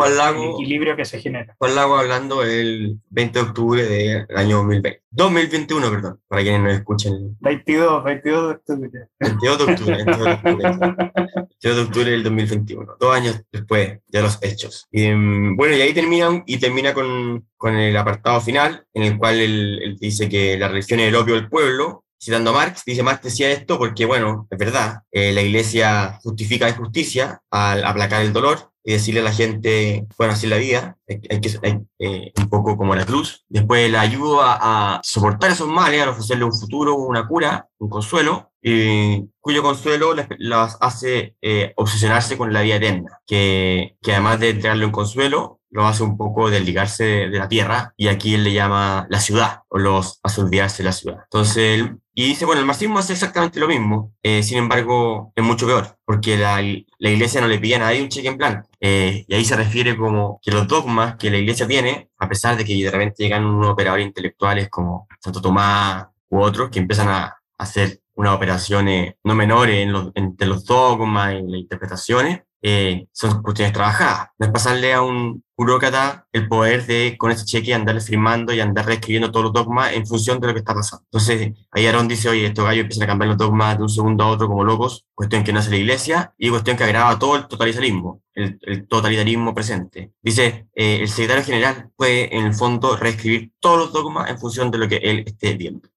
equilibrio 0.53 0.95
que 0.95 1.06
se 1.06 1.19
genera. 1.19 1.56
Juan 1.60 1.75
Lago 1.75 1.97
hablando 1.97 2.43
el 2.43 2.99
20 3.10 3.39
de 3.39 3.45
octubre 3.45 3.84
del 3.84 4.25
año 4.36 4.58
2020. 4.58 5.03
2021, 5.12 5.83
perdón, 5.91 6.19
para 6.28 6.41
quienes 6.41 6.62
no 6.62 6.69
escuchen. 6.69 7.38
22, 7.39 8.04
22 8.04 8.48
de 8.48 8.54
octubre. 8.54 9.08
22 9.19 9.58
de 9.58 9.63
octubre, 9.63 9.96
22 9.96 10.26
de 10.26 10.32
octubre, 10.32 11.74
de 11.76 11.82
octubre 11.82 12.12
del 12.12 12.24
2021, 12.24 12.96
dos 13.00 13.15
años 13.15 13.41
después 13.52 14.00
de 14.08 14.22
los 14.22 14.39
hechos. 14.41 14.88
Y, 14.91 15.04
em, 15.06 15.56
bueno, 15.56 15.76
y 15.76 15.82
ahí 15.82 15.93
terminan, 15.93 16.43
y 16.46 16.58
termina 16.58 16.93
con, 16.93 17.48
con 17.58 17.76
el 17.76 17.96
apartado 17.96 18.41
final, 18.41 18.86
en 18.93 19.04
el 19.04 19.17
cual 19.17 19.39
él, 19.39 19.98
dice 20.00 20.28
que 20.28 20.58
la 20.58 20.67
religión 20.67 21.00
es 21.00 21.08
el 21.08 21.15
opio 21.15 21.36
del 21.36 21.50
pueblo, 21.50 22.02
citando 22.23 22.51
a 22.51 22.53
Marx, 22.53 22.83
dice 22.86 23.03
Marx 23.03 23.23
decía 23.23 23.51
esto 23.51 23.77
porque, 23.77 24.05
bueno, 24.05 24.47
es 24.49 24.57
verdad, 24.57 25.03
eh, 25.12 25.33
la 25.33 25.41
iglesia 25.41 26.19
justifica 26.23 26.65
la 26.65 26.71
injusticia 26.71 27.41
al 27.51 27.83
aplacar 27.83 28.21
el 28.21 28.33
dolor, 28.33 28.73
y 28.83 28.91
decirle 28.91 29.21
a 29.21 29.23
la 29.23 29.31
gente, 29.31 30.05
bueno, 30.17 30.33
así 30.33 30.45
es 30.45 30.49
la 30.49 30.57
vida, 30.57 30.97
hay 31.07 31.39
que 31.39 31.59
hay, 31.63 31.79
eh, 31.99 32.33
un 32.38 32.49
poco 32.49 32.75
como 32.75 32.95
la 32.95 33.05
cruz. 33.05 33.45
Después 33.47 33.89
la 33.89 34.01
ayuda 34.01 34.57
a, 34.59 35.01
soportar 35.03 35.51
esos 35.51 35.69
males, 35.69 36.01
a 36.01 36.09
ofrecerle 36.09 36.43
un 36.43 36.53
futuro, 36.53 36.95
una 36.95 37.25
cura, 37.25 37.67
un 37.79 37.89
consuelo, 37.89 38.51
y 38.62 39.25
cuyo 39.39 39.63
consuelo 39.63 40.13
las, 40.38 40.77
hace 40.81 41.36
eh, 41.41 41.73
obsesionarse 41.77 42.38
con 42.38 42.51
la 42.51 42.62
vida 42.62 42.75
eterna, 42.75 43.19
que, 43.25 43.95
que 44.01 44.12
además 44.12 44.39
de 44.39 44.49
entregarle 44.49 44.86
un 44.86 44.91
consuelo, 44.91 45.62
lo 45.73 45.88
hace 45.88 46.03
un 46.03 46.17
poco 46.17 46.51
desligarse 46.51 47.03
de, 47.03 47.39
la 47.39 47.49
tierra, 47.49 47.93
y 47.97 48.07
aquí 48.07 48.36
él 48.36 48.43
le 48.43 48.53
llama 48.53 49.07
la 49.09 49.19
ciudad, 49.19 49.63
o 49.69 49.79
los 49.79 50.19
hace 50.21 50.43
de 50.43 50.83
la 50.83 50.91
ciudad. 50.91 51.17
Entonces, 51.23 51.83
y 52.13 52.27
dice, 52.27 52.45
bueno, 52.45 52.62
el 52.62 52.67
marxismo 52.67 52.99
hace 52.99 53.13
exactamente 53.13 53.59
lo 53.59 53.67
mismo, 53.67 54.13
eh, 54.21 54.43
sin 54.43 54.59
embargo, 54.59 55.33
es 55.36 55.43
mucho 55.43 55.65
peor, 55.65 55.97
porque 56.05 56.38
la, 56.38 56.62
la, 56.62 57.09
iglesia 57.09 57.41
no 57.41 57.47
le 57.47 57.57
pide 57.57 57.75
a 57.75 57.79
nadie 57.79 58.03
un 58.03 58.09
cheque 58.09 58.27
en 58.27 58.38
blanco. 58.38 58.69
Eh, 58.79 59.25
y 59.27 59.33
ahí 59.33 59.43
se 59.43 59.55
refiere 59.55 59.97
como 59.97 60.39
que 60.43 60.51
los 60.51 60.67
dogmas 60.67 61.15
que 61.15 61.31
la 61.31 61.38
iglesia 61.38 61.67
tiene, 61.67 62.12
a 62.19 62.29
pesar 62.29 62.55
de 62.55 62.63
que 62.65 62.75
de 62.75 62.91
repente 62.91 63.23
llegan 63.23 63.43
unos 63.43 63.71
operadores 63.71 64.05
intelectuales 64.05 64.69
como 64.69 65.07
Santo 65.19 65.41
Tomás 65.41 66.05
u 66.29 66.39
otros, 66.39 66.69
que 66.69 66.79
empiezan 66.79 67.09
a 67.09 67.36
hacer 67.57 67.99
unas 68.13 68.36
operaciones 68.36 69.15
no 69.23 69.33
menores 69.33 69.77
en 69.77 69.91
los, 69.91 70.12
entre 70.13 70.47
los 70.47 70.65
dogmas 70.65 71.33
y 71.33 71.41
las 71.41 71.62
interpretaciones, 71.62 72.43
eh, 72.63 73.08
son 73.12 73.43
cuestiones 73.43 73.73
trabajadas. 73.73 74.30
No 74.39 74.45
es 74.45 74.52
pasarle 74.52 74.93
a 74.93 75.02
un 75.02 75.43
burócrata 75.56 76.26
el 76.32 76.47
poder 76.47 76.86
de, 76.86 77.15
con 77.17 77.30
ese 77.30 77.45
cheque, 77.45 77.73
andarle 77.73 77.99
firmando 78.02 78.54
y 78.54 78.62
andar 78.62 78.86
reescribiendo 78.86 79.32
todos 79.32 79.45
los 79.45 79.54
dogmas 79.54 79.93
en 79.93 80.08
función 80.08 80.39
de 80.39 80.47
lo 80.47 80.54
que 80.54 80.60
está 80.60 80.73
pasando. 80.73 81.04
Entonces, 81.12 81.52
ahí 81.71 81.86
Aaron 81.86 82.08
dice, 82.08 82.30
oye, 82.30 82.45
estos 82.47 82.65
gallos 82.65 82.84
empiezan 82.84 83.04
a 83.04 83.08
cambiar 83.08 83.30
los 83.30 83.38
dogmas 83.38 83.78
de 83.78 83.84
un 83.84 83.89
segundo 83.89 84.23
a 84.23 84.28
otro 84.30 84.47
como 84.47 84.63
locos, 84.63 85.06
cuestión 85.13 85.43
que 85.43 85.52
no 85.52 85.60
hace 85.60 85.71
la 85.71 85.78
iglesia 85.78 86.34
y 86.38 86.49
cuestión 86.49 86.78
que 86.78 86.86
agrava 86.86 87.19
todo 87.19 87.36
el 87.36 87.47
totalitarismo, 87.47 88.21
el, 88.34 88.88
totalitarismo 88.88 89.54
presente. 89.54 90.13
Dice, 90.21 90.67
eh, 90.73 91.00
el 91.02 91.10
secretario 91.10 91.44
general 91.44 91.90
puede, 91.98 92.35
en 92.35 92.46
el 92.46 92.54
fondo, 92.54 92.96
reescribir 92.96 93.52
todos 93.60 93.77
los 93.77 93.94
dogmas 93.94 94.29
en 94.29 94.40
función 94.40 94.71
de 94.71 94.77
lo 94.77 94.87
que 94.87 94.98
él 94.98 95.23
esté 95.27 95.56
viendo. 95.56 95.90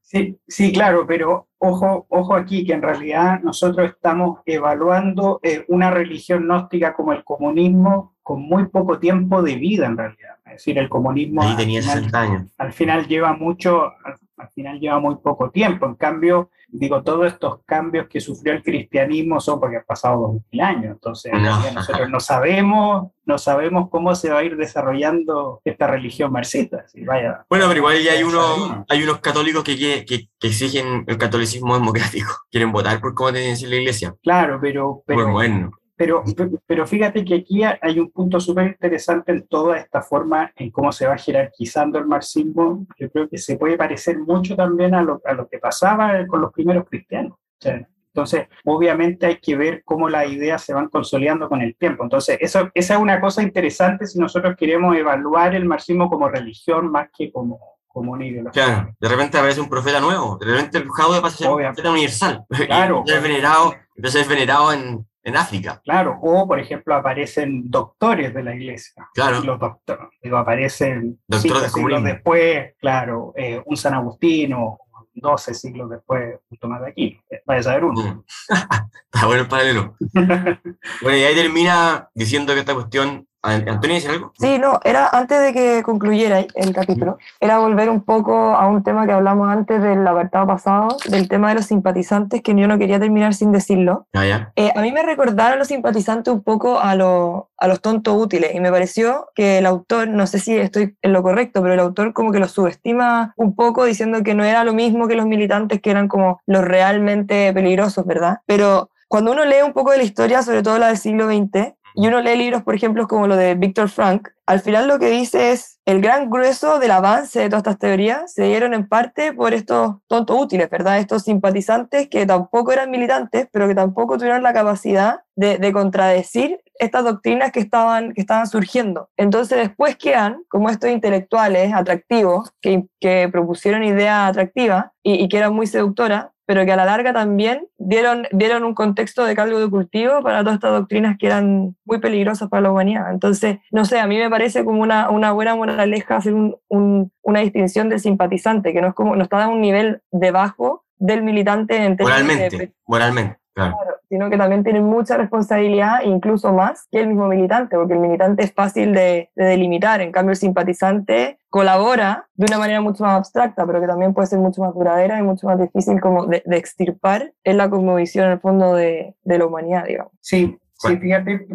Sí, 0.00 0.36
sí, 0.48 0.72
claro, 0.72 1.06
pero 1.06 1.48
ojo, 1.58 2.06
ojo 2.08 2.34
aquí 2.34 2.66
que 2.66 2.72
en 2.72 2.82
realidad 2.82 3.40
nosotros 3.42 3.90
estamos 3.90 4.40
evaluando 4.44 5.38
eh, 5.42 5.64
una 5.68 5.90
religión 5.90 6.44
gnóstica 6.44 6.94
como 6.94 7.12
el 7.12 7.22
comunismo 7.22 8.16
con 8.22 8.42
muy 8.42 8.66
poco 8.66 8.98
tiempo 8.98 9.42
de 9.42 9.54
vida 9.56 9.86
en 9.86 9.96
realidad. 9.96 10.36
Es 10.46 10.52
decir, 10.54 10.78
el 10.78 10.88
comunismo 10.88 11.42
Ahí 11.42 11.56
tenía 11.56 11.80
al, 11.92 12.10
años. 12.12 12.54
al 12.58 12.72
final 12.72 13.06
lleva 13.06 13.34
mucho, 13.34 13.92
al 14.36 14.48
final 14.50 14.80
lleva 14.80 14.98
muy 14.98 15.16
poco 15.16 15.50
tiempo. 15.50 15.86
En 15.86 15.94
cambio, 15.94 16.50
digo, 16.72 17.02
todos 17.02 17.26
estos 17.26 17.60
cambios 17.64 18.06
que 18.08 18.20
sufrió 18.20 18.52
el 18.52 18.62
cristianismo 18.62 19.40
son 19.40 19.60
porque 19.60 19.78
han 19.78 19.84
pasado 19.84 20.20
dos 20.20 20.42
mil 20.50 20.60
años. 20.60 20.92
Entonces, 20.92 21.32
nosotros 21.74 22.08
no 22.08 22.20
sabemos, 22.20 23.10
no 23.24 23.38
sabemos 23.38 23.88
cómo 23.90 24.14
se 24.14 24.30
va 24.30 24.38
a 24.38 24.44
ir 24.44 24.56
desarrollando 24.56 25.60
esta 25.64 25.86
religión 25.86 26.32
marxista. 26.32 26.84
vaya, 27.06 27.44
bueno, 27.48 27.66
pero 27.68 27.78
igual 27.78 28.02
ya 28.02 28.12
hay, 28.12 28.22
uno, 28.22 28.84
hay 28.88 29.02
unos 29.02 29.18
católicos 29.20 29.64
que, 29.64 29.76
que, 29.76 30.04
que, 30.04 30.46
exigen 30.46 31.04
el 31.06 31.18
catolicismo 31.18 31.74
democrático. 31.74 32.30
Quieren 32.50 32.72
votar 32.72 33.00
por 33.00 33.14
cómo 33.14 33.32
tiene 33.32 33.50
que 33.50 33.56
ser 33.56 33.68
la 33.68 33.76
iglesia. 33.76 34.14
Claro, 34.22 34.58
pero... 34.60 35.02
pero 35.06 35.30
bueno 35.30 35.70
pero, 36.00 36.24
pero 36.66 36.86
fíjate 36.86 37.22
que 37.26 37.34
aquí 37.34 37.62
hay 37.62 37.98
un 37.98 38.10
punto 38.10 38.40
súper 38.40 38.68
interesante 38.68 39.32
en 39.32 39.46
toda 39.46 39.76
esta 39.76 40.00
forma, 40.00 40.50
en 40.56 40.70
cómo 40.70 40.92
se 40.92 41.06
va 41.06 41.18
jerarquizando 41.18 41.98
el 41.98 42.06
marxismo. 42.06 42.86
Yo 42.98 43.10
creo 43.10 43.28
que 43.28 43.36
se 43.36 43.58
puede 43.58 43.76
parecer 43.76 44.18
mucho 44.18 44.56
también 44.56 44.94
a 44.94 45.02
lo, 45.02 45.20
a 45.26 45.34
lo 45.34 45.46
que 45.46 45.58
pasaba 45.58 46.26
con 46.26 46.40
los 46.40 46.54
primeros 46.54 46.86
cristianos. 46.88 47.36
entonces, 47.62 48.48
obviamente 48.64 49.26
hay 49.26 49.36
que 49.40 49.56
ver 49.56 49.82
cómo 49.84 50.08
las 50.08 50.26
ideas 50.26 50.64
se 50.64 50.72
van 50.72 50.88
consolidando 50.88 51.50
con 51.50 51.60
el 51.60 51.76
tiempo. 51.76 52.02
Entonces, 52.02 52.38
eso, 52.40 52.70
esa 52.72 52.94
es 52.94 53.00
una 53.00 53.20
cosa 53.20 53.42
interesante 53.42 54.06
si 54.06 54.18
nosotros 54.18 54.56
queremos 54.56 54.96
evaluar 54.96 55.54
el 55.54 55.66
marxismo 55.66 56.08
como 56.08 56.30
religión 56.30 56.90
más 56.90 57.10
que 57.14 57.30
como, 57.30 57.60
como 57.88 58.12
una 58.12 58.24
ideología. 58.24 58.64
Claro, 58.64 58.96
de 58.98 59.06
repente 59.06 59.36
aparece 59.36 59.60
un 59.60 59.68
profeta 59.68 60.00
nuevo, 60.00 60.38
de 60.38 60.46
repente 60.46 60.78
el 60.78 60.88
Jaude 60.88 61.20
pasa 61.20 61.34
a 61.34 61.38
ser 61.40 61.50
un 61.50 61.58
profeta 61.58 61.90
universal. 61.90 62.44
Claro. 62.66 63.04
es 63.06 63.22
venerado, 63.22 63.74
entonces 63.94 64.22
es 64.22 64.28
venerado 64.28 64.72
en, 64.72 65.09
en 65.22 65.36
África. 65.36 65.80
Claro, 65.84 66.18
o 66.22 66.46
por 66.46 66.58
ejemplo 66.58 66.94
aparecen 66.94 67.70
doctores 67.70 68.32
de 68.34 68.42
la 68.42 68.54
iglesia. 68.54 69.08
Claro. 69.14 69.42
Los 69.42 69.58
doctores, 69.58 70.08
digo, 70.22 70.38
aparecen 70.38 71.20
doctores 71.26 71.72
siglos 71.72 72.02
después, 72.02 72.74
claro, 72.80 73.32
eh, 73.36 73.62
un 73.64 73.76
San 73.76 73.94
Agustino, 73.94 74.78
12 75.14 75.54
siglos 75.54 75.90
después, 75.90 76.38
un 76.48 76.58
Tomás 76.58 76.80
de 76.82 76.90
Aquino. 76.90 77.20
Vaya 77.44 77.60
a 77.60 77.62
saber 77.62 77.84
uno. 77.84 78.24
Está 79.12 79.26
bueno 79.26 79.42
el 79.42 79.48
paralelo. 79.48 79.96
bueno, 81.02 81.18
y 81.18 81.22
ahí 81.22 81.34
termina 81.34 82.08
diciendo 82.14 82.54
que 82.54 82.60
esta 82.60 82.74
cuestión 82.74 83.26
¿Antonio 83.42 83.94
dice 83.96 84.08
algo? 84.08 84.32
Sí, 84.38 84.58
no, 84.58 84.80
era 84.84 85.08
antes 85.08 85.40
de 85.40 85.52
que 85.52 85.82
concluyera 85.82 86.40
el 86.54 86.74
capítulo, 86.74 87.18
era 87.40 87.58
volver 87.58 87.88
un 87.88 88.02
poco 88.02 88.34
a 88.34 88.68
un 88.68 88.82
tema 88.82 89.06
que 89.06 89.12
hablamos 89.12 89.48
antes 89.48 89.82
del 89.82 90.06
apartado 90.06 90.46
pasado, 90.46 90.96
del 91.08 91.28
tema 91.28 91.48
de 91.48 91.54
los 91.54 91.66
simpatizantes, 91.66 92.42
que 92.42 92.54
yo 92.54 92.68
no 92.68 92.78
quería 92.78 93.00
terminar 93.00 93.34
sin 93.34 93.52
decirlo. 93.52 94.06
Ah, 94.12 94.26
ya. 94.26 94.52
Eh, 94.56 94.70
a 94.74 94.82
mí 94.82 94.92
me 94.92 95.02
recordaron 95.02 95.58
los 95.58 95.68
simpatizantes 95.68 96.32
un 96.32 96.42
poco 96.42 96.78
a, 96.78 96.90
a 96.90 97.68
los 97.68 97.80
tontos 97.80 98.14
útiles 98.16 98.54
y 98.54 98.60
me 98.60 98.70
pareció 98.70 99.28
que 99.34 99.58
el 99.58 99.66
autor, 99.66 100.08
no 100.08 100.26
sé 100.26 100.38
si 100.38 100.56
estoy 100.56 100.96
en 101.00 101.12
lo 101.12 101.22
correcto, 101.22 101.62
pero 101.62 101.74
el 101.74 101.80
autor 101.80 102.12
como 102.12 102.32
que 102.32 102.40
los 102.40 102.52
subestima 102.52 103.32
un 103.36 103.54
poco 103.54 103.84
diciendo 103.84 104.22
que 104.22 104.34
no 104.34 104.44
era 104.44 104.64
lo 104.64 104.74
mismo 104.74 105.08
que 105.08 105.14
los 105.14 105.26
militantes, 105.26 105.80
que 105.80 105.90
eran 105.90 106.08
como 106.08 106.40
los 106.46 106.62
realmente 106.62 107.52
peligrosos, 107.54 108.04
¿verdad? 108.04 108.40
Pero 108.44 108.90
cuando 109.10 109.32
uno 109.32 109.44
lee 109.44 109.62
un 109.64 109.72
poco 109.72 109.90
de 109.90 109.96
la 109.96 110.04
historia, 110.04 110.40
sobre 110.42 110.62
todo 110.62 110.78
la 110.78 110.86
del 110.86 110.96
siglo 110.96 111.26
XX, 111.26 111.74
y 111.94 112.06
uno 112.06 112.20
lee 112.20 112.36
libros, 112.36 112.62
por 112.62 112.74
ejemplo, 112.74 113.06
como 113.06 113.26
lo 113.26 113.36
de 113.36 113.54
Víctor 113.54 113.88
Frank, 113.88 114.28
al 114.50 114.60
final 114.60 114.88
lo 114.88 114.98
que 114.98 115.10
dice 115.10 115.52
es 115.52 115.78
el 115.84 116.00
gran 116.00 116.28
grueso 116.28 116.78
del 116.80 116.90
avance 116.90 117.38
de 117.38 117.48
todas 117.48 117.60
estas 117.60 117.78
teorías 117.78 118.32
se 118.32 118.44
dieron 118.44 118.74
en 118.74 118.88
parte 118.88 119.32
por 119.32 119.54
estos 119.54 119.96
tontos 120.08 120.40
útiles, 120.40 120.68
¿verdad? 120.68 120.98
Estos 120.98 121.22
simpatizantes 121.22 122.08
que 122.08 122.26
tampoco 122.26 122.72
eran 122.72 122.90
militantes, 122.90 123.48
pero 123.52 123.68
que 123.68 123.74
tampoco 123.74 124.18
tuvieron 124.18 124.42
la 124.42 124.52
capacidad 124.52 125.20
de, 125.36 125.72
contradecir 125.72 126.60
estas 126.80 127.04
doctrinas 127.04 127.52
que 127.52 127.60
estaban, 127.60 128.12
que 128.12 128.20
estaban 128.20 128.46
surgiendo. 128.46 129.08
Entonces 129.16 129.58
después 129.58 129.96
quedan 129.96 130.42
como 130.48 130.68
estos 130.68 130.90
intelectuales 130.90 131.72
atractivos 131.72 132.50
que, 132.60 132.86
que 133.00 133.28
propusieron 133.30 133.84
ideas 133.84 134.30
atractivas 134.30 134.86
y, 135.02 135.14
y 135.24 135.28
que 135.28 135.38
eran 135.38 135.54
muy 135.54 135.66
seductoras, 135.66 136.26
pero 136.50 136.64
que 136.64 136.72
a 136.72 136.76
la 136.76 136.84
larga 136.84 137.12
también 137.12 137.68
dieron, 137.78 138.26
dieron 138.32 138.64
un 138.64 138.74
contexto 138.74 139.24
de 139.24 139.36
caldo 139.36 139.60
de 139.60 139.70
cultivo 139.70 140.20
para 140.20 140.40
todas 140.40 140.54
estas 140.54 140.72
doctrinas 140.72 141.16
que 141.16 141.28
eran 141.28 141.76
muy 141.84 142.00
peligrosas 142.00 142.48
para 142.48 142.62
la 142.62 142.72
humanidad. 142.72 143.12
Entonces, 143.12 143.58
no 143.70 143.84
sé, 143.84 144.00
a 144.00 144.08
mí 144.08 144.18
me 144.18 144.28
parece 144.28 144.64
como 144.64 144.82
una, 144.82 145.10
una 145.10 145.30
buena 145.30 145.54
moraleja 145.54 146.16
hacer 146.16 146.34
un, 146.34 147.12
una 147.22 147.38
distinción 147.38 147.88
del 147.88 148.00
simpatizante, 148.00 148.72
que 148.72 148.80
no, 148.80 148.88
es 148.88 148.94
como, 148.94 149.14
no 149.14 149.22
está 149.22 149.44
a 149.44 149.46
un 149.46 149.60
nivel 149.60 150.02
debajo 150.10 150.84
del 150.96 151.22
militante 151.22 151.76
en 151.84 151.96
Moralmente, 152.00 152.74
moralmente. 152.84 153.39
Claro. 153.54 153.76
sino 154.08 154.30
que 154.30 154.38
también 154.38 154.62
tiene 154.62 154.80
mucha 154.80 155.16
responsabilidad, 155.16 156.02
incluso 156.04 156.52
más 156.52 156.86
que 156.90 157.00
el 157.00 157.08
mismo 157.08 157.26
militante, 157.26 157.76
porque 157.76 157.94
el 157.94 158.00
militante 158.00 158.44
es 158.44 158.52
fácil 158.52 158.92
de, 158.92 159.30
delimitar, 159.34 160.00
en 160.00 160.12
cambio 160.12 160.32
el 160.32 160.36
simpatizante 160.36 161.38
colabora 161.48 162.28
de 162.34 162.46
una 162.46 162.58
manera 162.58 162.80
mucho 162.80 163.02
más 163.02 163.16
abstracta, 163.16 163.66
pero 163.66 163.80
que 163.80 163.88
también 163.88 164.14
puede 164.14 164.28
ser 164.28 164.38
mucho 164.38 164.62
más 164.62 164.72
duradera 164.72 165.18
y 165.18 165.22
mucho 165.22 165.48
más 165.48 165.58
difícil 165.58 166.00
como 166.00 166.26
de, 166.26 166.42
extirpar 166.52 167.32
en 167.42 167.56
la 167.56 167.68
cosmovisión 167.68 168.26
en 168.26 168.32
el 168.32 168.40
fondo 168.40 168.74
de, 168.74 169.16
de 169.24 169.38
la 169.38 169.46
humanidad, 169.46 169.84
digamos. 169.84 170.12
Sí, 170.20 170.59
Sí, 170.82 170.96
fíjate, 170.96 171.46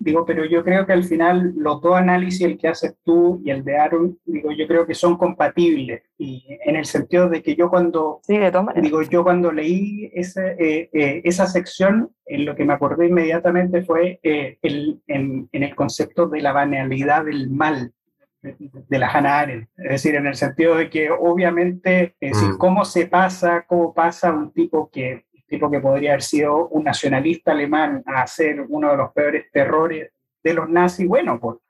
digo, 0.00 0.26
pero 0.26 0.44
yo 0.44 0.64
creo 0.64 0.86
que 0.86 0.92
al 0.92 1.04
final 1.04 1.52
los 1.56 1.80
dos 1.80 1.94
análisis, 1.94 2.40
el 2.40 2.58
que 2.58 2.66
haces 2.66 2.96
tú 3.04 3.40
y 3.44 3.50
el 3.50 3.62
de 3.64 3.78
Aaron, 3.78 4.18
digo, 4.24 4.50
yo 4.50 4.66
creo 4.66 4.84
que 4.84 4.94
son 4.94 5.16
compatibles. 5.16 6.02
Y 6.18 6.44
en 6.64 6.74
el 6.74 6.84
sentido 6.84 7.28
de 7.28 7.44
que 7.44 7.54
yo 7.54 7.70
cuando, 7.70 8.18
sí, 8.24 8.36
digo, 8.82 9.02
yo 9.02 9.22
cuando 9.22 9.52
leí 9.52 10.10
esa, 10.12 10.48
eh, 10.48 10.90
eh, 10.92 11.20
esa 11.22 11.46
sección, 11.46 12.10
en 12.24 12.44
lo 12.44 12.56
que 12.56 12.64
me 12.64 12.72
acordé 12.72 13.06
inmediatamente 13.06 13.82
fue 13.84 14.18
eh, 14.24 14.58
el, 14.62 15.00
en, 15.06 15.48
en, 15.52 15.62
el 15.62 15.76
concepto 15.76 16.26
de 16.26 16.40
la 16.40 16.50
banalidad 16.50 17.24
del 17.24 17.48
mal 17.48 17.92
de 18.42 18.98
la 18.98 19.08
Hannah 19.08 19.40
Arendt, 19.40 19.68
es 19.76 19.90
decir, 19.90 20.14
en 20.14 20.26
el 20.26 20.34
sentido 20.34 20.76
de 20.76 20.90
que 20.90 21.10
obviamente, 21.10 22.14
es 22.20 22.32
decir, 22.32 22.54
mm. 22.54 22.58
cómo 22.58 22.84
se 22.84 23.06
pasa, 23.06 23.64
cómo 23.66 23.94
pasa 23.94 24.32
un 24.32 24.52
tipo 24.52 24.90
que 24.90 25.24
tipo 25.46 25.70
que 25.70 25.80
podría 25.80 26.10
haber 26.10 26.22
sido 26.22 26.68
un 26.68 26.84
nacionalista 26.84 27.52
alemán 27.52 28.02
a 28.06 28.22
hacer 28.22 28.64
uno 28.68 28.90
de 28.90 28.96
los 28.96 29.12
peores 29.12 29.50
terrores 29.52 30.10
de 30.42 30.54
los 30.54 30.68
nazis, 30.68 31.08
bueno, 31.08 31.40
por, 31.40 31.60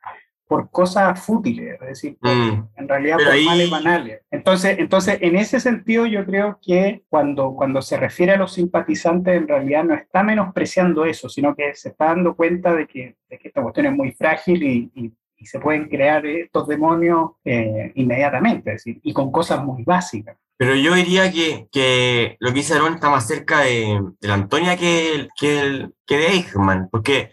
por 0.47 0.70
cosas 0.70 1.18
fútiles, 1.24 1.74
es 1.81 1.89
decir, 1.89 2.16
mm. 2.20 2.68
en 2.77 2.89
realidad 2.89 3.16
por 3.16 3.45
males 3.45 3.70
banales. 3.70 4.20
Entonces, 4.31 4.79
entonces, 4.79 5.18
en 5.20 5.37
ese 5.37 5.59
sentido, 5.59 6.07
yo 6.07 6.24
creo 6.24 6.59
que 6.62 7.03
cuando, 7.09 7.55
cuando 7.55 7.83
se 7.83 7.97
refiere 7.97 8.33
a 8.33 8.37
los 8.37 8.53
simpatizantes, 8.53 9.37
en 9.37 9.49
realidad 9.49 9.85
no 9.85 9.95
está 9.95 10.22
menospreciando 10.22 11.05
eso, 11.05 11.29
sino 11.29 11.55
que 11.55 11.74
se 11.74 11.89
está 11.91 12.07
dando 12.07 12.37
cuenta 12.37 12.74
de 12.74 12.87
que, 12.87 13.16
de 13.29 13.39
que 13.39 13.49
esta 13.49 13.62
cuestión 13.62 13.87
es 13.87 13.93
muy 13.93 14.12
frágil 14.12 14.62
y, 14.62 14.91
y, 14.95 15.12
se 15.45 15.61
pueden 15.61 15.89
crear 15.89 16.27
estos 16.27 16.66
demonios 16.66 17.33
eh, 17.45 17.93
inmediatamente, 17.95 18.70
es 18.70 18.85
decir, 18.85 18.99
y 19.05 19.12
con 19.12 19.31
cosas 19.31 19.62
muy 19.62 19.85
básicas. 19.85 20.37
Pero 20.59 20.74
yo 20.74 20.94
diría 20.94 21.30
que, 21.30 21.68
que 21.70 22.36
lo 22.40 22.48
que 22.48 22.54
dice 22.54 22.74
Aaron 22.74 22.94
está 22.94 23.11
más 23.11 23.26
cerca 23.26 23.61
de, 23.61 24.00
de 24.20 24.28
la 24.28 24.34
Antonia 24.34 24.76
que, 24.76 25.28
que, 25.36 25.90
de 26.09 26.26
Eichmann, 26.26 26.88
porque 26.90 27.32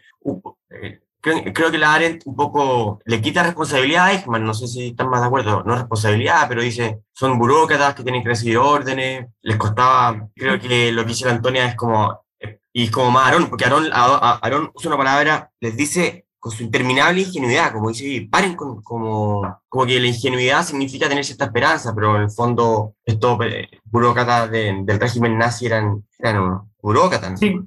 eh, 0.70 1.00
creo, 1.22 1.72
que 1.72 1.78
la 1.78 1.94
Arendt 1.94 2.24
un 2.26 2.36
poco 2.36 3.00
le 3.06 3.22
quita 3.22 3.44
responsabilidad 3.44 4.06
a 4.06 4.14
Eichmann, 4.14 4.44
no 4.44 4.54
sé 4.54 4.68
si 4.68 4.88
están 4.88 5.10
más 5.10 5.22
de 5.22 5.28
acuerdo, 5.28 5.64
no 5.64 5.76
responsabilidad, 5.76 6.48
pero 6.50 6.62
dice, 6.62 7.00
son 7.14 7.40
burócratas 7.40 7.96
que 7.96 8.04
tienen 8.04 8.24
que 8.24 8.30
recibir 8.30 8.58
órdenes, 8.58 9.28
les 9.42 9.56
costaba, 9.56 10.28
creo 10.36 10.60
que 10.60 10.92
lo 10.92 11.04
que 11.04 11.10
dice 11.10 11.26
la 11.26 11.32
Antonia 11.32 11.66
es 11.66 11.76
como, 11.76 12.26
eh, 12.40 12.60
y 12.74 12.86
es 12.86 12.92
como 12.92 13.10
más 13.10 13.28
Aaron, 13.28 13.50
porque 13.50 13.66
Aaron, 13.66 13.90
Aaron 13.94 14.70
usa 14.74 14.90
una 14.90 14.98
palabra, 14.98 15.50
les 15.62 15.78
dice 15.78 16.26
con 16.44 16.52
su 16.52 16.62
interminable 16.62 17.22
ingenuidad, 17.22 17.72
como 17.72 17.88
dice, 17.88 18.28
paren 18.30 18.54
con, 18.58 18.82
como, 18.84 19.62
como 19.70 19.86
que 19.86 19.98
la 19.98 20.08
ingenuidad 20.08 20.66
significa 20.66 21.08
tener 21.08 21.24
cierta 21.24 21.46
esperanza, 21.46 21.96
pero 21.96 22.18
en 22.18 22.24
el 22.24 22.32
fondo 22.32 22.96
estos 23.06 23.40
eh, 23.46 23.70
burócratas 23.86 24.52
del 24.52 25.00
régimen 25.00 25.38
nazi 25.38 25.68
eran, 25.68 26.04
eran 26.20 26.64
burócratas. 26.82 27.40
Sí. 27.40 27.58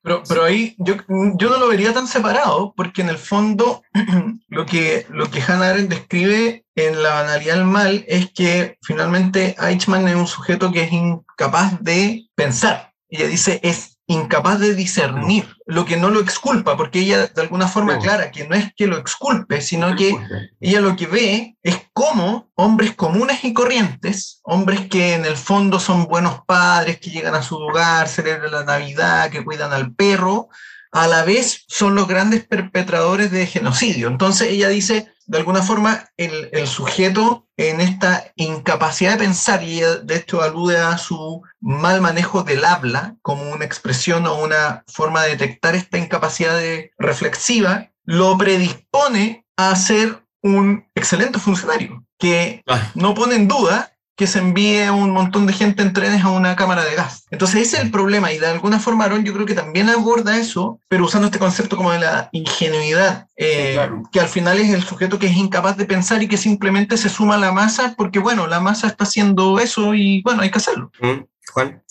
Pero, 0.00 0.22
pero 0.26 0.44
ahí 0.44 0.74
yo, 0.78 0.94
yo 1.34 1.50
no 1.50 1.58
lo 1.58 1.68
vería 1.68 1.92
tan 1.92 2.06
separado, 2.06 2.72
porque 2.74 3.02
en 3.02 3.10
el 3.10 3.18
fondo 3.18 3.82
lo 4.48 4.64
que, 4.64 5.04
lo 5.10 5.30
que 5.30 5.42
Hannah 5.42 5.68
Arendt 5.68 5.90
describe 5.90 6.64
en 6.76 7.02
la 7.02 7.12
banalidad 7.12 7.56
del 7.56 7.64
mal 7.66 8.06
es 8.08 8.32
que 8.32 8.78
finalmente 8.80 9.54
Eichmann 9.60 10.08
es 10.08 10.16
un 10.16 10.26
sujeto 10.26 10.72
que 10.72 10.84
es 10.84 10.92
incapaz 10.92 11.78
de 11.82 12.26
pensar. 12.34 12.94
Ella 13.10 13.26
dice, 13.26 13.60
es 13.62 13.97
incapaz 14.10 14.58
de 14.58 14.74
discernir, 14.74 15.46
lo 15.66 15.84
que 15.84 15.98
no 15.98 16.08
lo 16.08 16.20
exculpa, 16.20 16.78
porque 16.78 17.00
ella 17.00 17.26
de 17.26 17.42
alguna 17.42 17.68
forma 17.68 17.94
aclara 17.94 18.30
que 18.30 18.48
no 18.48 18.54
es 18.54 18.72
que 18.74 18.86
lo 18.86 18.96
exculpe, 18.96 19.60
sino 19.60 19.94
que 19.94 20.16
ella 20.60 20.80
lo 20.80 20.96
que 20.96 21.06
ve 21.06 21.56
es 21.62 21.78
cómo 21.92 22.50
hombres 22.54 22.94
comunes 22.94 23.44
y 23.44 23.52
corrientes, 23.52 24.40
hombres 24.44 24.88
que 24.88 25.12
en 25.12 25.26
el 25.26 25.36
fondo 25.36 25.78
son 25.78 26.06
buenos 26.06 26.40
padres, 26.46 26.98
que 26.98 27.10
llegan 27.10 27.34
a 27.34 27.42
su 27.42 27.56
hogar, 27.56 28.08
celebran 28.08 28.50
la 28.50 28.64
Navidad, 28.64 29.30
que 29.30 29.44
cuidan 29.44 29.74
al 29.74 29.94
perro, 29.94 30.48
a 30.90 31.06
la 31.06 31.22
vez 31.24 31.66
son 31.68 31.94
los 31.94 32.08
grandes 32.08 32.46
perpetradores 32.46 33.30
de 33.30 33.46
genocidio. 33.46 34.08
Entonces 34.08 34.48
ella 34.48 34.70
dice, 34.70 35.12
de 35.28 35.38
alguna 35.38 35.62
forma, 35.62 36.08
el, 36.16 36.48
el, 36.52 36.66
sujeto 36.66 37.46
en 37.58 37.82
esta 37.82 38.32
incapacidad 38.34 39.12
de 39.12 39.24
pensar, 39.24 39.62
y 39.62 39.80
de 39.80 40.14
esto 40.14 40.40
alude 40.40 40.78
a 40.78 40.96
su 40.96 41.42
mal 41.60 42.00
manejo 42.00 42.44
del 42.44 42.64
habla 42.64 43.14
como 43.20 43.42
una 43.52 43.66
expresión 43.66 44.26
o 44.26 44.42
una 44.42 44.84
forma 44.88 45.22
de 45.22 45.36
detectar 45.36 45.74
esta 45.74 45.98
incapacidad 45.98 46.56
de 46.56 46.92
reflexiva, 46.98 47.92
lo 48.04 48.38
predispone 48.38 49.44
a 49.58 49.76
ser 49.76 50.24
un 50.42 50.86
excelente 50.94 51.38
funcionario, 51.38 52.06
que 52.18 52.62
no 52.94 53.14
pone 53.14 53.34
en 53.34 53.48
duda 53.48 53.92
que 54.18 54.26
se 54.26 54.40
envíe 54.40 54.90
un 54.90 55.12
montón 55.12 55.46
de 55.46 55.52
gente 55.52 55.80
en 55.80 55.92
trenes 55.92 56.24
a 56.24 56.30
una 56.30 56.56
cámara 56.56 56.84
de 56.84 56.96
gas. 56.96 57.24
Entonces 57.30 57.68
ese 57.68 57.76
es 57.76 57.84
el 57.84 57.92
problema 57.92 58.32
y 58.32 58.38
de 58.38 58.48
alguna 58.48 58.80
forma 58.80 59.04
Aaron 59.04 59.24
yo 59.24 59.32
creo 59.32 59.46
que 59.46 59.54
también 59.54 59.88
aborda 59.88 60.36
eso, 60.36 60.80
pero 60.88 61.04
usando 61.04 61.26
este 61.28 61.38
concepto 61.38 61.76
como 61.76 61.92
de 61.92 62.00
la 62.00 62.28
ingenuidad, 62.32 63.28
eh, 63.36 63.78
que 64.10 64.18
al 64.18 64.26
final 64.26 64.58
es 64.58 64.74
el 64.74 64.82
sujeto 64.82 65.20
que 65.20 65.26
es 65.26 65.36
incapaz 65.36 65.76
de 65.76 65.84
pensar 65.84 66.20
y 66.20 66.26
que 66.26 66.36
simplemente 66.36 66.96
se 66.96 67.08
suma 67.08 67.36
a 67.36 67.38
la 67.38 67.52
masa 67.52 67.94
porque 67.96 68.18
bueno, 68.18 68.48
la 68.48 68.58
masa 68.58 68.88
está 68.88 69.04
haciendo 69.04 69.60
eso 69.60 69.94
y 69.94 70.20
bueno, 70.22 70.42
hay 70.42 70.50
que 70.50 70.58
hacerlo. 70.58 70.90
Mm, 71.00 71.22
Juan. 71.52 71.82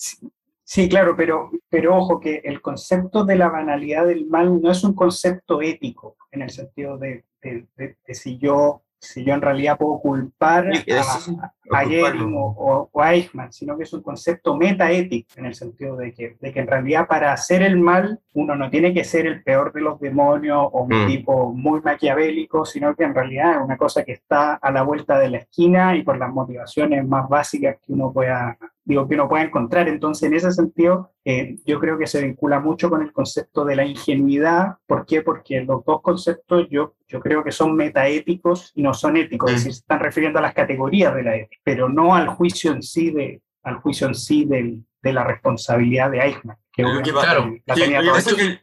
Sí, 0.64 0.86
claro, 0.90 1.16
pero, 1.16 1.50
pero 1.70 1.96
ojo 1.96 2.20
que 2.20 2.42
el 2.44 2.60
concepto 2.60 3.24
de 3.24 3.36
la 3.36 3.48
banalidad 3.48 4.06
del 4.06 4.26
mal 4.26 4.60
no 4.60 4.70
es 4.70 4.84
un 4.84 4.92
concepto 4.92 5.62
ético, 5.62 6.18
en 6.30 6.42
el 6.42 6.50
sentido 6.50 6.98
de, 6.98 7.24
de 7.40 8.14
si 8.14 8.36
yo 8.36 8.82
si 9.00 9.24
yo 9.24 9.34
en 9.34 9.42
realidad 9.42 9.78
puedo 9.78 10.00
culpar 10.00 10.66
a, 10.66 11.78
a 11.78 11.84
o, 12.34 12.90
a 13.00 13.14
Eichmann, 13.14 13.52
sino 13.52 13.76
que 13.76 13.84
es 13.84 13.92
un 13.92 14.02
concepto 14.02 14.56
metaético 14.56 15.28
en 15.36 15.46
el 15.46 15.54
sentido 15.54 15.96
de 15.96 16.12
que, 16.12 16.36
de 16.40 16.52
que 16.52 16.60
en 16.60 16.66
realidad 16.66 17.06
para 17.06 17.32
hacer 17.32 17.62
el 17.62 17.78
mal 17.78 18.20
uno 18.34 18.56
no 18.56 18.70
tiene 18.70 18.92
que 18.92 19.04
ser 19.04 19.26
el 19.26 19.42
peor 19.42 19.72
de 19.72 19.82
los 19.82 20.00
demonios 20.00 20.68
o 20.72 20.82
un 20.82 21.04
mm. 21.04 21.06
tipo 21.06 21.52
muy 21.52 21.80
maquiavélico, 21.80 22.64
sino 22.64 22.94
que 22.94 23.04
en 23.04 23.14
realidad 23.14 23.56
es 23.56 23.62
una 23.62 23.76
cosa 23.76 24.04
que 24.04 24.12
está 24.12 24.54
a 24.54 24.70
la 24.70 24.82
vuelta 24.82 25.18
de 25.18 25.30
la 25.30 25.38
esquina 25.38 25.96
y 25.96 26.02
por 26.02 26.18
las 26.18 26.32
motivaciones 26.32 27.06
más 27.06 27.28
básicas 27.28 27.76
que 27.84 27.92
uno 27.92 28.12
pueda 28.12 28.58
digo, 28.88 29.06
que 29.06 29.14
uno 29.14 29.28
puede 29.28 29.44
encontrar. 29.44 29.86
Entonces, 29.86 30.24
en 30.24 30.34
ese 30.34 30.50
sentido, 30.50 31.12
eh, 31.24 31.56
yo 31.66 31.78
creo 31.78 31.98
que 31.98 32.06
se 32.06 32.22
vincula 32.22 32.58
mucho 32.58 32.88
con 32.88 33.02
el 33.02 33.12
concepto 33.12 33.64
de 33.66 33.76
la 33.76 33.84
ingenuidad. 33.84 34.78
¿Por 34.86 35.04
qué? 35.04 35.20
Porque 35.20 35.60
los 35.60 35.84
dos 35.84 36.00
conceptos 36.00 36.66
yo, 36.70 36.94
yo 37.06 37.20
creo 37.20 37.44
que 37.44 37.52
son 37.52 37.76
metaéticos 37.76 38.72
y 38.74 38.82
no 38.82 38.94
son 38.94 39.18
éticos, 39.18 39.50
es 39.50 39.56
decir, 39.58 39.74
se 39.74 39.80
están 39.80 40.00
refiriendo 40.00 40.38
a 40.38 40.42
las 40.42 40.54
categorías 40.54 41.14
de 41.14 41.22
la 41.22 41.36
ética, 41.36 41.60
pero 41.62 41.90
no 41.90 42.14
al 42.14 42.28
juicio 42.28 42.72
en 42.72 42.82
sí 42.82 43.10
de, 43.10 43.42
al 43.62 43.76
juicio 43.76 44.06
en 44.06 44.14
sí 44.14 44.46
del, 44.46 44.82
de 45.02 45.12
la 45.12 45.22
responsabilidad 45.22 46.10
de 46.10 46.20
Eichmann. 46.20 46.56
Que 46.72 46.84
claro, 47.02 47.54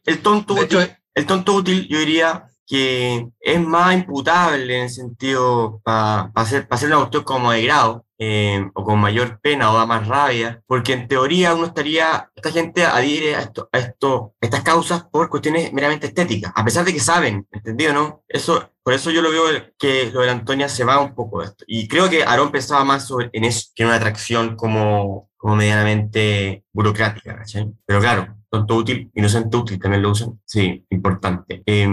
el, 0.06 0.22
tonto 0.24 0.56
útil, 0.56 0.80
el 1.14 1.26
tonto 1.26 1.54
útil, 1.54 1.88
yo 1.88 2.00
diría, 2.00 2.46
que 2.68 3.30
es 3.40 3.62
más 3.62 3.96
imputable 3.96 4.78
en 4.78 4.84
el 4.84 4.90
sentido 4.90 5.82
para 5.84 6.32
hacer, 6.36 6.68
hacer 6.70 6.90
una 6.90 6.98
cuestión 6.98 7.24
como 7.24 7.52
de 7.52 7.64
grado, 7.64 8.06
eh, 8.18 8.66
o 8.74 8.84
con 8.86 9.00
mayor 9.00 9.40
pena 9.42 9.72
o 9.72 9.76
da 9.76 9.86
más 9.86 10.08
rabia, 10.08 10.64
porque 10.68 10.94
en 10.94 11.08
teoría 11.08 11.54
uno 11.54 11.66
estaría, 11.66 12.32
esta 12.34 12.50
gente 12.52 12.86
adhiere 12.86 13.36
a, 13.36 13.42
esto, 13.42 13.68
a 13.74 13.78
esto, 13.78 14.34
estas 14.40 14.64
causas 14.64 15.04
por 15.04 15.30
cuestiones 15.30 15.74
meramente 15.74 16.08
estéticas, 16.08 16.54
a 16.56 16.64
pesar 16.64 16.86
de 16.86 16.94
que 16.94 17.00
saben, 17.02 17.46
¿entendido, 17.52 17.92
no? 17.94 18.24
Eso, 18.30 18.70
por 18.84 18.94
eso 18.94 19.12
yo 19.12 19.22
lo 19.22 19.32
veo 19.32 19.44
que 19.78 20.12
lo 20.14 20.22
de 20.22 20.28
la 20.28 20.32
Antonia 20.32 20.70
se 20.70 20.86
va 20.86 21.02
un 21.02 21.14
poco 21.14 21.42
de 21.42 21.48
esto. 21.48 21.66
Y 21.68 21.90
creo 21.90 22.10
que 22.10 22.24
Aarón 22.24 22.52
pensaba 22.52 22.86
más 22.86 23.06
sobre, 23.06 23.30
en 23.34 23.44
eso 23.44 23.70
que 23.76 23.84
en 23.84 23.88
una 23.88 23.98
atracción 23.98 24.56
como, 24.56 25.30
como 25.46 25.58
medianamente 25.58 26.64
burocrática, 26.74 27.40
Pero 27.86 28.00
claro, 28.00 28.36
tonto 28.50 28.78
útil, 28.78 29.12
inocente 29.14 29.56
útil, 29.56 29.80
también 29.80 30.02
lo 30.02 30.10
usan. 30.10 30.40
Sí, 30.44 30.84
importante. 30.90 31.62
Eh, 31.68 31.88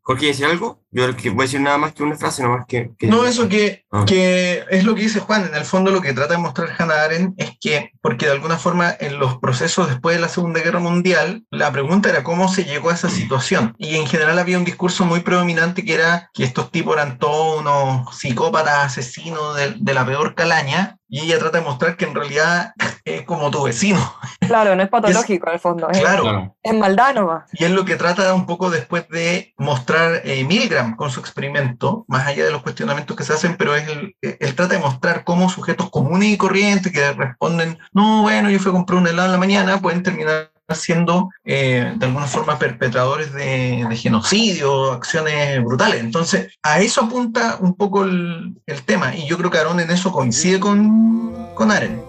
Jorge, 0.00 0.26
¿decir 0.28 0.46
algo? 0.46 0.82
Yo 0.90 1.04
voy 1.12 1.40
a 1.40 1.42
decir 1.42 1.60
nada 1.60 1.76
más 1.76 1.92
que 1.92 2.02
una 2.02 2.16
frase, 2.16 2.42
no 2.42 2.56
más 2.56 2.64
que... 2.66 2.92
No, 3.02 3.26
eso 3.26 3.50
que, 3.50 3.84
ah. 3.92 4.04
que 4.06 4.64
es 4.70 4.84
lo 4.84 4.94
que 4.94 5.02
dice 5.02 5.20
Juan. 5.20 5.44
En 5.44 5.54
el 5.54 5.66
fondo 5.66 5.90
lo 5.90 6.00
que 6.00 6.14
trata 6.14 6.34
de 6.34 6.40
mostrar 6.40 6.70
Hannah 6.78 7.02
Arendt 7.02 7.34
es 7.38 7.58
que, 7.60 7.90
porque 8.00 8.24
de 8.24 8.32
alguna 8.32 8.56
forma 8.56 8.94
en 8.98 9.18
los 9.18 9.36
procesos 9.40 9.88
después 9.88 10.16
de 10.16 10.22
la 10.22 10.30
Segunda 10.30 10.60
Guerra 10.60 10.78
Mundial, 10.78 11.44
la 11.50 11.70
pregunta 11.72 12.08
era 12.08 12.22
cómo 12.22 12.48
se 12.48 12.64
llegó 12.64 12.88
a 12.88 12.94
esa 12.94 13.10
situación. 13.10 13.74
Y 13.76 13.96
en 13.96 14.06
general 14.06 14.38
había 14.38 14.56
un 14.56 14.64
discurso 14.64 15.04
muy 15.04 15.20
predominante 15.20 15.84
que 15.84 15.92
era 15.92 16.30
que 16.32 16.44
estos 16.44 16.70
tipos 16.70 16.94
eran 16.94 17.18
todos 17.18 17.60
unos 17.60 18.16
psicópatas 18.16 18.86
asesinos 18.86 19.54
de, 19.54 19.74
de 19.78 19.92
la 19.92 20.06
peor 20.06 20.34
calaña, 20.34 20.98
y 21.08 21.20
ella 21.20 21.38
trata 21.38 21.58
de 21.58 21.64
mostrar 21.64 21.96
que 21.96 22.04
en 22.04 22.14
realidad 22.14 22.72
es 23.04 23.22
como 23.22 23.50
tu 23.50 23.62
vecino. 23.62 24.00
Claro, 24.40 24.74
no 24.74 24.82
es 24.82 24.88
patológico 24.90 25.46
en 25.48 25.52
el 25.54 25.60
fondo. 25.60 25.88
Claro. 25.88 26.56
Es, 26.62 26.74
maldad 26.74 27.14
nomás. 27.14 27.44
Y 27.52 27.64
es 27.64 27.70
lo 27.70 27.84
que 27.84 27.96
trata 27.96 28.34
un 28.34 28.46
poco 28.46 28.70
después 28.70 29.08
de 29.08 29.54
mostrar 29.56 30.22
eh, 30.24 30.44
Milgram 30.44 30.96
con 30.96 31.10
su 31.10 31.20
experimento, 31.20 32.04
más 32.08 32.26
allá 32.26 32.44
de 32.44 32.50
los 32.50 32.62
cuestionamientos 32.62 33.16
que 33.16 33.24
se 33.24 33.32
hacen, 33.32 33.56
pero 33.56 33.74
es 33.74 33.88
el, 33.88 34.16
él 34.20 34.54
trata 34.54 34.74
de 34.74 34.80
mostrar 34.80 35.24
cómo 35.24 35.48
sujetos 35.48 35.90
comunes 35.90 36.30
y 36.30 36.36
corrientes 36.36 36.92
que 36.92 37.12
responden, 37.12 37.78
no, 37.92 38.22
bueno, 38.22 38.50
yo 38.50 38.58
fui 38.58 38.70
a 38.70 38.74
comprar 38.74 38.98
un 38.98 39.06
helado 39.06 39.26
en 39.26 39.32
la 39.32 39.38
mañana, 39.38 39.80
pueden 39.80 40.02
terminar 40.02 40.50
siendo 40.74 41.30
eh, 41.44 41.92
de 41.96 42.06
alguna 42.06 42.26
forma 42.26 42.58
perpetradores 42.58 43.32
de, 43.32 43.86
genocidio, 43.96 44.92
acciones 44.92 45.62
brutales. 45.62 46.00
Entonces, 46.00 46.52
a 46.62 46.80
eso 46.80 47.02
apunta 47.02 47.58
un 47.60 47.74
poco 47.74 48.04
el, 48.04 48.56
tema 48.84 49.14
y 49.16 49.26
yo 49.26 49.38
creo 49.38 49.50
que 49.50 49.58
Aaron 49.58 49.80
en 49.80 49.90
eso 49.90 50.12
coincide 50.12 50.60
con, 50.60 51.54
con 51.54 51.70
Aren. 51.70 52.02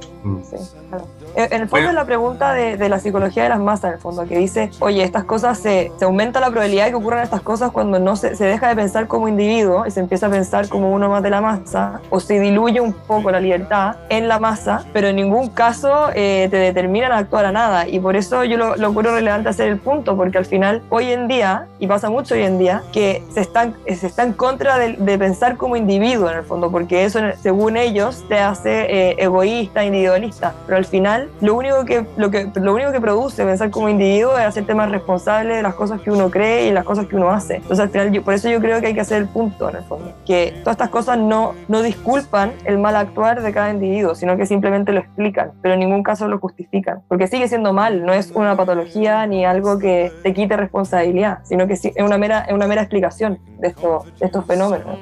Sí, 0.49 0.57
en 1.37 1.61
el 1.61 1.69
fondo 1.69 1.89
es 1.89 1.93
la 1.93 2.05
pregunta 2.05 2.53
de, 2.53 2.89
la 2.89 2.99
psicología 2.99 3.43
de 3.43 3.49
las 3.49 3.59
masas, 3.59 3.89
en 3.89 3.93
el 3.95 3.99
fondo, 3.99 4.25
que 4.25 4.37
dice, 4.37 4.71
oye, 4.79 5.03
estas 5.03 5.23
cosas, 5.23 5.59
se, 5.59 5.91
se 5.97 6.05
aumenta 6.05 6.39
la 6.39 6.49
probabilidad 6.49 6.85
de 6.85 6.91
que 6.91 6.95
ocurran 6.95 7.23
estas 7.23 7.41
cosas 7.41 7.71
cuando 7.71 7.99
no 7.99 8.15
se, 8.15 8.35
se, 8.35 8.45
deja 8.45 8.69
de 8.69 8.75
pensar 8.75 9.07
como 9.07 9.27
individuo 9.27 9.85
y 9.85 9.91
se 9.91 9.99
empieza 9.99 10.27
a 10.27 10.29
pensar 10.29 10.67
como 10.67 10.91
uno 10.91 11.09
más 11.09 11.21
de 11.21 11.29
la 11.29 11.41
masa, 11.41 12.01
o 12.09 12.19
se 12.19 12.39
diluye 12.39 12.81
un 12.81 12.93
poco 12.93 13.29
la 13.31 13.39
libertad 13.39 13.97
en 14.09 14.27
la 14.27 14.39
masa, 14.39 14.85
pero 14.93 15.07
en 15.07 15.17
ningún 15.17 15.49
caso 15.49 16.09
eh, 16.15 16.47
te 16.49 16.57
determinan 16.57 17.11
a 17.11 17.17
actuar 17.17 17.45
a 17.45 17.51
nada. 17.51 17.87
Y 17.87 17.99
por 17.99 18.15
eso 18.15 18.43
yo 18.43 18.57
lo, 18.57 18.75
lo 18.75 18.93
creo 18.93 19.13
relevante 19.13 19.49
hacer 19.49 19.67
el 19.67 19.77
punto, 19.77 20.15
porque 20.17 20.37
al 20.37 20.45
final, 20.45 20.81
hoy 20.89 21.11
en 21.11 21.27
día, 21.27 21.67
y 21.79 21.87
pasa 21.87 22.09
mucho 22.09 22.33
hoy 22.33 22.43
en 22.43 22.57
día, 22.57 22.81
que 22.91 23.23
se 23.31 23.41
están, 23.41 23.75
se 23.85 24.07
está 24.07 24.23
en 24.23 24.33
contra 24.33 24.77
de, 24.77 24.93
de 24.93 25.17
pensar 25.17 25.57
como 25.57 25.75
individuo, 25.75 26.29
en 26.29 26.37
el 26.37 26.43
fondo, 26.43 26.71
porque 26.71 27.05
eso, 27.05 27.19
según 27.41 27.77
ellos, 27.77 28.25
te 28.27 28.39
hace 28.39 29.09
eh, 29.11 29.15
egoísta, 29.19 29.83
individualista. 29.83 30.53
Pero 30.65 30.77
al 30.77 30.85
final, 30.85 31.26
lo 31.41 31.55
único 31.55 31.85
que, 31.85 32.05
lo 32.17 32.31
que, 32.31 32.49
lo 32.55 32.73
único 32.73 32.91
que 32.91 33.01
produce 33.01 33.43
pensar 33.43 33.69
como 33.69 33.89
individuo 33.89 34.37
es 34.37 34.45
hacerte 34.45 34.73
más 34.73 34.89
responsable 34.91 35.55
de 35.55 35.61
las 35.61 35.75
cosas 35.75 36.01
que 36.01 36.11
uno 36.11 36.29
cree 36.29 36.67
y 36.67 36.71
las 36.71 36.83
cosas 36.83 37.07
que 37.07 37.15
uno 37.15 37.31
hace. 37.31 37.55
Entonces, 37.55 37.79
al 37.79 37.89
final, 37.89 38.21
por 38.23 38.33
eso 38.33 38.49
yo 38.49 38.59
creo 38.59 38.79
que 38.81 38.87
hay 38.87 38.93
que 38.93 39.01
hacer 39.01 39.21
el 39.21 39.27
punto, 39.27 39.69
en 39.69 39.77
el 39.77 39.83
fondo. 39.83 40.13
Que 40.25 40.53
todas 40.59 40.75
estas 40.75 40.89
cosas 40.89 41.17
no, 41.17 41.53
no 41.67 41.81
disculpan 41.81 42.53
el 42.65 42.77
mal 42.77 42.95
actuar 42.95 43.41
de 43.41 43.51
cada 43.53 43.71
individuo, 43.71 44.15
sino 44.15 44.37
que 44.37 44.45
simplemente 44.45 44.91
lo 44.91 44.99
explican, 44.99 45.51
pero 45.61 45.73
en 45.73 45.81
ningún 45.81 46.03
caso 46.03 46.27
lo 46.27 46.39
justifican. 46.39 47.01
Porque 47.07 47.27
sigue 47.27 47.47
siendo 47.47 47.73
mal, 47.73 48.05
no 48.05 48.13
es 48.13 48.31
una 48.31 48.55
patología 48.55 49.25
ni 49.27 49.45
algo 49.45 49.79
que 49.79 50.11
te 50.23 50.33
quite 50.33 50.57
responsabilidad, 50.57 51.39
sino 51.43 51.67
que 51.67 51.73
es 51.73 51.81
una 51.99 52.17
mera, 52.17 52.41
es 52.41 52.53
una 52.53 52.67
mera 52.67 52.81
explicación 52.81 53.39
de, 53.59 53.69
esto, 53.69 54.05
de 54.19 54.25
estos 54.25 54.45
fenómenos. 54.45 54.99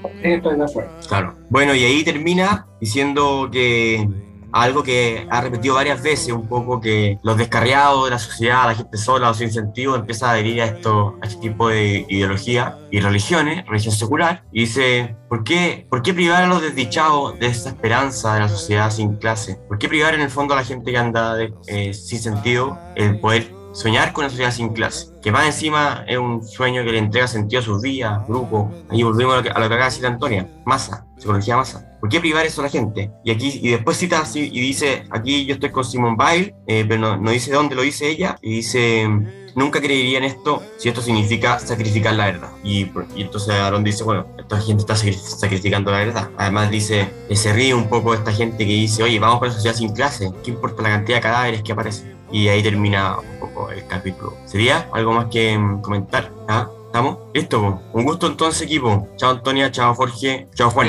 Claro. 1.08 1.34
Bueno, 1.50 1.74
y 1.76 1.84
ahí 1.84 2.04
termina 2.04 2.66
diciendo 2.80 3.50
que 3.52 4.08
algo 4.56 4.84
que 4.84 5.28
ha 5.30 5.42
repetido 5.42 5.76
varias 5.76 6.02
veces, 6.02 6.32
un 6.32 6.48
poco 6.48 6.80
que 6.80 7.20
los 7.24 7.38
descarriados 7.38 8.06
de 8.06 8.12
la 8.12 8.20
sociedad, 8.20 8.68
la 8.68 8.76
gente 8.76 8.98
sola 8.98 9.30
o 9.30 9.34
sin 9.34 9.52
sentido, 9.52 9.96
empieza 9.96 10.30
a 10.30 10.32
adherir 10.32 10.62
a, 10.62 10.66
esto, 10.66 11.18
a 11.22 11.28
este 11.28 11.42
tipo 11.42 11.68
de 11.68 12.06
ideología 12.08 12.78
y 12.90 13.02
religiones, 13.02 13.66
religión 13.66 13.94
secular, 13.94 14.46
y 14.54 14.62
dice, 14.62 15.18
¿por 15.28 15.44
qué, 15.44 15.86
¿por 15.90 16.02
qué 16.02 16.14
privar 16.14 16.44
a 16.44 16.48
los 16.48 16.62
desdichados 16.62 17.38
de 17.38 17.48
esa 17.48 17.70
esperanza 17.70 18.36
de 18.36 18.40
la 18.40 18.50
sociedad 18.50 18.90
sin 18.92 19.18
clase? 19.18 19.60
¿Por 19.68 19.78
qué 19.78 19.90
privar 19.90 20.14
en 20.14 20.22
el 20.22 20.30
fondo 20.30 20.54
a 20.54 20.58
la 20.58 20.64
gente 20.64 20.90
que 20.90 20.98
anda 20.98 21.36
eh, 21.68 21.94
sin 21.94 22.20
sentido 22.20 22.80
el 22.96 23.20
poder 23.20 23.52
soñar 23.74 24.14
con 24.14 24.24
una 24.24 24.30
sociedad 24.30 24.52
sin 24.52 24.70
clase, 24.70 25.10
que 25.22 25.34
más 25.34 25.46
encima 25.46 26.06
es 26.08 26.18
un 26.18 26.42
sueño 26.48 26.84
que 26.86 26.94
le 26.94 26.98
entrega 26.98 27.28
sentido 27.28 27.60
a 27.60 27.66
sus 27.66 27.82
vidas, 27.82 28.26
grupo. 28.26 28.72
Ahí 28.90 29.04
volvemos 29.04 29.34
a 29.34 29.38
lo 29.38 29.44
que, 29.44 29.50
a 29.50 29.60
lo 29.60 29.68
que 29.68 29.74
acaba 29.74 29.80
de 29.80 29.92
decir 29.92 30.06
Antonia, 30.06 30.48
masa, 30.66 31.05
psicología 31.18 31.58
masa. 31.58 31.86
¿Por 32.00 32.10
qué 32.10 32.20
privar 32.20 32.46
eso 32.46 32.62
a 32.62 32.66
la 32.66 32.70
gente? 32.70 33.12
Y 33.24 33.32
aquí 33.32 33.60
y 33.62 33.70
después 33.70 33.98
cita 33.98 34.20
así 34.20 34.50
y 34.52 34.60
dice, 34.60 35.06
aquí 35.10 35.46
yo 35.46 35.56
estoy 35.56 35.72
con 35.72 35.84
Simone 35.84 36.16
Weil, 36.18 36.54
eh, 36.68 36.86
pero 36.88 37.00
no, 37.00 37.18
no, 37.18 37.32
dice 37.32 37.52
dónde 37.52 37.76
lo 37.76 37.82
dice 37.82 38.10
ella, 38.10 38.38
y 38.42 38.58
dice, 38.58 39.08
nunca 39.56 39.82
creería 39.82 40.18
en 40.20 40.26
esto 40.26 40.62
si 40.78 40.90
esto 40.90 41.02
significa 41.02 41.58
sacrificar 41.60 42.14
la 42.14 42.26
verdad. 42.26 42.50
Y, 42.64 42.92
y 43.16 43.22
entonces 43.22 43.54
Aaron 43.56 43.84
dice, 43.84 44.04
bueno, 44.04 44.28
esta 44.38 44.60
gente 44.60 44.82
está 44.82 44.96
sacrificando 44.96 45.92
la 45.92 46.00
verdad. 46.00 46.30
Además 46.38 46.70
dice, 46.70 47.10
se 47.32 47.54
ríe 47.54 47.74
un 47.74 47.90
poco 47.90 48.14
esta 48.14 48.32
gente 48.32 48.66
que 48.66 48.72
dice, 48.72 49.02
oye, 49.02 49.20
vamos 49.20 49.40
para 49.40 49.52
una 49.52 49.56
sociedad 49.56 49.76
sin 49.76 49.94
clase, 49.94 50.32
¿qué 50.44 50.52
importa 50.52 50.84
la 50.84 50.90
cantidad 50.90 51.18
de 51.18 51.22
cadáveres 51.22 51.64
que 51.64 51.72
aparecen? 51.72 52.16
Y 52.32 52.48
ahí 52.50 52.62
termina 52.62 53.18
un 53.18 53.40
poco 53.40 53.72
el 53.72 53.86
capítulo. 53.88 54.36
¿Sería 54.46 54.90
algo 54.92 55.14
más 55.14 55.28
que 55.28 55.58
mm, 55.58 55.82
comentar? 55.82 56.32
¿Ah? 56.48 56.70
¿Estamos? 56.96 57.18
Listo, 57.34 57.82
un 57.92 58.06
gusto 58.06 58.28
entonces 58.28 58.62
equipo. 58.62 59.06
Chao 59.18 59.32
Antonia, 59.32 59.70
chao 59.70 59.94
Jorge, 59.94 60.48
chao 60.56 60.70
Juan. 60.70 60.88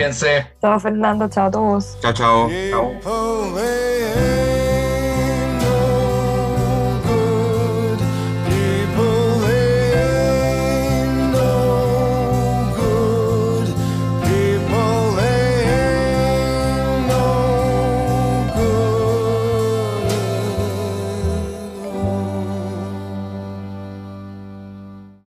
Chao 0.60 0.78
Fernando, 0.78 1.28
chao 1.28 1.48
a 1.48 1.50
todos. 1.50 1.98
Chao, 2.00 2.12
chao. 2.12 2.48
chao. 3.02 4.35